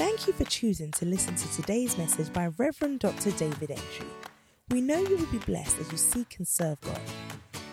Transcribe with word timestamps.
Thank 0.00 0.26
you 0.26 0.32
for 0.32 0.44
choosing 0.44 0.90
to 0.92 1.04
listen 1.04 1.34
to 1.34 1.52
today's 1.52 1.98
message 1.98 2.32
by 2.32 2.46
Reverend 2.56 3.00
Dr. 3.00 3.32
David 3.32 3.72
Entry. 3.72 4.06
We 4.70 4.80
know 4.80 4.98
you 4.98 5.18
will 5.18 5.26
be 5.26 5.36
blessed 5.36 5.78
as 5.78 5.92
you 5.92 5.98
seek 5.98 6.36
and 6.38 6.48
serve 6.48 6.80
God. 6.80 6.98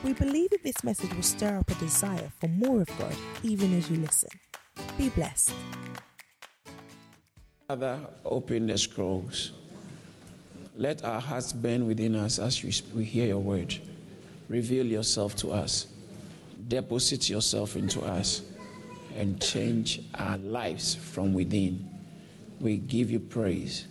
We 0.04 0.12
believe 0.12 0.50
that 0.50 0.62
this 0.62 0.84
message 0.84 1.14
will 1.14 1.24
stir 1.24 1.58
up 1.58 1.72
a 1.72 1.76
desire 1.76 2.30
for 2.38 2.50
more 2.50 2.82
of 2.82 2.90
God 3.00 3.16
even 3.44 3.78
as 3.78 3.90
you 3.90 3.96
listen. 3.96 4.30
Be 4.98 5.08
blessed. 5.08 5.54
Father, 7.66 7.98
open 8.26 8.68
the 8.68 8.78
scrolls. 8.78 9.54
Let 10.76 11.06
our 11.06 11.22
hearts 11.22 11.54
burn 11.54 11.88
within 11.88 12.14
us 12.14 12.40
as 12.40 12.62
we 12.94 13.06
hear 13.06 13.28
your 13.28 13.40
word. 13.40 13.74
Reveal 14.50 14.86
yourself 14.86 15.34
to 15.38 15.54
us. 15.54 15.88
Deposit 16.68 17.30
yourself 17.30 17.78
into 17.78 18.02
us 18.02 18.42
and 19.16 19.42
change 19.42 20.02
our 20.16 20.38
lives 20.40 20.94
from 20.94 21.34
within. 21.34 21.94
We 22.60 22.78
give 22.78 23.12
you 23.12 23.20
praise. 23.20 23.88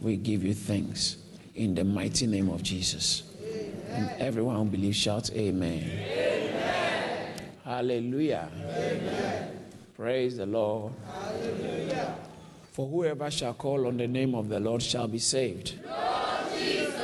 We 0.00 0.16
give 0.16 0.44
you 0.44 0.54
thanks 0.54 1.16
in 1.54 1.74
the 1.74 1.84
mighty 1.84 2.26
name 2.26 2.50
of 2.50 2.62
Jesus. 2.62 3.22
And 3.88 4.10
everyone 4.20 4.56
who 4.56 4.64
believes 4.64 4.96
shout 4.96 5.30
amen. 5.32 5.82
amen. 5.82 7.32
Hallelujah. 7.64 8.50
Amen. 8.76 9.58
Praise 9.96 10.36
the 10.36 10.46
Lord. 10.46 10.92
Hallelujah. 11.06 12.14
For 12.72 12.88
whoever 12.88 13.30
shall 13.30 13.54
call 13.54 13.86
on 13.86 13.96
the 13.96 14.08
name 14.08 14.34
of 14.34 14.48
the 14.48 14.58
Lord 14.58 14.82
shall 14.82 15.06
be 15.06 15.20
saved. 15.20 15.78
Lord 15.86 16.58
Jesus. 16.58 17.00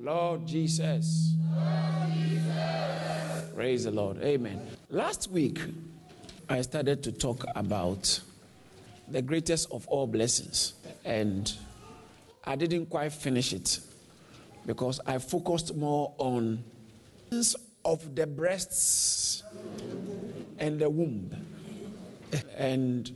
Lord 0.00 0.46
Jesus. 0.46 1.34
Lord 1.52 2.12
Jesus. 2.14 3.50
Praise 3.54 3.84
the 3.84 3.90
Lord. 3.90 4.22
Amen. 4.22 4.64
Last 4.90 5.30
week, 5.30 5.58
I 6.48 6.62
started 6.62 7.02
to 7.02 7.12
talk 7.12 7.44
about 7.56 8.20
the 9.10 9.22
greatest 9.22 9.70
of 9.72 9.86
all 9.88 10.06
blessings. 10.06 10.74
And 11.04 11.52
I 12.44 12.56
didn't 12.56 12.86
quite 12.86 13.12
finish 13.12 13.52
it 13.52 13.80
because 14.66 15.00
I 15.06 15.18
focused 15.18 15.74
more 15.74 16.14
on 16.18 16.62
of 17.84 18.14
the 18.14 18.26
breasts 18.26 19.42
and 20.58 20.78
the 20.78 20.90
womb. 20.90 21.30
And 22.56 23.10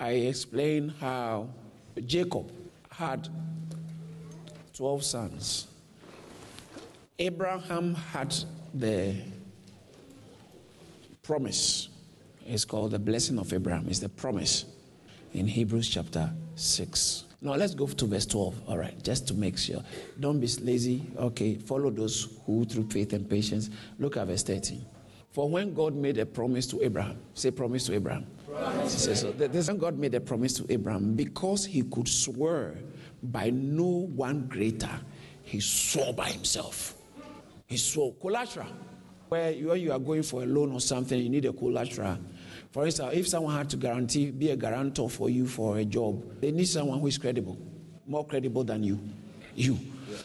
I 0.00 0.10
explained 0.10 0.94
how 1.00 1.48
Jacob 2.06 2.50
had 2.90 3.28
12 4.74 5.04
sons. 5.04 5.66
Abraham 7.18 7.94
had 7.94 8.34
the 8.74 9.14
promise. 11.22 11.88
It's 12.46 12.64
called 12.64 12.92
the 12.92 12.98
blessing 12.98 13.38
of 13.38 13.52
Abraham. 13.52 13.86
It's 13.88 13.98
the 13.98 14.08
promise 14.08 14.64
in 15.38 15.46
Hebrews 15.46 15.88
chapter 15.88 16.32
6. 16.56 17.24
Now 17.40 17.54
let's 17.54 17.74
go 17.74 17.86
to 17.86 18.06
verse 18.06 18.26
12. 18.26 18.62
All 18.68 18.76
right, 18.76 19.00
just 19.04 19.28
to 19.28 19.34
make 19.34 19.56
sure. 19.56 19.82
Don't 20.18 20.40
be 20.40 20.48
lazy. 20.60 21.08
Okay, 21.16 21.54
follow 21.54 21.90
those 21.90 22.36
who 22.44 22.64
through 22.64 22.88
faith 22.90 23.12
and 23.12 23.30
patience. 23.30 23.70
Look 23.98 24.16
at 24.16 24.26
verse 24.26 24.42
13. 24.42 24.84
For 25.30 25.48
when 25.48 25.72
God 25.72 25.94
made 25.94 26.18
a 26.18 26.26
promise 26.26 26.66
to 26.68 26.82
Abraham, 26.82 27.18
say 27.34 27.52
promise 27.52 27.86
to 27.86 27.94
Abraham. 27.94 28.26
Promise. 28.50 29.04
Say, 29.04 29.14
so 29.14 29.30
this 29.30 29.68
when 29.68 29.78
God 29.78 29.96
made 29.96 30.14
a 30.14 30.20
promise 30.20 30.54
to 30.54 30.66
Abraham, 30.72 31.14
because 31.14 31.64
he 31.64 31.82
could 31.82 32.08
swear 32.08 32.74
by 33.22 33.50
no 33.50 34.08
one 34.16 34.48
greater, 34.48 34.90
he 35.42 35.60
swore 35.60 36.12
by 36.12 36.30
himself. 36.30 36.96
He 37.66 37.76
swore 37.76 38.14
collateral. 38.14 38.66
Where 39.28 39.50
you 39.52 39.92
are 39.92 39.98
going 39.98 40.22
for 40.22 40.42
a 40.42 40.46
loan 40.46 40.72
or 40.72 40.80
something, 40.80 41.20
you 41.20 41.28
need 41.28 41.44
a 41.44 41.52
collateral 41.52 42.16
for 42.70 42.84
instance, 42.84 43.10
if 43.14 43.28
someone 43.28 43.56
had 43.56 43.70
to 43.70 43.76
guarantee, 43.76 44.30
be 44.30 44.50
a 44.50 44.56
guarantor 44.56 45.08
for 45.08 45.30
you 45.30 45.46
for 45.46 45.78
a 45.78 45.84
job, 45.84 46.40
they 46.40 46.50
need 46.50 46.68
someone 46.68 47.00
who 47.00 47.06
is 47.06 47.18
credible, 47.18 47.58
more 48.06 48.26
credible 48.26 48.64
than 48.64 48.82
you. 48.82 49.00
You. 49.54 49.78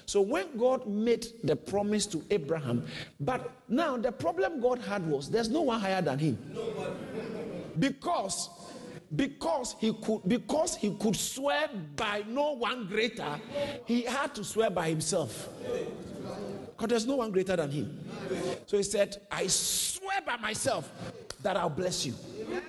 So 0.06 0.22
when 0.22 0.58
God 0.58 0.88
made 0.88 1.28
the 1.44 1.56
promise 1.56 2.06
to 2.08 2.24
Abraham, 2.30 2.86
but 3.20 3.50
now 3.68 3.98
the 3.98 4.12
problem 4.12 4.62
God 4.62 4.80
had 4.80 5.06
was 5.08 5.30
there's 5.30 5.50
no 5.50 5.62
one 5.62 5.80
higher 5.80 6.02
than 6.02 6.20
him. 6.20 6.38
Because 7.80 8.50
because 9.16 9.76
he 9.80 9.94
could 9.94 10.22
because 10.28 10.76
he 10.76 10.96
could 10.96 11.16
swear 11.16 11.70
by 11.96 12.24
no 12.28 12.54
one 12.54 12.88
greater, 12.88 13.40
he 13.86 14.04
had 14.04 14.34
to 14.36 14.44
swear 14.44 14.70
by 14.70 14.90
himself. 14.90 15.50
Because 16.76 16.90
there's 16.90 17.06
no 17.06 17.18
one 17.18 17.32
greater 17.32 17.56
than 17.56 17.72
him. 17.72 18.00
So 18.66 18.78
he 18.78 18.84
said, 18.84 19.22
I 19.32 19.48
swear 19.48 20.22
by 20.26 20.38
myself 20.38 20.92
that 21.44 21.58
I'll 21.58 21.70
bless 21.70 22.06
you. 22.06 22.14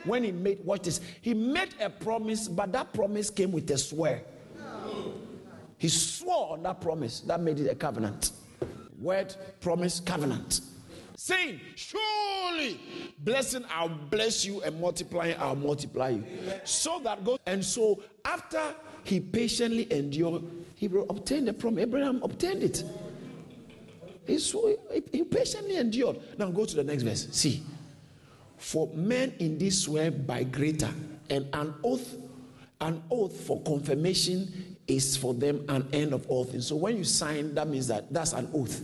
When 0.04 0.24
he 0.24 0.32
made, 0.32 0.64
watch 0.64 0.82
this, 0.82 1.00
he 1.20 1.34
made 1.34 1.74
a 1.80 1.90
promise, 1.90 2.48
but 2.48 2.72
that 2.72 2.92
promise 2.92 3.30
came 3.30 3.52
with 3.52 3.70
a 3.70 3.78
swear. 3.78 4.22
He 5.78 5.88
swore 5.88 6.52
on 6.52 6.62
that 6.62 6.80
promise, 6.80 7.20
that 7.20 7.40
made 7.40 7.60
it 7.60 7.70
a 7.70 7.74
covenant. 7.74 8.32
Word, 8.98 9.34
promise, 9.60 10.00
covenant. 10.00 10.60
Saying, 11.16 11.60
Surely, 11.74 12.80
blessing, 13.18 13.64
I'll 13.70 13.88
bless 13.88 14.44
you, 14.44 14.62
and 14.62 14.80
multiplying, 14.80 15.36
I'll 15.38 15.56
multiply 15.56 16.10
you. 16.10 16.24
So 16.64 17.00
that 17.04 17.24
goes. 17.24 17.38
And 17.46 17.64
so, 17.64 18.02
after 18.24 18.74
he 19.04 19.20
patiently 19.20 19.92
endured, 19.92 20.42
he 20.74 20.86
obtained 20.86 21.48
the 21.48 21.52
promise. 21.52 21.82
Abraham 21.82 22.22
obtained 22.22 22.62
it. 22.62 22.84
He, 24.26 24.38
so, 24.38 24.74
he 25.12 25.22
patiently 25.24 25.76
endured. 25.76 26.18
Now, 26.38 26.50
go 26.50 26.64
to 26.64 26.76
the 26.76 26.84
next 26.84 27.02
verse. 27.02 27.28
See. 27.32 27.62
For 28.64 28.88
men 28.94 29.34
in 29.40 29.58
this 29.58 29.82
swear 29.82 30.10
by 30.10 30.42
greater, 30.44 30.88
and 31.28 31.46
an 31.52 31.74
oath, 31.84 32.16
an 32.80 33.02
oath 33.10 33.38
for 33.42 33.60
confirmation 33.60 34.78
is 34.88 35.18
for 35.18 35.34
them 35.34 35.66
an 35.68 35.86
end 35.92 36.14
of 36.14 36.26
all 36.28 36.44
things. 36.44 36.66
So 36.66 36.76
when 36.76 36.96
you 36.96 37.04
sign, 37.04 37.54
that 37.56 37.68
means 37.68 37.88
that 37.88 38.10
that's 38.10 38.32
an 38.32 38.48
oath, 38.54 38.82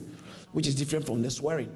which 0.52 0.66
is 0.66 0.74
different 0.74 1.06
from 1.06 1.22
the 1.22 1.30
swearing. 1.30 1.72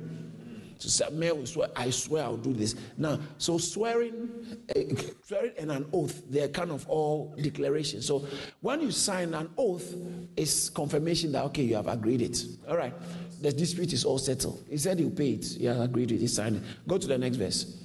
So 0.78 0.90
say, 0.90 1.10
man 1.14 1.46
swear, 1.46 1.68
I 1.74 1.88
swear 1.88 2.24
I'll 2.24 2.36
do 2.36 2.52
this. 2.52 2.74
Now, 2.98 3.18
so 3.38 3.56
swearing, 3.56 4.58
uh, 4.76 4.80
swearing 5.26 5.52
and 5.56 5.72
an 5.72 5.86
oath, 5.94 6.24
they're 6.28 6.48
kind 6.48 6.72
of 6.72 6.86
all 6.90 7.34
declarations. 7.40 8.04
So 8.06 8.26
when 8.60 8.82
you 8.82 8.90
sign 8.90 9.32
an 9.32 9.48
oath, 9.56 9.94
it's 10.36 10.68
confirmation 10.68 11.32
that 11.32 11.44
okay, 11.44 11.62
you 11.62 11.76
have 11.76 11.88
agreed 11.88 12.20
it. 12.20 12.44
All 12.68 12.76
right, 12.76 12.92
the 13.40 13.50
dispute 13.50 13.94
is 13.94 14.04
all 14.04 14.18
settled. 14.18 14.62
He 14.68 14.76
said 14.76 14.98
he'll 14.98 15.08
pay 15.08 15.30
it. 15.30 15.46
He 15.46 15.64
has 15.64 15.80
agreed 15.80 16.12
it. 16.12 16.18
He 16.18 16.26
signed 16.26 16.56
it. 16.56 16.62
Go 16.86 16.98
to 16.98 17.06
the 17.06 17.16
next 17.16 17.36
verse 17.36 17.80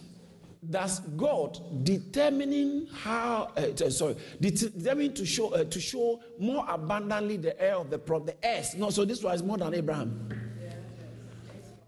does 0.68 1.00
God 1.00 1.86
determining 1.86 2.88
how 2.88 3.52
uh, 3.56 3.90
sorry 3.90 4.16
determining 4.42 5.14
to 5.14 5.25
show 5.25 5.53
uh, 5.53 5.64
to 5.64 5.80
show 5.80 6.22
more 6.38 6.66
abundantly 6.68 7.38
the 7.38 7.59
heir 7.62 7.75
of 7.75 7.90
the 7.90 7.97
prop 7.97 8.25
the 8.25 8.46
heirs? 8.46 8.75
No 8.75 8.90
so 8.90 9.06
this 9.06 9.24
was 9.24 9.42
more 9.42 9.58
than 9.58 9.74
Abraham. 9.74 10.30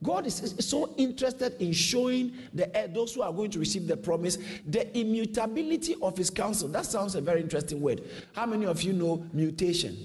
God 0.03 0.25
is, 0.25 0.41
is, 0.41 0.67
so 0.67 0.95
interested 0.97 1.61
in 1.61 1.73
showing 1.73 2.33
the 2.53 2.75
heir, 2.75 2.87
those 2.87 3.13
who 3.13 3.21
are 3.21 3.31
going 3.31 3.51
to 3.51 3.59
receive 3.59 3.87
the 3.87 3.97
promise 3.97 4.37
the 4.65 4.97
immutability 4.97 5.95
of 6.01 6.17
his 6.17 6.29
counsel. 6.29 6.69
That 6.69 6.85
sounds 6.85 7.15
a 7.15 7.21
very 7.21 7.41
interesting 7.41 7.81
word. 7.81 8.03
How 8.33 8.45
many 8.45 8.65
of 8.65 8.81
you 8.81 8.93
know 8.93 9.25
mutation 9.33 9.97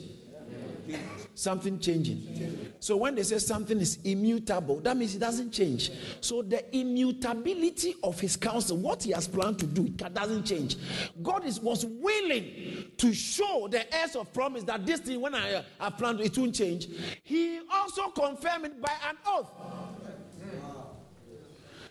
something 1.36 1.78
changing. 1.78 2.72
So 2.80 2.97
when 2.97 3.14
they 3.14 3.22
say 3.22 3.38
something 3.38 3.78
is 3.78 3.98
immutable, 4.04 4.80
that 4.80 4.97
means 4.97 5.14
it 5.14 5.19
doesn't 5.19 5.52
change. 5.52 5.91
So 6.20 6.42
the 6.42 6.64
immutability 6.76 7.94
of 8.02 8.19
his 8.19 8.36
counsel, 8.36 8.78
what 8.78 9.02
he 9.02 9.12
has 9.12 9.28
planned 9.28 9.58
to 9.60 9.66
do, 9.66 9.84
it 9.84 10.14
doesn't 10.14 10.44
change. 10.44 10.76
God 11.22 11.44
is, 11.44 11.60
was 11.60 11.84
willing 11.84 12.91
to 12.97 13.12
show 13.12 13.69
the 13.70 13.94
heirs 13.94 14.16
of 14.16 14.32
promise 14.32 14.64
that 14.64 14.86
this 14.86 15.00
thing, 15.00 15.20
when 15.20 15.34
I 15.34 15.54
uh, 15.54 15.62
have 15.78 15.98
planned, 15.98 16.20
it 16.20 16.36
won't 16.38 16.54
change. 16.54 16.88
He 17.22 17.60
also 17.70 18.08
confirmed 18.08 18.64
it 18.64 18.80
by 18.80 18.92
an 19.08 19.16
oath. 19.26 19.50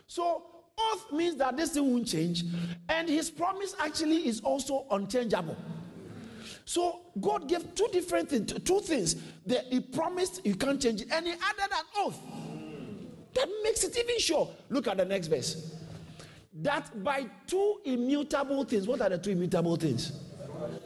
So 0.07 0.44
oath 0.77 1.12
means 1.12 1.35
that 1.38 1.56
this 1.56 1.72
thing 1.72 1.91
won't 1.91 2.07
change, 2.07 2.44
and 2.89 3.07
his 3.07 3.29
promise 3.29 3.75
actually 3.80 4.27
is 4.27 4.39
also 4.41 4.86
unchangeable. 4.89 5.56
So 6.65 7.01
God 7.21 7.47
gave 7.47 7.75
two 7.75 7.88
different 7.91 8.29
things, 8.29 8.51
two 8.63 8.79
things. 8.79 9.15
That 9.45 9.65
He 9.69 9.79
promised 9.79 10.45
you 10.45 10.56
can't 10.56 10.81
change 10.81 11.01
it, 11.01 11.12
and 11.12 11.25
He 11.25 11.33
added 11.33 11.71
an 11.71 11.85
oath. 12.00 12.19
That 13.35 13.50
makes 13.63 13.83
it 13.83 13.97
even 13.97 14.19
sure. 14.19 14.50
Look 14.69 14.88
at 14.88 14.97
the 14.97 15.06
next 15.06 15.27
verse. 15.27 15.75
That 16.62 17.03
by 17.03 17.27
two 17.47 17.81
immutable 17.83 18.63
things, 18.63 18.88
what 18.88 19.01
are 19.01 19.09
the 19.09 19.17
two 19.17 19.31
immutable 19.31 19.75
things? 19.75 20.13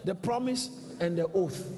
The 0.04 0.16
promise 0.16 0.70
and 1.00 1.18
the 1.18 1.28
oath. 1.28 1.72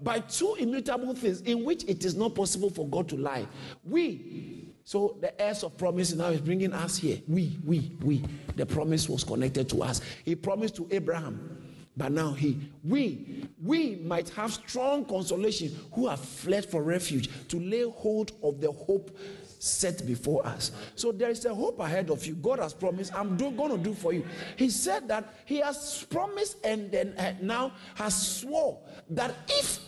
By 0.00 0.20
two 0.20 0.56
immutable 0.58 1.14
things 1.14 1.42
in 1.42 1.64
which 1.64 1.84
it 1.84 2.04
is 2.04 2.14
not 2.14 2.34
possible 2.34 2.70
for 2.70 2.88
God 2.88 3.08
to 3.10 3.16
lie. 3.16 3.46
We, 3.84 4.72
so 4.84 5.18
the 5.20 5.38
heirs 5.40 5.62
of 5.62 5.76
promise 5.76 6.14
now 6.14 6.28
is 6.28 6.40
bringing 6.40 6.72
us 6.72 6.96
here. 6.96 7.20
We, 7.28 7.58
we, 7.64 7.96
we. 8.02 8.24
The 8.56 8.66
promise 8.66 9.08
was 9.08 9.22
connected 9.22 9.68
to 9.70 9.82
us. 9.82 10.00
He 10.24 10.34
promised 10.34 10.76
to 10.76 10.88
Abraham 10.90 11.65
but 11.96 12.12
now 12.12 12.32
he, 12.32 12.60
we, 12.84 13.48
we 13.62 13.96
might 13.96 14.28
have 14.30 14.52
strong 14.52 15.04
consolation 15.04 15.74
who 15.94 16.08
have 16.08 16.20
fled 16.20 16.66
for 16.66 16.82
refuge 16.82 17.30
to 17.48 17.58
lay 17.58 17.82
hold 17.88 18.32
of 18.42 18.60
the 18.60 18.70
hope 18.70 19.16
set 19.58 20.06
before 20.06 20.46
us. 20.46 20.72
So 20.94 21.10
there 21.10 21.30
is 21.30 21.44
a 21.46 21.54
hope 21.54 21.80
ahead 21.80 22.10
of 22.10 22.24
you. 22.26 22.34
God 22.34 22.58
has 22.58 22.74
promised, 22.74 23.14
I'm 23.14 23.36
do, 23.36 23.50
going 23.50 23.70
to 23.70 23.78
do 23.78 23.94
for 23.94 24.12
you. 24.12 24.26
He 24.56 24.68
said 24.68 25.08
that 25.08 25.34
He 25.46 25.58
has 25.60 26.06
promised 26.10 26.64
and 26.64 26.92
then 26.92 27.14
uh, 27.16 27.32
now 27.40 27.72
has 27.94 28.40
swore 28.40 28.78
that 29.10 29.34
if 29.48 29.78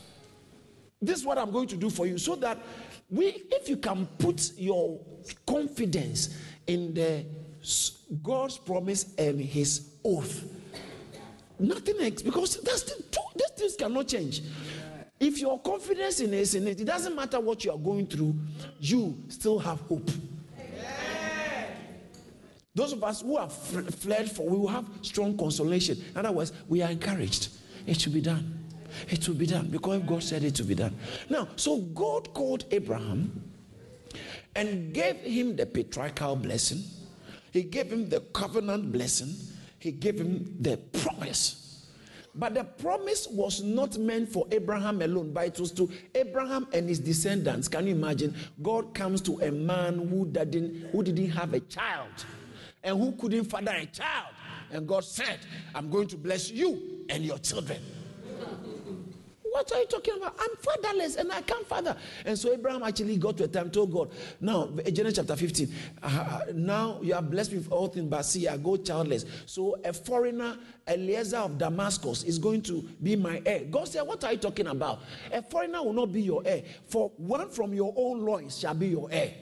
this 1.00 1.18
is 1.18 1.24
what 1.26 1.36
I'm 1.38 1.50
going 1.50 1.68
to 1.68 1.76
do 1.76 1.90
for 1.90 2.06
you, 2.06 2.18
so 2.18 2.34
that 2.36 2.58
we, 3.10 3.26
if 3.50 3.68
you 3.68 3.76
can 3.76 4.06
put 4.18 4.52
your 4.56 4.98
confidence 5.46 6.36
in 6.66 6.94
the 6.94 7.24
God's 8.22 8.58
promise 8.58 9.14
and 9.16 9.40
His 9.40 9.90
oath, 10.04 10.44
nothing 11.58 11.96
else 12.00 12.22
because 12.22 12.56
that's 12.58 12.82
the, 12.82 13.04
these 13.36 13.50
things 13.56 13.76
cannot 13.76 14.08
change. 14.08 14.42
If 15.20 15.38
your 15.38 15.60
confidence 15.60 16.20
in 16.20 16.32
is 16.32 16.54
in 16.54 16.68
it, 16.68 16.80
it 16.80 16.84
doesn't 16.84 17.14
matter 17.14 17.40
what 17.40 17.64
you 17.64 17.72
are 17.72 17.78
going 17.78 18.06
through, 18.06 18.36
you 18.78 19.18
still 19.28 19.58
have 19.58 19.80
hope. 19.80 20.10
Those 22.74 22.92
of 22.92 23.02
us 23.02 23.22
who 23.22 23.36
have 23.36 23.52
fled 23.52 24.30
for, 24.30 24.48
we 24.48 24.56
will 24.56 24.68
have 24.68 24.88
strong 25.02 25.36
consolation. 25.36 26.00
In 26.12 26.18
other 26.18 26.30
words, 26.30 26.52
we 26.68 26.80
are 26.80 26.90
encouraged. 26.90 27.48
It 27.86 28.00
should 28.00 28.14
be 28.14 28.20
done. 28.20 28.64
It 29.08 29.26
will 29.26 29.34
be 29.34 29.46
done 29.46 29.66
because 29.66 30.02
God 30.02 30.22
said 30.22 30.44
it 30.44 30.54
to 30.56 30.62
be 30.62 30.76
done. 30.76 30.94
Now, 31.28 31.48
so 31.56 31.78
God 31.78 32.32
called 32.34 32.66
Abraham 32.70 33.42
and 34.54 34.92
gave 34.94 35.16
him 35.16 35.56
the 35.56 35.66
patriarchal 35.66 36.36
blessing. 36.36 36.82
He 37.50 37.64
gave 37.64 37.92
him 37.92 38.08
the 38.08 38.20
covenant 38.32 38.92
blessing. 38.92 39.34
He 39.78 39.92
gave 39.92 40.18
him 40.18 40.56
the 40.60 40.76
promise. 40.76 41.86
But 42.34 42.54
the 42.54 42.64
promise 42.64 43.26
was 43.28 43.62
not 43.62 43.98
meant 43.98 44.28
for 44.28 44.46
Abraham 44.52 45.02
alone, 45.02 45.32
but 45.32 45.46
it 45.46 45.58
was 45.58 45.72
to 45.72 45.90
Abraham 46.14 46.68
and 46.72 46.88
his 46.88 47.00
descendants. 47.00 47.66
Can 47.66 47.86
you 47.86 47.94
imagine? 47.94 48.34
God 48.62 48.94
comes 48.94 49.20
to 49.22 49.40
a 49.40 49.50
man 49.50 50.08
who 50.08 50.26
didn't, 50.26 50.90
who 50.92 51.02
didn't 51.02 51.30
have 51.30 51.54
a 51.54 51.60
child 51.60 52.10
and 52.84 52.96
who 52.96 53.12
couldn't 53.12 53.44
father 53.44 53.72
a 53.74 53.86
child. 53.86 54.34
And 54.70 54.86
God 54.86 55.04
said, 55.04 55.38
I'm 55.74 55.90
going 55.90 56.06
to 56.08 56.16
bless 56.16 56.50
you 56.50 57.06
and 57.08 57.24
your 57.24 57.38
children. 57.38 57.80
What 59.58 59.72
are 59.72 59.80
you 59.80 59.86
talking 59.86 60.14
about? 60.16 60.36
I'm 60.38 60.54
fatherless 60.56 61.16
and 61.16 61.32
I 61.32 61.42
can't 61.42 61.66
father. 61.66 61.96
And 62.24 62.38
so 62.38 62.52
Abraham 62.52 62.84
actually 62.84 63.16
got 63.16 63.36
to 63.38 63.44
a 63.44 63.48
time, 63.48 63.72
told 63.72 63.90
God, 63.90 64.12
now, 64.40 64.68
Genesis 64.92 65.16
chapter 65.16 65.34
15, 65.34 65.74
uh, 66.00 66.40
now 66.54 67.00
you 67.02 67.12
are 67.12 67.20
blessed 67.20 67.54
with 67.54 67.72
all 67.72 67.88
things, 67.88 68.08
but 68.08 68.22
see, 68.22 68.46
I 68.46 68.56
go 68.56 68.76
childless. 68.76 69.24
So 69.46 69.76
a 69.84 69.92
foreigner, 69.92 70.56
Eliezer 70.86 71.38
of 71.38 71.58
Damascus, 71.58 72.22
is 72.22 72.38
going 72.38 72.62
to 72.62 72.82
be 73.02 73.16
my 73.16 73.42
heir. 73.44 73.64
God 73.64 73.88
said, 73.88 74.02
What 74.02 74.22
are 74.22 74.30
you 74.30 74.38
talking 74.38 74.68
about? 74.68 75.00
A 75.32 75.42
foreigner 75.42 75.82
will 75.82 75.92
not 75.92 76.12
be 76.12 76.22
your 76.22 76.42
heir, 76.44 76.62
for 76.86 77.10
one 77.16 77.50
from 77.50 77.74
your 77.74 77.92
own 77.96 78.24
loins 78.24 78.60
shall 78.60 78.74
be 78.74 78.86
your 78.86 79.08
heir. 79.10 79.32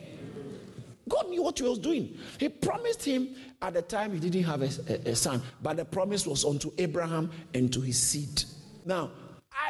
God 1.10 1.28
knew 1.28 1.42
what 1.42 1.58
he 1.58 1.64
was 1.64 1.78
doing. 1.78 2.16
He 2.38 2.48
promised 2.48 3.04
him 3.04 3.36
at 3.60 3.74
the 3.74 3.82
time 3.82 4.14
he 4.14 4.18
didn't 4.18 4.44
have 4.44 4.62
a, 4.62 4.70
a, 4.88 5.10
a 5.10 5.14
son, 5.14 5.42
but 5.62 5.76
the 5.76 5.84
promise 5.84 6.26
was 6.26 6.42
unto 6.46 6.72
Abraham 6.78 7.30
and 7.52 7.70
to 7.74 7.82
his 7.82 8.00
seed. 8.00 8.44
Now, 8.86 9.10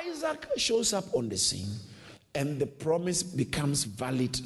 Isaac 0.05 0.47
shows 0.57 0.93
up 0.93 1.05
on 1.15 1.29
the 1.29 1.37
scene, 1.37 1.71
and 2.35 2.59
the 2.59 2.67
promise 2.67 3.23
becomes 3.23 3.85
valid 3.85 4.41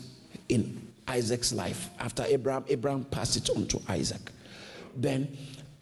in 0.49 0.87
Isaac's 1.09 1.53
life. 1.53 1.91
After 1.99 2.25
Abraham, 2.25 2.65
Abraham 2.69 3.05
passed 3.05 3.37
it 3.37 3.51
on 3.51 3.67
to 3.69 3.81
Isaac. 3.89 4.31
Then 4.97 5.37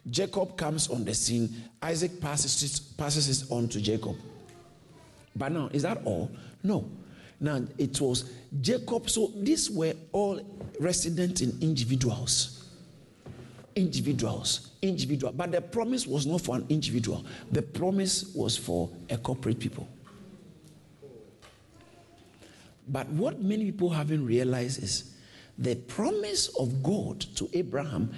Jacob 0.09 0.57
comes 0.57 0.89
on 0.89 1.05
the 1.05 1.13
scene. 1.13 1.53
Isaac 1.81 2.19
passes 2.21 2.63
it, 2.63 2.97
passes 2.97 3.43
it 3.43 3.51
on 3.51 3.67
to 3.69 3.81
Jacob. 3.81 4.15
But 5.35 5.51
now, 5.51 5.69
is 5.71 5.83
that 5.83 6.01
all? 6.05 6.31
No. 6.63 6.89
Now, 7.39 7.61
it 7.77 7.99
was 8.01 8.31
Jacob. 8.61 9.09
So 9.09 9.31
these 9.35 9.69
were 9.69 9.93
all 10.11 10.41
resident 10.79 11.41
in 11.41 11.57
individuals 11.61 12.58
individuals, 13.79 14.71
individual. 14.81 15.31
But 15.31 15.51
the 15.51 15.61
promise 15.61 16.05
was 16.05 16.25
not 16.25 16.41
for 16.41 16.55
an 16.57 16.65
individual. 16.69 17.25
The 17.51 17.61
promise 17.61 18.33
was 18.35 18.57
for 18.57 18.89
a 19.09 19.17
corporate 19.17 19.59
people. 19.59 19.87
But 22.89 23.07
what 23.09 23.41
many 23.41 23.65
people 23.65 23.89
haven't 23.89 24.25
realized 24.25 24.83
is 24.83 25.15
the 25.57 25.75
promise 25.75 26.49
of 26.59 26.83
God 26.83 27.21
to 27.35 27.49
Abraham, 27.53 28.11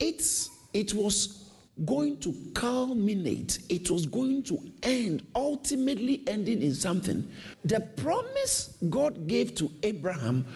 it's 0.00 0.50
it 0.72 0.92
was 0.94 1.50
going 1.84 2.18
to 2.18 2.34
culminate, 2.54 3.58
it 3.68 3.90
was 3.90 4.06
going 4.06 4.42
to 4.44 4.58
end, 4.82 5.26
ultimately 5.34 6.22
ending 6.26 6.62
in 6.62 6.74
something. 6.74 7.28
The 7.64 7.80
promise 7.80 8.78
God 8.88 9.26
gave 9.26 9.54
to 9.56 9.70
Abraham 9.82 10.46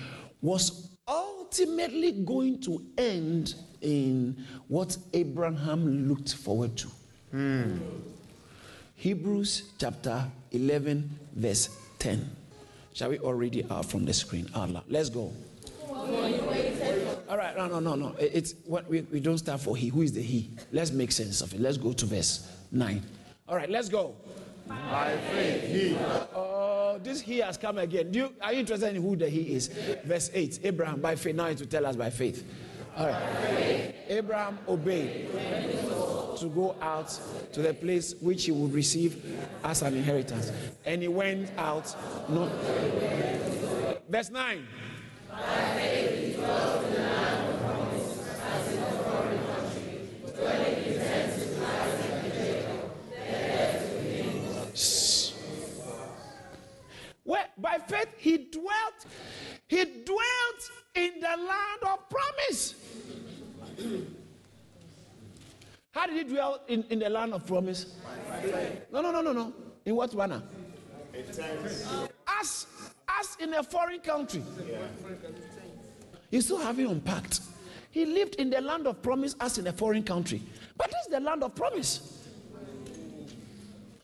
was 0.40 0.96
ultimately 1.06 2.12
going 2.12 2.60
to 2.62 2.82
end 2.96 3.54
in 3.80 4.44
what 4.68 4.96
Abraham 5.12 6.08
looked 6.08 6.34
forward 6.34 6.76
to. 6.78 6.88
Mm. 7.34 7.80
Hebrews 8.96 9.72
chapter 9.78 10.24
11, 10.52 11.18
verse 11.34 11.68
10. 11.98 12.28
Shall 12.92 13.10
we 13.10 13.18
all 13.18 13.34
read 13.34 13.56
it 13.56 13.70
out 13.70 13.86
from 13.86 14.04
the 14.04 14.12
screen? 14.12 14.48
Allah. 14.54 14.84
Let's 14.88 15.08
go. 15.08 15.32
All 15.88 17.36
right, 17.36 17.56
no, 17.56 17.68
no, 17.68 17.78
no, 17.78 17.94
no. 17.94 18.14
It's 18.18 18.54
what 18.66 18.88
we, 18.88 19.02
we 19.02 19.20
don't 19.20 19.38
start 19.38 19.60
for 19.60 19.76
he. 19.76 19.88
Who 19.88 20.02
is 20.02 20.12
the 20.12 20.22
he? 20.22 20.50
Let's 20.72 20.90
make 20.90 21.12
sense 21.12 21.40
of 21.40 21.54
it. 21.54 21.60
Let's 21.60 21.76
go 21.76 21.92
to 21.92 22.06
verse 22.06 22.50
9. 22.72 23.02
All 23.48 23.56
right, 23.56 23.70
let's 23.70 23.88
go. 23.88 24.16
By 24.68 25.16
faith, 25.32 25.68
he. 25.68 25.96
Oh, 26.34 26.98
this 27.02 27.20
he 27.20 27.38
has 27.38 27.56
come 27.56 27.78
again. 27.78 28.10
Do 28.10 28.18
you, 28.18 28.34
are 28.40 28.52
you 28.52 28.60
interested 28.60 28.94
in 28.94 29.02
who 29.02 29.16
the 29.16 29.28
he 29.28 29.54
is? 29.54 29.68
Verse 30.04 30.30
8. 30.32 30.60
Abraham 30.64 31.00
by 31.00 31.16
faith. 31.16 31.36
Now 31.36 31.52
to 31.52 31.66
tell 31.66 31.86
us 31.86 31.96
by 31.96 32.10
faith. 32.10 32.44
Abraham 34.08 34.58
obeyed 34.68 35.30
to 36.38 36.48
go 36.48 36.74
out 36.80 37.08
to 37.52 37.62
the 37.62 37.74
place 37.74 38.14
which 38.20 38.44
he 38.46 38.52
would 38.52 38.72
receive 38.72 39.38
as 39.62 39.82
an 39.82 39.94
inheritance. 39.94 40.52
And 40.84 41.02
he 41.02 41.08
went 41.08 41.50
out 41.56 41.94
not. 42.28 42.50
Verse 44.08 44.30
9. 44.30 44.66
Where 57.22 57.46
by 57.56 57.78
faith 57.86 58.08
he 58.18 58.38
dwelt, 58.38 59.06
he 59.68 59.84
dwelt 59.84 60.70
in 60.94 61.20
the 61.20 61.26
land 61.26 61.82
of 61.82 62.08
promise. 62.08 62.74
How 65.92 66.06
did 66.06 66.16
he 66.16 66.24
dwell 66.24 66.60
in, 66.68 66.84
in 66.90 66.98
the 67.00 67.10
land 67.10 67.34
of 67.34 67.46
promise? 67.46 67.94
No, 68.92 69.00
no, 69.00 69.10
no, 69.10 69.20
no, 69.20 69.32
no. 69.32 69.52
In 69.84 69.96
what 69.96 70.14
manner? 70.14 70.42
As, 72.40 72.66
as 73.08 73.36
in 73.40 73.54
a 73.54 73.62
foreign 73.62 74.00
country. 74.00 74.42
You 76.30 76.40
still 76.40 76.58
haven't 76.58 76.86
unpacked. 76.86 77.40
He 77.90 78.04
lived 78.06 78.36
in 78.36 78.50
the 78.50 78.60
land 78.60 78.86
of 78.86 79.02
promise 79.02 79.34
as 79.40 79.58
in 79.58 79.66
a 79.66 79.72
foreign 79.72 80.04
country. 80.04 80.40
But 80.76 80.90
this 80.92 81.06
is 81.06 81.12
the 81.12 81.20
land 81.20 81.42
of 81.42 81.56
promise. 81.56 82.28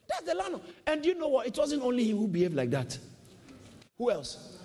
That's 0.09 0.23
the 0.23 0.35
land. 0.35 0.55
Of, 0.55 0.63
and 0.87 1.05
you 1.05 1.15
know 1.15 1.29
what? 1.29 1.47
It 1.47 1.57
wasn't 1.57 1.83
only 1.83 2.11
him 2.11 2.17
who 2.19 2.27
behaved 2.27 2.55
like 2.55 2.71
that. 2.71 2.99
Who 3.99 4.11
else? 4.11 4.56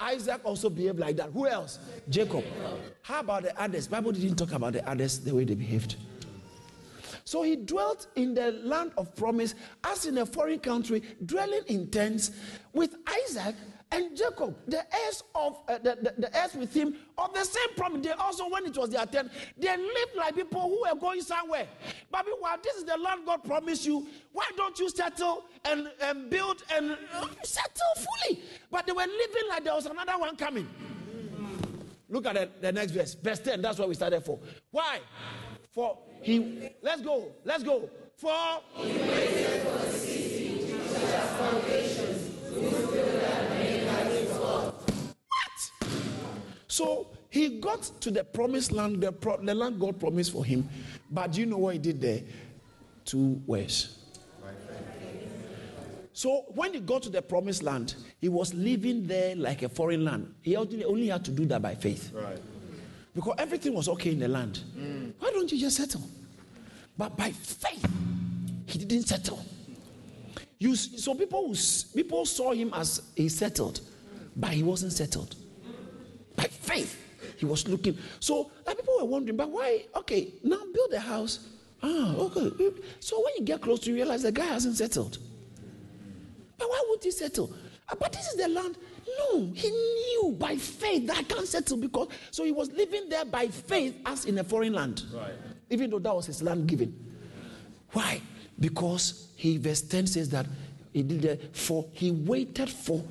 Isaac 0.00 0.40
also 0.44 0.70
behaved 0.70 0.98
like 0.98 1.16
that. 1.16 1.30
Who 1.30 1.46
else? 1.46 1.78
Jacob. 2.08 2.44
How 3.02 3.20
about 3.20 3.42
the 3.44 3.60
others? 3.60 3.86
Bible 3.86 4.12
didn't 4.12 4.36
talk 4.36 4.52
about 4.52 4.72
the 4.72 4.88
others 4.88 5.20
the 5.20 5.34
way 5.34 5.44
they 5.44 5.54
behaved. 5.54 5.96
So 7.24 7.42
he 7.42 7.54
dwelt 7.56 8.08
in 8.16 8.34
the 8.34 8.52
land 8.52 8.92
of 8.96 9.14
promise 9.14 9.54
as 9.84 10.06
in 10.06 10.18
a 10.18 10.26
foreign 10.26 10.58
country, 10.58 11.02
dwelling 11.24 11.62
in 11.68 11.88
tents 11.90 12.32
with 12.72 12.96
Isaac 13.24 13.54
and 13.92 14.16
Jacob, 14.16 14.56
the 14.68 14.78
heirs 14.94 15.22
of 15.34 15.58
uh, 15.68 15.78
the, 15.78 15.98
the, 16.00 16.14
the, 16.18 16.36
heirs 16.36 16.54
with 16.54 16.72
him 16.72 16.94
of 17.18 17.34
the 17.34 17.44
same 17.44 17.74
promise. 17.76 18.06
They 18.06 18.12
also, 18.12 18.48
when 18.48 18.64
it 18.66 18.76
was 18.76 18.90
their 18.90 19.04
turn, 19.06 19.30
they 19.58 19.76
lived 19.76 20.16
like 20.16 20.36
people 20.36 20.60
who 20.60 20.80
were 20.88 20.98
going 20.98 21.22
somewhere. 21.22 21.66
But 22.10 22.26
meanwhile, 22.26 22.56
this 22.62 22.76
is 22.76 22.84
the 22.84 22.96
land 22.96 23.22
God 23.26 23.42
promised 23.42 23.84
you. 23.86 24.06
Why 24.32 24.48
don't 24.56 24.78
you 24.78 24.90
settle 24.90 25.44
and, 25.64 25.90
and 26.00 26.30
build 26.30 26.62
and 26.72 26.92
uh, 27.14 27.26
settle 27.42 27.94
fully? 27.96 28.39
But 28.70 28.86
they 28.86 28.92
were 28.92 29.00
living 29.00 29.48
like 29.48 29.64
there 29.64 29.74
was 29.74 29.86
another 29.86 30.12
one 30.18 30.36
coming. 30.36 30.68
Look 32.08 32.26
at 32.26 32.34
the, 32.34 32.48
the 32.60 32.72
next 32.72 32.92
verse, 32.92 33.14
verse 33.14 33.38
10. 33.38 33.62
That's 33.62 33.78
what 33.78 33.88
we 33.88 33.94
started 33.94 34.24
for. 34.24 34.38
Why? 34.70 35.00
For 35.70 35.96
he, 36.22 36.70
let's 36.82 37.02
go, 37.02 37.32
let's 37.44 37.62
go. 37.62 37.88
For 38.16 38.32
foundations, 41.38 42.30
So 46.66 47.08
he 47.30 47.60
got 47.60 47.82
to 48.00 48.10
the 48.10 48.24
promised 48.24 48.72
land, 48.72 49.02
the, 49.02 49.12
pro- 49.12 49.36
the 49.42 49.54
land 49.54 49.80
God 49.80 49.98
promised 50.00 50.32
for 50.32 50.44
him. 50.44 50.68
But 51.10 51.32
do 51.32 51.40
you 51.40 51.46
know 51.46 51.58
what 51.58 51.74
he 51.74 51.78
did 51.78 52.00
there? 52.00 52.22
Two 53.04 53.42
words. 53.46 53.99
So 56.20 56.44
when 56.48 56.74
he 56.74 56.80
got 56.80 57.02
to 57.04 57.08
the 57.08 57.22
promised 57.22 57.62
land, 57.62 57.94
he 58.20 58.28
was 58.28 58.52
living 58.52 59.06
there 59.06 59.34
like 59.34 59.62
a 59.62 59.70
foreign 59.70 60.04
land. 60.04 60.34
He 60.42 60.54
only 60.54 61.06
had 61.06 61.24
to 61.24 61.30
do 61.30 61.46
that 61.46 61.62
by 61.62 61.74
faith. 61.74 62.12
Right. 62.12 62.36
Because 63.14 63.36
everything 63.38 63.72
was 63.72 63.88
okay 63.88 64.12
in 64.12 64.18
the 64.18 64.28
land. 64.28 64.60
Why 65.18 65.30
don't 65.30 65.50
you 65.50 65.58
just 65.58 65.78
settle? 65.78 66.02
But 66.98 67.16
by 67.16 67.30
faith, 67.30 67.86
he 68.66 68.78
didn't 68.80 69.08
settle. 69.08 69.42
You, 70.58 70.76
so 70.76 71.14
people, 71.14 71.56
people 71.94 72.26
saw 72.26 72.52
him 72.52 72.70
as 72.74 73.00
he 73.16 73.30
settled, 73.30 73.80
but 74.36 74.50
he 74.50 74.62
wasn't 74.62 74.92
settled. 74.92 75.36
By 76.36 76.44
faith, 76.44 77.02
he 77.38 77.46
was 77.46 77.66
looking. 77.66 77.96
So 78.18 78.50
people 78.66 78.94
were 78.98 79.06
wondering, 79.06 79.38
but 79.38 79.48
why? 79.48 79.86
Okay, 79.96 80.34
now 80.42 80.60
build 80.70 80.92
a 80.92 81.00
house. 81.00 81.48
Ah, 81.82 82.14
okay. 82.14 82.50
So 83.00 83.24
when 83.24 83.32
you 83.38 83.44
get 83.46 83.62
close, 83.62 83.86
you 83.86 83.94
realize 83.94 84.22
the 84.22 84.32
guy 84.32 84.44
hasn't 84.44 84.76
settled. 84.76 85.16
But 86.60 86.68
why 86.68 86.82
would 86.90 87.02
he 87.02 87.10
settle? 87.10 87.50
Ah, 87.88 87.96
But 87.98 88.12
this 88.12 88.28
is 88.28 88.36
the 88.36 88.48
land. 88.48 88.76
No, 89.18 89.50
he 89.54 89.70
knew 89.70 90.36
by 90.38 90.56
faith 90.56 91.06
that 91.06 91.16
I 91.16 91.22
can't 91.22 91.48
settle 91.48 91.78
because 91.78 92.08
so 92.30 92.44
he 92.44 92.52
was 92.52 92.70
living 92.72 93.08
there 93.08 93.24
by 93.24 93.48
faith 93.48 93.96
as 94.04 94.26
in 94.26 94.38
a 94.38 94.44
foreign 94.44 94.74
land. 94.74 95.02
Right. 95.12 95.32
Even 95.70 95.90
though 95.90 95.98
that 95.98 96.14
was 96.14 96.26
his 96.26 96.42
land 96.42 96.68
given. 96.68 96.94
Why? 97.92 98.20
Because 98.58 99.28
he 99.36 99.56
verse 99.56 99.80
10 99.80 100.06
says 100.06 100.28
that 100.28 100.46
he 100.92 101.02
did 101.02 101.22
that 101.22 101.56
for 101.56 101.86
he 101.92 102.10
waited 102.10 102.68
for 102.68 103.02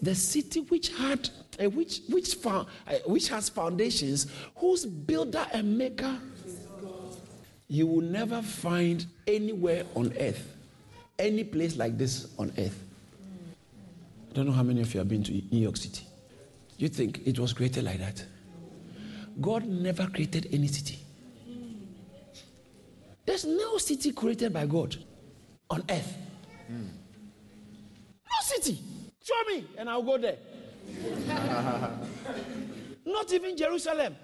the 0.00 0.14
city 0.14 0.60
which 0.60 0.88
had 0.96 1.28
uh, 1.60 1.68
which 1.70 2.02
which 2.08 2.34
found, 2.36 2.68
uh, 2.86 2.94
which 3.06 3.28
has 3.28 3.48
foundations, 3.48 4.28
whose 4.56 4.86
builder 4.86 5.44
and 5.52 5.76
maker 5.76 6.18
you 7.68 7.86
will 7.86 8.02
never 8.02 8.42
find 8.42 9.06
anywhere 9.26 9.84
on 9.94 10.12
earth, 10.20 10.54
any 11.18 11.42
place 11.42 11.76
like 11.76 11.98
this 11.98 12.28
on 12.38 12.52
earth. 12.58 12.78
I 14.32 14.34
don't 14.34 14.46
know 14.46 14.52
how 14.52 14.62
many 14.62 14.80
of 14.80 14.94
you 14.94 14.98
have 14.98 15.08
been 15.10 15.22
to 15.24 15.30
New 15.30 15.58
York 15.58 15.76
City. 15.76 16.06
You 16.78 16.88
think 16.88 17.20
it 17.26 17.38
was 17.38 17.52
created 17.52 17.84
like 17.84 17.98
that? 17.98 18.24
God 19.42 19.66
never 19.66 20.06
created 20.06 20.48
any 20.50 20.68
city. 20.68 21.00
There's 23.26 23.44
no 23.44 23.76
city 23.76 24.10
created 24.12 24.54
by 24.54 24.64
God 24.64 24.96
on 25.68 25.84
earth. 25.90 26.16
No 26.70 26.78
city. 28.40 28.78
Show 29.22 29.34
me, 29.54 29.66
and 29.76 29.90
I'll 29.90 30.02
go 30.02 30.16
there. 30.16 30.38
Not 33.04 33.30
even 33.34 33.54
Jerusalem. 33.54 34.16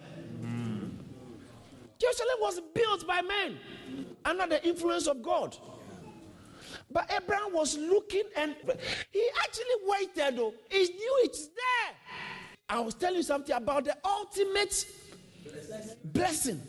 Jerusalem 1.99 2.39
was 2.41 2.61
built 2.73 3.07
by 3.07 3.21
men 3.21 3.59
under 4.25 4.47
the 4.47 4.67
influence 4.67 5.07
of 5.07 5.21
God. 5.21 5.55
But 6.91 7.11
Abraham 7.15 7.53
was 7.53 7.77
looking 7.77 8.25
and 8.37 8.55
he 9.11 9.29
actually 9.45 9.65
waited 9.85 10.39
though. 10.39 10.55
He 10.71 10.79
knew 10.79 11.21
it's 11.25 11.47
there. 11.47 11.97
I 12.69 12.81
was 12.81 12.95
telling 12.95 13.17
you 13.17 13.23
something 13.23 13.55
about 13.55 13.85
the 13.85 13.97
ultimate 14.05 14.87
blessing. 16.05 16.63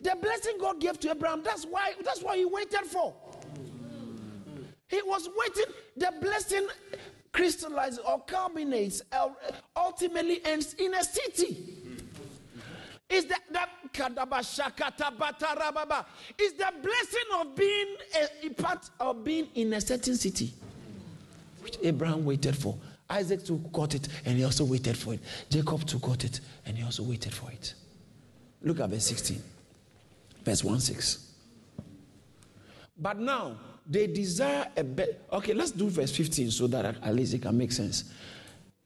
The 0.00 0.16
blessing 0.20 0.54
God 0.60 0.80
gave 0.80 1.00
to 1.00 1.10
Abraham, 1.10 1.42
that's 1.42 1.64
why 1.64 1.94
that's 2.04 2.22
what 2.22 2.38
he 2.38 2.44
waited 2.44 2.84
for. 2.86 3.14
He 4.88 5.02
was 5.02 5.28
waiting, 5.36 5.74
the 5.96 6.12
blessing 6.20 6.66
crystallizes 7.32 7.98
or 7.98 8.24
culminates, 8.24 9.02
uh, 9.12 9.28
ultimately 9.76 10.40
ends 10.44 10.74
in 10.74 10.94
a 10.94 11.04
city. 11.04 11.74
Is 13.10 13.26
that 13.26 13.42
that 13.52 13.70
is 16.38 16.52
the 16.54 16.72
blessing 16.82 17.28
of 17.40 17.54
being 17.54 17.96
a, 18.14 18.46
a 18.46 18.50
part 18.50 18.90
of 19.00 19.24
being 19.24 19.48
in 19.54 19.72
a 19.72 19.80
certain 19.80 20.16
city, 20.16 20.52
which 21.60 21.76
Abraham 21.82 22.24
waited 22.24 22.56
for. 22.56 22.76
Isaac 23.10 23.44
too 23.44 23.58
got 23.72 23.94
it, 23.94 24.08
and 24.24 24.36
he 24.36 24.44
also 24.44 24.64
waited 24.64 24.96
for 24.96 25.14
it. 25.14 25.20
Jacob 25.48 25.84
too 25.86 25.98
got 25.98 26.24
it, 26.24 26.40
and 26.66 26.76
he 26.76 26.84
also 26.84 27.02
waited 27.02 27.32
for 27.32 27.50
it. 27.50 27.74
Look 28.62 28.80
at 28.80 28.90
verse 28.90 29.06
16, 29.06 29.42
verse 30.44 30.62
1 30.64 30.80
6. 30.80 31.24
But 32.98 33.18
now 33.18 33.56
they 33.86 34.06
desire 34.06 34.66
a 34.76 34.84
better. 34.84 35.16
Okay, 35.32 35.54
let's 35.54 35.70
do 35.70 35.88
verse 35.88 36.14
15 36.14 36.50
so 36.50 36.66
that 36.66 36.84
at 37.02 37.14
least 37.14 37.34
it 37.34 37.42
can 37.42 37.56
make 37.56 37.72
sense. 37.72 38.04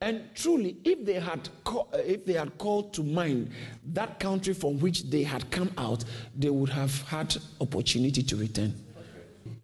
And 0.03 0.35
truly, 0.35 0.75
if 0.83 1.05
they 1.05 1.13
had 1.13 1.47
uh, 1.65 1.83
if 1.93 2.25
they 2.25 2.33
had 2.33 2.57
called 2.57 2.93
to 2.95 3.03
mind 3.03 3.51
that 3.93 4.19
country 4.19 4.53
from 4.53 4.77
which 4.81 5.03
they 5.03 5.23
had 5.23 5.49
come 5.49 5.71
out, 5.77 6.03
they 6.37 6.49
would 6.49 6.67
have 6.67 7.01
had 7.03 7.33
opportunity 7.61 8.21
to 8.21 8.35
return. 8.35 8.73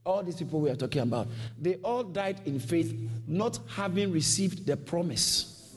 All 0.05 0.23
these 0.23 0.37
people 0.37 0.61
we 0.61 0.69
are 0.69 0.77
talking 0.77 1.01
about, 1.01 1.27
they 1.59 1.75
all 1.83 2.03
died 2.03 2.39
in 2.45 2.57
faith, 2.57 2.97
not 3.27 3.59
having 3.67 4.13
received 4.13 4.65
the 4.65 4.77
promise. 4.77 5.75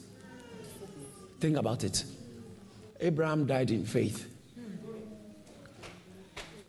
Think 1.40 1.57
about 1.57 1.83
it. 1.83 2.04
Abraham 3.00 3.47
died 3.47 3.73
in 3.73 3.85
faith. 3.85 4.28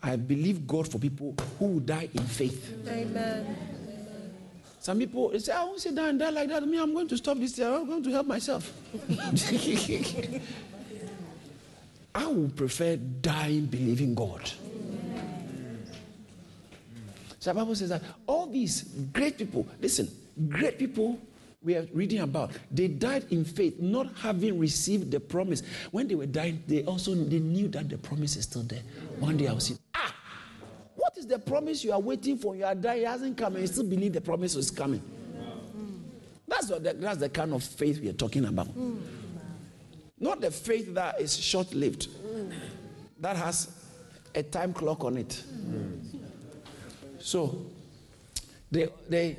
I 0.02 0.16
believe 0.16 0.66
God 0.66 0.92
for 0.92 0.98
people 0.98 1.36
who 1.60 1.80
die 1.80 2.10
in 2.12 2.24
faith. 2.24 2.76
Amen. 2.88 3.73
Some 4.84 5.00
people 5.00 5.30
they 5.30 5.40
say, 5.40 5.54
I 5.54 5.64
won't 5.64 5.80
sit 5.80 5.96
down 5.96 6.10
and 6.10 6.20
die 6.20 6.30
like 6.30 6.50
that. 6.50 6.68
Me, 6.68 6.78
I'm 6.78 6.94
going 6.94 7.08
to 7.08 7.16
stop 7.16 7.38
this. 7.38 7.58
I'm 7.58 7.88
going 7.88 8.04
to 8.04 8.12
help 8.12 8.28
myself. 8.28 8.70
I 12.14 12.28
would 12.28 12.54
prefer 12.54 12.98
dying 12.98 13.68
believing 13.68 14.14
God. 14.14 14.52
So 17.40 17.52
the 17.52 17.54
Bible 17.54 17.76
says 17.76 17.88
that 17.90 18.02
all 18.28 18.46
these 18.46 18.84
great 19.14 19.38
people, 19.38 19.66
listen, 19.80 20.10
great 20.50 20.78
people 20.78 21.18
we 21.64 21.76
are 21.78 21.88
reading 21.94 22.20
about, 22.20 22.52
they 22.70 22.90
died 22.90 23.28
in 23.32 23.46
faith, 23.46 23.80
not 23.80 24.08
having 24.18 24.60
received 24.60 25.12
the 25.12 25.22
promise. 25.22 25.64
When 25.92 26.10
they 26.10 26.16
were 26.16 26.26
dying, 26.26 26.62
they 26.68 26.84
also 26.84 27.16
they 27.16 27.40
knew 27.40 27.70
that 27.70 27.88
the 27.88 27.98
promise 27.98 28.36
is 28.36 28.44
still 28.44 28.64
there. 28.64 28.82
One 29.20 29.38
day 29.38 29.48
I 29.48 29.54
will 29.54 29.62
see, 29.62 29.78
is 31.24 31.30
the 31.30 31.40
promise 31.40 31.84
you 31.84 31.92
are 31.94 32.00
waiting 32.00 32.38
for? 32.38 32.56
You 32.56 32.66
are 32.66 32.76
dying, 32.76 33.04
it 33.04 33.08
hasn't 33.08 33.38
come, 33.38 33.54
and 33.54 33.62
you 33.62 33.68
still 33.68 33.86
believe 33.86 34.14
the 34.14 34.22
promise 34.22 34.56
is 34.56 34.70
coming. 34.70 35.02
That's, 36.48 36.70
what 36.70 36.84
the, 36.84 36.94
that's 36.94 37.18
the 37.18 37.30
kind 37.30 37.54
of 37.54 37.64
faith 37.64 38.00
we 38.00 38.10
are 38.10 38.14
talking 38.14 38.46
about. 38.46 38.68
Not 40.20 40.42
the 40.42 40.52
faith 40.52 40.94
that 40.94 41.20
is 41.20 41.36
short 41.36 41.74
lived, 41.74 42.08
that 43.20 43.36
has 43.38 43.70
a 44.36 44.44
time 44.44 44.74
clock 44.74 45.04
on 45.04 45.18
it. 45.18 45.44
So, 47.20 47.66
they, 48.70 48.90
they 49.08 49.38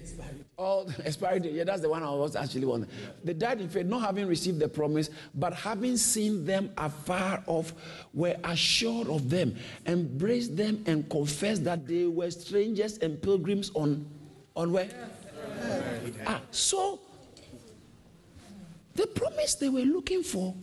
all 0.56 0.88
expired. 1.04 1.42
date, 1.42 1.52
Yeah, 1.52 1.64
that's 1.64 1.82
the 1.82 1.88
one 1.88 2.02
I 2.02 2.10
was 2.10 2.36
actually 2.36 2.64
on. 2.64 2.86
They 3.22 3.32
died 3.34 3.60
in 3.60 3.68
faith, 3.68 3.86
not 3.86 4.02
having 4.02 4.26
received 4.26 4.58
the 4.60 4.68
promise, 4.68 5.10
but 5.34 5.52
having 5.54 5.96
seen 5.96 6.44
them 6.44 6.70
afar 6.78 7.42
off, 7.46 7.72
were 8.12 8.36
assured 8.44 9.08
of 9.08 9.28
them, 9.30 9.56
embraced 9.86 10.56
them, 10.56 10.82
and 10.86 11.08
confessed 11.10 11.64
that 11.64 11.86
they 11.86 12.06
were 12.06 12.30
strangers 12.30 12.98
and 12.98 13.20
pilgrims 13.20 13.70
on, 13.74 14.06
on 14.56 14.72
where? 14.72 14.88
Ah, 16.26 16.40
so 16.50 17.00
the 18.94 19.06
promise 19.08 19.54
they 19.54 19.68
were 19.68 19.80
looking 19.80 20.22
for, 20.22 20.54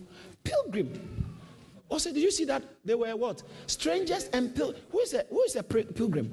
pilgrim. 0.44 1.08
Also, 1.88 2.10
did 2.12 2.22
you 2.22 2.30
see 2.30 2.44
that 2.46 2.62
they 2.84 2.94
were 2.94 3.14
what? 3.16 3.42
Strangers 3.66 4.28
and 4.32 4.54
pil- 4.54 4.74
who 4.90 5.00
is 5.00 5.12
a 5.12 5.26
who 5.28 5.42
is 5.42 5.56
a 5.56 5.62
pilgrim? 5.62 6.32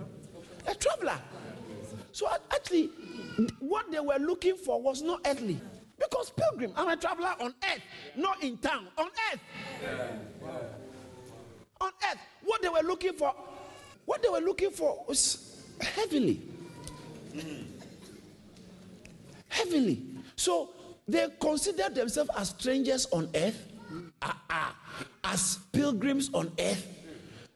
A 0.67 0.73
traveler. 0.73 1.19
So 2.13 2.27
actually, 2.51 2.91
what 3.59 3.91
they 3.91 3.99
were 3.99 4.17
looking 4.19 4.55
for 4.55 4.81
was 4.81 5.01
not 5.01 5.21
earthly. 5.25 5.59
Because 5.97 6.31
pilgrim, 6.31 6.71
I'm 6.75 6.87
a 6.87 6.95
traveler 6.95 7.35
on 7.39 7.53
earth, 7.63 7.81
not 8.15 8.41
in 8.41 8.57
town. 8.57 8.87
On 8.97 9.07
earth. 9.31 9.39
On 11.81 11.91
earth. 12.09 12.19
What 12.43 12.61
they 12.61 12.69
were 12.69 12.83
looking 12.83 13.13
for, 13.13 13.33
what 14.05 14.23
they 14.23 14.29
were 14.29 14.39
looking 14.39 14.71
for 14.71 15.03
was 15.07 15.61
heavenly. 15.81 16.41
Heavenly. 19.49 20.01
So 20.35 20.69
they 21.07 21.27
considered 21.39 21.95
themselves 21.95 22.29
as 22.37 22.49
strangers 22.49 23.05
on 23.11 23.29
earth, 23.35 23.67
ah, 24.21 24.41
ah, 24.49 24.75
as 25.23 25.59
pilgrims 25.71 26.29
on 26.33 26.51
earth. 26.59 26.87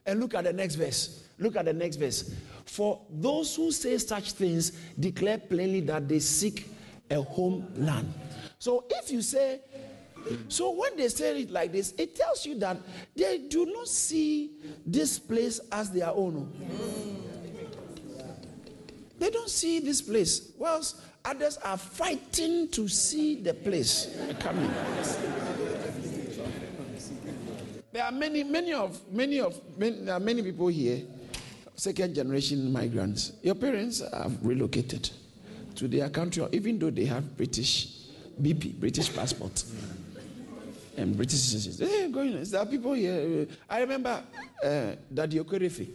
And 0.05 0.19
look 0.19 0.33
at 0.33 0.43
the 0.43 0.53
next 0.53 0.75
verse. 0.75 1.23
Look 1.39 1.55
at 1.55 1.65
the 1.65 1.73
next 1.73 1.95
verse. 1.95 2.33
For 2.65 3.01
those 3.09 3.55
who 3.55 3.71
say 3.71 3.97
such 3.97 4.33
things 4.33 4.71
declare 4.99 5.37
plainly 5.37 5.81
that 5.81 6.07
they 6.07 6.19
seek 6.19 6.69
a 7.09 7.21
homeland. 7.21 8.13
So 8.59 8.85
if 8.89 9.11
you 9.11 9.21
say, 9.21 9.61
so 10.47 10.71
when 10.71 10.95
they 10.95 11.09
say 11.09 11.41
it 11.41 11.51
like 11.51 11.71
this, 11.71 11.93
it 11.97 12.15
tells 12.15 12.45
you 12.45 12.57
that 12.59 12.77
they 13.15 13.39
do 13.39 13.65
not 13.65 13.87
see 13.87 14.51
this 14.85 15.19
place 15.19 15.59
as 15.71 15.91
their 15.91 16.09
own. 16.09 16.51
They 19.19 19.29
don't 19.29 19.49
see 19.49 19.79
this 19.79 20.01
place. 20.01 20.51
Whilst 20.57 21.01
others 21.25 21.57
are 21.57 21.77
fighting 21.77 22.67
to 22.69 22.87
see 22.87 23.41
the 23.41 23.53
place 23.53 24.17
coming. 24.39 24.71
There 27.91 28.03
are 28.03 28.11
many, 28.11 28.43
many 28.43 28.73
of, 28.73 28.99
many 29.11 29.39
of, 29.39 29.59
many, 29.77 29.97
there 29.99 30.15
are 30.15 30.19
many 30.19 30.41
people 30.41 30.67
here, 30.67 31.03
second 31.75 32.15
generation 32.15 32.71
migrants. 32.71 33.33
Your 33.41 33.55
parents 33.55 34.01
have 34.11 34.37
relocated. 34.45 35.09
to 35.75 35.87
their 35.87 36.07
country, 36.09 36.45
even 36.51 36.77
though 36.77 36.91
they 36.91 37.05
have 37.05 37.35
British 37.35 37.87
BP, 38.39 38.79
British 38.79 39.11
passport, 39.11 39.63
and 40.97 41.17
British 41.17 41.39
citizens. 41.39 41.79
Hey, 41.79 42.09
going, 42.11 42.43
there 42.43 42.59
are 42.61 42.65
people 42.67 42.93
here. 42.93 43.47
I 43.67 43.81
remember 43.81 44.21
uh, 44.63 44.91
Daddy 45.11 45.39
Okerefe. 45.39 45.87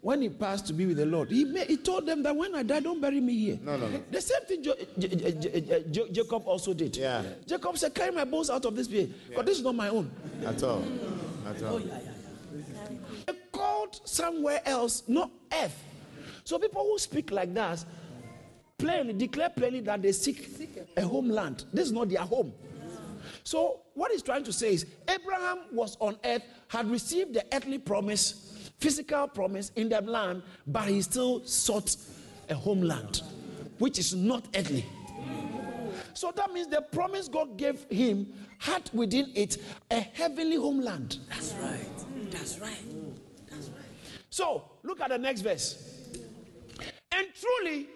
When 0.00 0.20
he 0.22 0.28
passed 0.30 0.66
to 0.68 0.72
be 0.74 0.84
with 0.86 0.96
the 0.98 1.04
Lord, 1.06 1.30
he, 1.30 1.44
made, 1.44 1.66
he 1.66 1.76
told 1.78 2.06
them 2.06 2.22
that 2.22 2.34
when 2.36 2.54
I 2.54 2.62
die, 2.62 2.80
don't 2.80 3.00
bury 3.00 3.20
me 3.20 3.34
here. 3.38 3.58
No, 3.62 3.76
no, 3.76 3.88
no. 3.88 4.02
The 4.10 4.20
same 4.20 4.42
thing 4.46 4.62
jo- 4.62 4.74
J- 4.98 5.08
J- 5.08 5.32
J- 5.32 5.84
J- 5.90 6.10
Jacob 6.12 6.42
also 6.46 6.72
did. 6.74 6.96
Yeah. 6.96 7.22
Jacob 7.46 7.76
said, 7.78 7.94
Carry 7.94 8.12
my 8.12 8.24
bones 8.24 8.48
out 8.50 8.64
of 8.66 8.74
this 8.76 8.88
place, 8.88 9.08
because 9.28 9.44
this 9.46 9.58
is 9.58 9.64
not 9.64 9.74
my 9.74 9.88
own. 9.88 10.10
At 10.44 10.62
all. 10.62 10.82
At 11.46 11.62
all. 11.62 11.78
They 11.78 11.90
called 13.64 14.00
somewhere 14.04 14.60
else, 14.66 15.02
not 15.08 15.30
earth. 15.52 15.82
So 16.44 16.58
people 16.58 16.82
who 16.82 16.98
speak 16.98 17.30
like 17.30 17.54
that 17.54 17.84
plainly 18.76 19.14
declare 19.14 19.48
plainly 19.48 19.80
that 19.80 20.02
they 20.02 20.12
seek 20.12 20.78
a 20.96 21.02
homeland. 21.02 21.64
This 21.72 21.86
is 21.86 21.92
not 21.92 22.08
their 22.10 22.20
home. 22.20 22.52
So 23.42 23.80
what 23.94 24.12
he's 24.12 24.22
trying 24.22 24.44
to 24.44 24.52
say 24.52 24.74
is 24.74 24.86
Abraham 25.08 25.60
was 25.72 25.96
on 26.00 26.16
earth, 26.24 26.42
had 26.68 26.90
received 26.90 27.34
the 27.34 27.44
earthly 27.52 27.78
promise, 27.78 28.70
physical 28.78 29.28
promise 29.28 29.70
in 29.76 29.88
the 29.88 30.00
land, 30.02 30.42
but 30.66 30.84
he 30.88 31.00
still 31.00 31.44
sought 31.44 31.96
a 32.50 32.54
homeland, 32.54 33.22
which 33.78 33.98
is 33.98 34.14
not 34.14 34.46
earthly. 34.54 34.84
So 36.12 36.32
that 36.36 36.52
means 36.52 36.68
the 36.68 36.82
promise 36.82 37.28
God 37.28 37.56
gave 37.56 37.84
him 37.90 38.26
had 38.58 38.90
within 38.92 39.30
it 39.34 39.56
a 39.90 40.00
heavenly 40.00 40.56
homeland. 40.56 41.18
That's 41.28 41.54
right. 41.54 42.30
That's 42.30 42.58
right. 42.58 43.03
So 44.34 44.64
look 44.82 45.00
at 45.00 45.10
the 45.10 45.18
next 45.18 45.42
verse. 45.42 45.78
And 47.12 47.28
truly, 47.40 47.86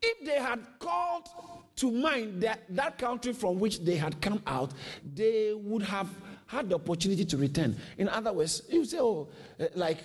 if 0.00 0.24
they 0.24 0.38
had 0.38 0.60
called 0.78 1.28
to 1.74 1.90
mind 1.90 2.40
that, 2.40 2.60
that 2.68 2.98
country 2.98 3.32
from 3.32 3.58
which 3.58 3.80
they 3.80 3.96
had 3.96 4.20
come 4.20 4.40
out, 4.46 4.74
they 5.16 5.52
would 5.54 5.82
have 5.82 6.06
had 6.46 6.68
the 6.68 6.76
opportunity 6.76 7.24
to 7.24 7.36
return. 7.36 7.76
In 7.98 8.08
other 8.08 8.32
words, 8.32 8.62
you 8.70 8.84
say, 8.84 8.98
oh, 9.00 9.26
eh, 9.58 9.66
like, 9.74 9.98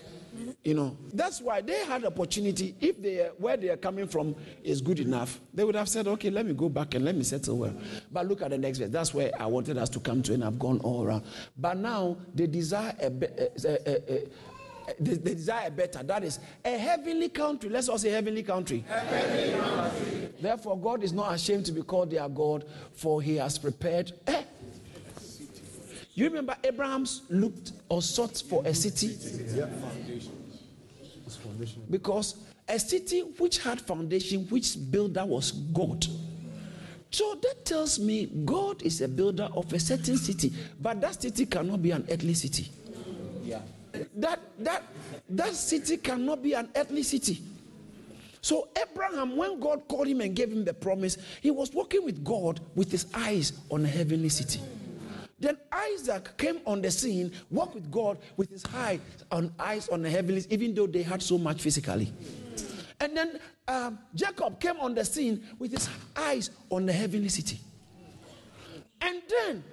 you 0.63 0.73
know, 0.73 0.97
that's 1.13 1.39
why 1.39 1.62
they 1.62 1.85
had 1.85 2.03
opportunity. 2.05 2.73
If 2.81 3.00
they 3.00 3.29
where 3.38 3.55
they 3.55 3.69
are 3.69 3.77
coming 3.77 4.07
from 4.07 4.35
is 4.63 4.81
good 4.81 5.00
enough, 5.00 5.39
they 5.53 5.63
would 5.63 5.75
have 5.75 5.88
said, 5.88 6.07
okay, 6.07 6.31
let 6.31 6.47
me 6.47 6.53
go 6.53 6.69
back 6.69 6.95
and 6.95 7.05
let 7.05 7.15
me 7.15 7.23
settle 7.23 7.59
well. 7.59 7.73
But 8.12 8.27
look 8.27 8.41
at 8.41 8.50
the 8.50 8.57
next 8.57 8.79
verse. 8.79 8.89
That's 8.89 9.13
where 9.13 9.31
I 9.39 9.45
wanted 9.45 9.77
us 9.77 9.89
to 9.89 10.00
come 10.00 10.23
to, 10.23 10.33
and 10.33 10.43
I've 10.43 10.57
gone 10.57 10.79
all 10.79 11.05
around. 11.05 11.23
But 11.55 11.77
now 11.77 12.17
they 12.33 12.47
desire 12.47 12.95
a, 13.00 13.05
eh, 13.05 13.47
eh, 13.63 13.97
eh, 14.07 14.19
they, 15.00 15.16
they 15.16 15.34
desire 15.36 15.70
better. 15.70 16.04
That 16.04 16.24
is 16.24 16.40
a 16.63 16.78
heavenly 16.78 17.30
country. 17.30 17.70
Let's 17.70 17.90
all 17.90 17.98
say 17.98 18.10
heavenly 18.10 18.44
country. 18.44 18.84
heavenly 18.88 19.60
country. 19.60 20.30
Therefore, 20.42 20.78
God 20.78 21.04
is 21.04 21.13
not 21.13 21.34
ashamed 21.34 21.66
to 21.68 21.72
be 21.72 21.82
called 21.82 22.12
their 22.12 22.28
God, 22.28 22.66
for 22.94 23.22
he 23.22 23.38
has 23.38 23.58
prepared. 23.58 24.12
Eh? 24.28 24.44
You 26.16 26.25
remember 26.25 26.56
Abraham's 26.63 27.24
looked 27.30 27.72
or 27.90 28.02
sought 28.02 28.44
for 28.48 28.63
a 28.66 28.74
city? 28.74 29.18
Because 31.90 32.36
a 32.68 32.78
city 32.78 33.22
which 33.22 33.60
had 33.60 33.82
foundation, 33.82 34.48
which 34.50 34.75
builder 34.92 35.25
was 35.25 35.52
God. 35.52 36.06
So 37.10 37.36
that 37.36 37.66
tells 37.66 38.00
me 38.00 38.25
God 38.44 38.82
is 38.82 39.02
a 39.02 39.08
builder 39.08 39.48
of 39.56 39.72
a 39.72 39.80
certain 39.80 40.18
city, 40.18 40.52
but 40.82 41.00
that 41.02 41.22
city 41.22 41.46
cannot 41.46 41.82
be 41.82 41.92
an 41.92 42.06
earthly 42.10 42.34
city. 42.34 42.70
That 44.15 44.39
that 44.59 44.83
that 45.29 45.53
city 45.53 45.97
cannot 45.97 46.41
be 46.41 46.53
an 46.53 46.69
earthly 46.75 47.03
city. 47.03 47.41
So 48.41 48.67
Abraham, 48.81 49.38
when 49.38 49.59
God 49.59 49.88
called 49.88 50.07
him 50.07 50.19
and 50.19 50.35
gave 50.35 50.51
him 50.51 50.65
the 50.65 50.73
promise, 50.73 51.17
he 51.41 51.50
was 51.51 51.71
walking 51.71 52.03
with 52.03 52.23
God 52.23 52.59
with 52.75 52.91
his 52.91 53.05
eyes 53.13 53.53
on 53.71 53.85
a 53.85 53.88
heavenly 53.88 54.29
city. 54.29 54.59
Then 55.39 55.57
Isaac 55.71 56.38
came 56.38 56.59
on 56.65 56.81
the 56.81 56.91
scene, 56.91 57.31
walked 57.51 57.75
with 57.75 57.91
God 57.91 58.17
with 58.35 58.50
his 58.50 58.63
eyes 58.73 59.00
on 59.31 59.53
eyes 59.59 59.89
on 59.89 60.01
the 60.01 60.09
heavens, 60.09 60.47
even 60.50 60.73
though 60.73 60.88
they 60.88 61.03
had 61.03 61.21
so 61.21 61.38
much 61.38 61.62
physically. 61.62 62.12
And 63.00 63.15
then 63.15 63.39
um, 63.67 64.00
Jacob 64.15 64.59
came 64.59 64.77
on 64.79 64.95
the 64.95 65.06
scene 65.06 65.43
with 65.60 65.71
his 65.71 65.89
eyes 66.15 66.49
on 66.69 66.86
the 66.86 66.93
heavenly 66.93 67.29
city. 67.29 67.60
And 69.01 69.21
then, 69.29 69.63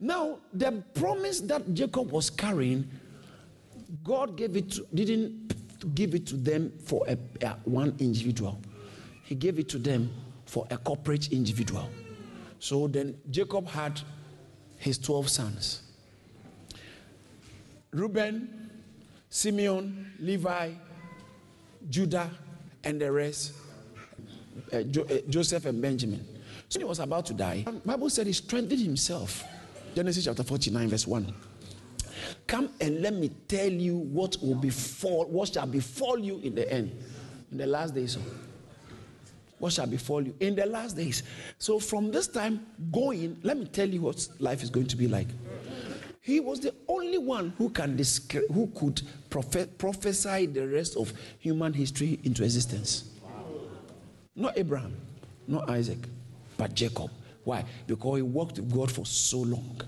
now 0.00 0.38
the 0.52 0.82
promise 0.94 1.40
that 1.42 1.72
Jacob 1.74 2.10
was 2.10 2.30
carrying, 2.30 2.90
God 4.02 4.36
gave 4.36 4.56
it 4.56 4.70
to, 4.72 4.86
didn't 4.94 5.94
give 5.94 6.14
it 6.14 6.26
to 6.26 6.36
them 6.36 6.72
for 6.84 7.04
a, 7.08 7.16
a- 7.44 7.56
one 7.64 7.94
individual. 7.98 8.60
He 9.24 9.34
gave 9.34 9.58
it 9.58 9.68
to 9.70 9.78
them 9.78 10.10
for 10.46 10.66
a 10.70 10.76
corporate 10.78 11.32
individual. 11.32 11.88
So 12.58 12.86
then 12.88 13.16
Jacob 13.30 13.68
had 13.68 14.00
his 14.78 14.98
12 14.98 15.28
sons. 15.28 15.82
Reuben, 17.92 18.70
Simeon, 19.28 20.12
Levi, 20.18 20.70
Judah, 21.88 22.30
and 22.82 23.00
the 23.00 23.10
rest, 23.10 23.52
uh, 24.72 24.82
Jo- 24.82 25.02
uh, 25.10 25.18
Joseph 25.28 25.64
and 25.66 25.80
Benjamin. 25.80 26.26
So 26.68 26.78
he 26.80 26.84
was 26.84 26.98
about 26.98 27.26
to 27.26 27.34
die, 27.34 27.64
Bible 27.84 28.10
said 28.10 28.26
he 28.26 28.32
strengthened 28.32 28.80
himself. 28.80 29.44
Genesis 29.94 30.24
chapter 30.24 30.42
49, 30.42 30.88
verse 30.88 31.06
1. 31.06 31.32
Come 32.46 32.70
and 32.80 33.00
let 33.00 33.14
me 33.14 33.30
tell 33.48 33.70
you 33.70 33.96
what 33.96 34.36
will 34.42 34.54
befall, 34.54 35.26
what 35.26 35.52
shall 35.52 35.66
befall 35.66 36.18
you 36.18 36.38
in 36.42 36.54
the 36.54 36.70
end, 36.70 36.96
in 37.50 37.58
the 37.58 37.66
last 37.66 37.94
days. 37.94 38.16
Oh. 38.16 38.22
What 39.58 39.72
shall 39.72 39.86
befall 39.86 40.22
you 40.22 40.34
in 40.40 40.56
the 40.56 40.66
last 40.66 40.96
days? 40.96 41.22
So 41.58 41.78
from 41.78 42.10
this 42.10 42.26
time 42.26 42.66
going, 42.92 43.38
let 43.42 43.56
me 43.56 43.66
tell 43.66 43.88
you 43.88 44.02
what 44.02 44.28
life 44.38 44.62
is 44.62 44.70
going 44.70 44.88
to 44.88 44.96
be 44.96 45.08
like. 45.08 45.28
He 46.20 46.40
was 46.40 46.60
the 46.60 46.74
only 46.88 47.18
one 47.18 47.52
who 47.58 47.68
can 47.70 47.96
descri- 47.96 48.50
who 48.52 48.66
could 48.74 49.02
prophet, 49.30 49.76
prophesy 49.78 50.46
the 50.46 50.66
rest 50.66 50.96
of 50.96 51.12
human 51.38 51.72
history 51.72 52.18
into 52.24 52.42
existence. 52.44 53.10
Not 54.34 54.56
Abraham, 54.56 54.96
not 55.46 55.68
Isaac, 55.68 55.98
but 56.56 56.74
Jacob. 56.74 57.10
Why? 57.44 57.64
Because 57.86 58.16
he 58.16 58.22
walked 58.22 58.56
with 58.56 58.72
God 58.72 58.90
for 58.90 59.04
so 59.04 59.38
long. 59.40 59.80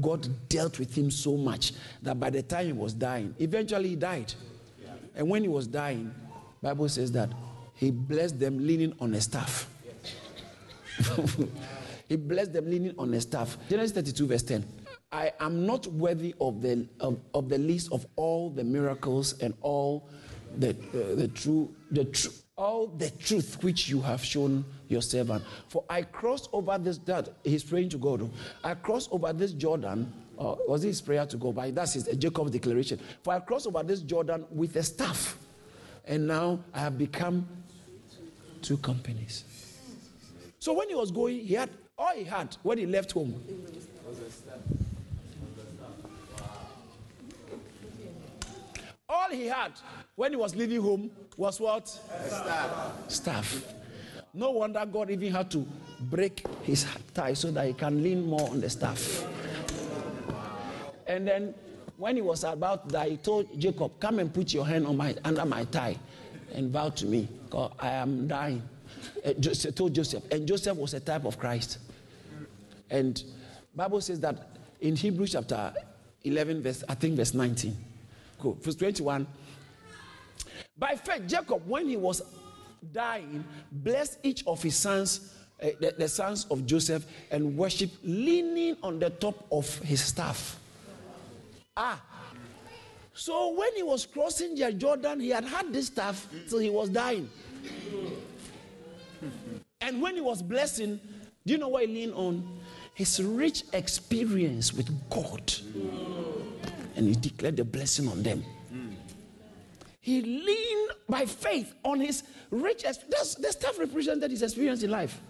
God 0.00 0.26
dealt 0.48 0.78
with 0.78 0.96
him 0.96 1.10
so 1.10 1.36
much 1.36 1.72
that 2.02 2.18
by 2.18 2.30
the 2.30 2.42
time 2.42 2.66
he 2.66 2.72
was 2.72 2.94
dying, 2.94 3.34
eventually 3.38 3.90
he 3.90 3.96
died. 3.96 4.32
And 5.14 5.28
when 5.28 5.42
he 5.42 5.48
was 5.48 5.66
dying, 5.66 6.14
Bible 6.62 6.88
says 6.88 7.12
that 7.12 7.30
he 7.74 7.90
blessed 7.90 8.38
them 8.38 8.64
leaning 8.66 8.94
on 9.00 9.12
a 9.14 9.20
staff. 9.20 9.68
he 12.08 12.16
blessed 12.16 12.52
them 12.52 12.70
leaning 12.70 12.94
on 12.98 13.12
a 13.12 13.20
staff. 13.20 13.58
Genesis 13.68 13.92
32, 13.92 14.26
verse 14.26 14.42
10. 14.42 14.64
I 15.10 15.32
am 15.40 15.66
not 15.66 15.86
worthy 15.88 16.34
of 16.40 16.62
the, 16.62 16.88
of, 17.00 17.20
of 17.34 17.50
the 17.50 17.58
least 17.58 17.92
of 17.92 18.06
all 18.16 18.48
the 18.48 18.64
miracles 18.64 19.38
and 19.40 19.52
all 19.60 20.08
the, 20.56 20.70
uh, 20.70 21.16
the 21.16 21.28
true, 21.28 21.74
the 21.90 22.04
tr- 22.06 22.28
all 22.56 22.86
the 22.86 23.10
truth 23.10 23.62
which 23.62 23.88
you 23.88 24.00
have 24.00 24.22
shown 24.24 24.64
your 24.88 25.02
servant. 25.02 25.42
For 25.68 25.84
I 25.88 26.02
crossed 26.02 26.48
over 26.52 26.76
this, 26.78 26.98
that 26.98 27.30
he's 27.44 27.64
praying 27.64 27.88
to 27.90 27.98
God. 27.98 28.30
I 28.62 28.74
crossed 28.74 29.10
over 29.10 29.32
this 29.32 29.52
Jordan. 29.52 30.12
Uh, 30.38 30.56
was 30.66 30.82
his 30.82 31.00
prayer 31.00 31.24
to 31.26 31.36
God? 31.36 31.54
But 31.54 31.74
that's 31.74 31.94
his 31.94 32.04
Jacob's 32.16 32.50
declaration. 32.50 33.00
For 33.22 33.32
I 33.32 33.40
crossed 33.40 33.66
over 33.66 33.82
this 33.82 34.00
Jordan 34.00 34.44
with 34.50 34.76
a 34.76 34.82
staff, 34.82 35.38
and 36.06 36.26
now 36.26 36.60
I 36.74 36.80
have 36.80 36.98
become 36.98 37.46
two 38.60 38.76
companies. 38.78 39.44
So 40.58 40.72
when 40.72 40.88
he 40.88 40.94
was 40.94 41.10
going, 41.10 41.40
he 41.40 41.54
had 41.54 41.70
all 41.98 42.14
he 42.14 42.24
had 42.24 42.56
when 42.62 42.78
he 42.78 42.86
left 42.86 43.12
home. 43.12 43.42
All 49.08 49.28
he 49.30 49.46
had 49.46 49.72
when 50.14 50.32
he 50.32 50.36
was 50.36 50.54
leaving 50.54 50.80
home 50.80 51.10
was 51.36 51.60
what? 51.60 51.88
Staff. 51.88 52.92
Staff. 53.08 53.74
No 54.34 54.50
wonder 54.50 54.84
God 54.86 55.10
even 55.10 55.32
had 55.32 55.50
to 55.50 55.66
break 56.00 56.44
his 56.62 56.86
tie 57.14 57.34
so 57.34 57.50
that 57.50 57.66
he 57.66 57.72
can 57.74 58.02
lean 58.02 58.26
more 58.26 58.48
on 58.48 58.60
the 58.60 58.70
staff. 58.70 59.26
And 61.06 61.26
then 61.28 61.54
when 61.96 62.16
he 62.16 62.22
was 62.22 62.44
about 62.44 62.88
die, 62.88 63.10
he 63.10 63.16
told 63.18 63.60
Jacob, 63.60 63.92
Come 64.00 64.18
and 64.18 64.32
put 64.32 64.54
your 64.54 64.66
hand 64.66 64.86
on 64.86 64.96
my, 64.96 65.14
under 65.24 65.44
my 65.44 65.64
thigh 65.66 65.96
and 66.54 66.70
vow 66.70 66.88
to 66.90 67.06
me, 67.06 67.28
because 67.44 67.72
I 67.78 67.90
am 67.90 68.26
dying. 68.26 68.62
Uh, 69.24 69.32
Joseph, 69.34 69.74
told 69.74 69.94
Joseph. 69.94 70.24
And 70.30 70.46
Joseph 70.46 70.76
was 70.76 70.94
a 70.94 71.00
type 71.00 71.24
of 71.24 71.38
Christ. 71.38 71.78
And 72.90 73.22
Bible 73.74 74.00
says 74.00 74.20
that 74.20 74.50
in 74.80 74.96
Hebrews 74.96 75.32
chapter 75.32 75.72
11, 76.24 76.62
verse, 76.62 76.84
I 76.88 76.94
think 76.94 77.16
verse 77.16 77.34
19. 77.34 77.76
Go. 78.40 78.56
Verse 78.60 78.76
21. 78.76 79.26
By 80.82 80.96
faith, 80.96 81.28
Jacob, 81.28 81.62
when 81.68 81.86
he 81.86 81.96
was 81.96 82.22
dying, 82.92 83.44
blessed 83.70 84.18
each 84.24 84.44
of 84.48 84.60
his 84.60 84.74
sons, 84.74 85.32
uh, 85.62 85.68
the, 85.78 85.94
the 85.96 86.08
sons 86.08 86.44
of 86.50 86.66
Joseph, 86.66 87.06
and 87.30 87.56
worshiped, 87.56 87.98
leaning 88.02 88.76
on 88.82 88.98
the 88.98 89.10
top 89.10 89.46
of 89.52 89.78
his 89.78 90.02
staff. 90.02 90.58
Ah. 91.76 92.02
So 93.14 93.52
when 93.54 93.72
he 93.76 93.84
was 93.84 94.06
crossing 94.06 94.56
the 94.56 94.72
Jordan, 94.72 95.20
he 95.20 95.28
had 95.28 95.44
had 95.44 95.72
this 95.72 95.86
staff 95.86 96.26
till 96.48 96.58
he 96.58 96.68
was 96.68 96.88
dying. 96.88 97.30
And 99.80 100.02
when 100.02 100.16
he 100.16 100.20
was 100.20 100.42
blessing, 100.42 100.98
do 101.46 101.52
you 101.52 101.58
know 101.58 101.68
what 101.68 101.86
he 101.86 101.94
leaned 101.94 102.14
on? 102.14 102.58
His 102.94 103.22
rich 103.22 103.62
experience 103.72 104.72
with 104.72 104.90
God. 105.08 105.54
And 106.96 107.06
he 107.06 107.14
declared 107.14 107.56
the 107.56 107.64
blessing 107.64 108.08
on 108.08 108.24
them. 108.24 108.44
He 110.02 110.20
leaned 110.20 110.90
by 111.08 111.24
faith 111.24 111.74
on 111.84 112.00
his 112.00 112.24
rich 112.50 112.84
experience. 112.84 113.36
The 113.36 113.52
stuff 113.52 113.78
represented 113.78 114.32
his 114.32 114.42
experience 114.42 114.82
in 114.82 114.90
life. 114.90 115.20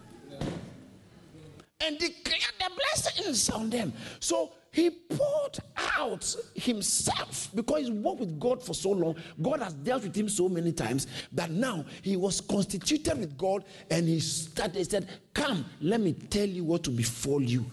And 1.80 1.98
declared 1.98 2.54
the 2.58 2.70
blessings 2.74 3.50
on 3.50 3.68
them. 3.68 3.92
So 4.18 4.52
he 4.70 4.88
poured 4.88 5.58
out 5.76 6.35
himself 6.54 7.50
because 7.54 7.80
he's 7.80 7.90
worked 7.90 8.20
with 8.20 8.40
God 8.40 8.62
for 8.62 8.72
so 8.72 8.92
long. 8.92 9.16
God 9.42 9.61
has 9.61 9.74
dealt 9.74 10.04
with 10.04 10.16
him 10.16 10.30
so 10.30 10.48
many 10.48 10.72
times 10.72 11.06
that 11.32 11.50
now 11.50 11.85
he 12.00 12.16
was 12.16 12.40
constituted 12.40 13.18
with 13.18 13.37
God 13.37 13.64
and 13.90 14.08
he 14.08 14.20
started, 14.20 14.76
he 14.76 14.85
said, 14.85 15.06
Come, 15.35 15.66
let 15.82 16.00
me 16.00 16.14
tell 16.14 16.48
you 16.48 16.64
what 16.64 16.88
will 16.88 16.94
befall 16.94 17.42
you 17.42 17.66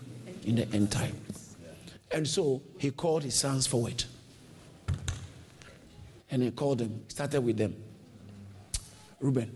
in 0.44 0.56
the 0.56 0.68
end 0.74 0.92
time. 0.92 1.16
And 2.12 2.28
so 2.28 2.62
he 2.78 2.92
called 2.92 3.24
his 3.24 3.36
sons 3.36 3.68
forward. 3.68 4.04
And 6.32 6.44
he 6.44 6.52
called 6.52 6.80
them, 6.80 7.04
started 7.08 7.42
with 7.42 7.58
them. 7.58 7.76
Reuben, 9.20 9.52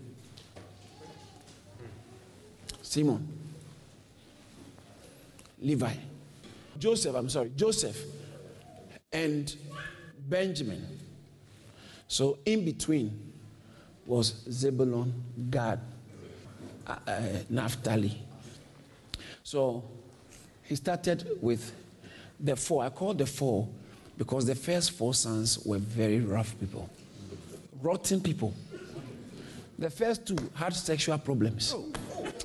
Simon, 2.82 3.26
Levi, 5.60 5.94
Joseph, 6.78 7.14
I'm 7.14 7.28
sorry, 7.30 7.50
Joseph, 7.56 7.98
and 9.12 9.54
Benjamin. 10.28 10.86
So 12.08 12.38
in 12.44 12.64
between 12.64 13.32
was 14.06 14.44
Zebulon, 14.50 15.12
Gad, 15.50 15.80
uh, 16.86 16.96
uh, 17.06 17.20
Naphtali. 17.48 18.20
So 19.42 19.82
he 20.62 20.76
started 20.76 21.38
with 21.40 21.72
the 22.38 22.56
four. 22.56 22.84
I 22.84 22.90
call 22.90 23.14
the 23.14 23.26
four 23.26 23.68
because 24.16 24.46
the 24.46 24.54
first 24.54 24.92
four 24.92 25.14
sons 25.14 25.58
were 25.64 25.78
very 25.78 26.20
rough 26.20 26.58
people, 26.60 26.88
rotten 27.82 28.20
people. 28.20 28.54
The 29.78 29.90
first 29.90 30.26
two 30.26 30.36
had 30.54 30.74
sexual 30.74 31.18
problems. 31.18 31.74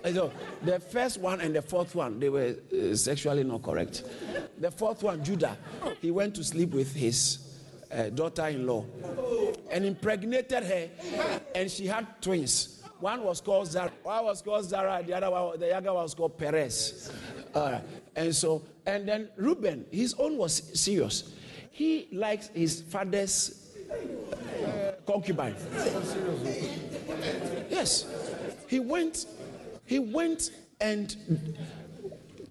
So 0.04 0.32
the 0.64 0.80
first 0.80 1.20
one 1.20 1.42
and 1.42 1.56
the 1.56 1.62
fourth 1.62 1.94
one, 1.94 2.20
they 2.20 2.30
were 2.30 2.56
uh, 2.74 2.96
sexually 2.96 3.44
not 3.44 3.62
correct. 3.62 4.04
The 4.58 4.72
fourth 4.72 5.04
one, 5.04 5.24
Judah, 5.24 5.58
he 6.02 6.10
went 6.10 6.36
to 6.36 6.44
sleep 6.44 6.72
with 6.72 6.94
his 6.96 7.40
uh, 7.92 8.10
daughter 8.10 8.48
in 8.48 8.66
law 8.66 8.86
and 9.70 9.86
impregnated 9.86 10.64
her, 10.64 10.90
and 11.54 11.70
she 11.70 11.86
had 11.86 12.22
twins. 12.22 12.82
One 13.00 13.24
was 13.24 13.40
called 13.42 13.68
Zara, 13.68 13.92
one 14.04 14.26
was 14.26 14.42
called 14.42 14.66
Zara, 14.66 15.02
the 15.06 15.14
other 15.14 15.30
one, 15.30 15.60
the 15.60 15.68
younger 15.68 15.94
one 15.94 16.04
was 16.04 16.14
called 16.14 16.38
Perez. 16.38 17.12
Right. 17.56 17.82
And 18.16 18.36
so, 18.36 18.64
and 18.86 19.08
then 19.08 19.30
Reuben, 19.38 19.86
his 19.92 20.16
own 20.16 20.38
was 20.38 20.54
serious. 20.80 21.34
He 21.80 22.10
likes 22.12 22.50
his 22.50 22.82
father's 22.82 23.72
uh, 23.90 24.92
concubine. 25.08 25.56
Yes. 27.70 28.06
He 28.68 28.82
went, 28.82 29.26
he 29.86 29.98
went 29.98 30.52
and 30.82 31.16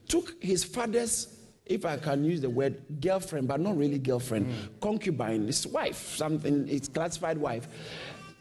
took 0.08 0.42
his 0.42 0.64
father's, 0.64 1.36
if 1.66 1.84
I 1.84 1.98
can 1.98 2.24
use 2.24 2.40
the 2.40 2.48
word 2.48 2.80
girlfriend, 3.02 3.48
but 3.48 3.60
not 3.60 3.76
really 3.76 3.98
girlfriend, 3.98 4.50
concubine, 4.80 5.44
his 5.46 5.66
wife, 5.66 6.16
something, 6.16 6.66
his 6.66 6.88
classified 6.88 7.36
wife, 7.36 7.68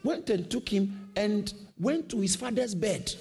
went 0.04 0.30
and 0.30 0.50
took 0.50 0.70
him 0.70 1.10
and 1.16 1.52
went 1.78 2.08
to 2.08 2.20
his 2.22 2.34
father's 2.34 2.74
bed. 2.74 3.12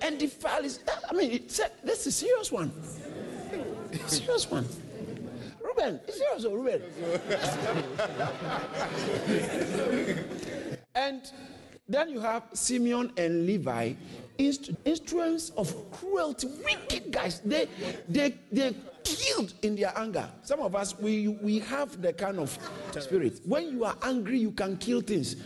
and 0.00 0.16
defiled 0.16 0.62
his, 0.62 0.78
I 1.10 1.12
mean, 1.12 1.32
it 1.32 1.50
said, 1.50 1.72
this 1.82 2.02
is 2.02 2.06
a 2.06 2.12
serious 2.12 2.52
one. 2.52 2.70
Serious 4.06 4.50
one. 4.50 4.66
Reuben, 5.62 6.00
serious, 6.08 6.44
oh, 6.44 6.54
Reuben. 6.54 6.82
and 10.94 11.22
then 11.88 12.08
you 12.08 12.20
have 12.20 12.44
Simeon 12.52 13.12
and 13.16 13.46
Levi, 13.46 13.94
inst- 14.38 14.70
instruments 14.84 15.50
of 15.56 15.74
cruelty, 15.90 16.48
wicked 16.64 17.10
guys. 17.10 17.40
They, 17.40 17.68
they, 18.08 18.36
they 18.52 18.76
killed 19.04 19.54
in 19.62 19.76
their 19.76 19.92
anger. 19.96 20.28
Some 20.42 20.60
of 20.60 20.74
us, 20.76 20.98
we, 20.98 21.28
we 21.28 21.58
have 21.60 22.00
the 22.00 22.12
kind 22.12 22.38
of 22.38 22.56
spirit. 22.98 23.40
When 23.44 23.70
you 23.72 23.84
are 23.84 23.96
angry, 24.02 24.38
you 24.38 24.52
can 24.52 24.76
kill 24.76 25.00
things. 25.00 25.36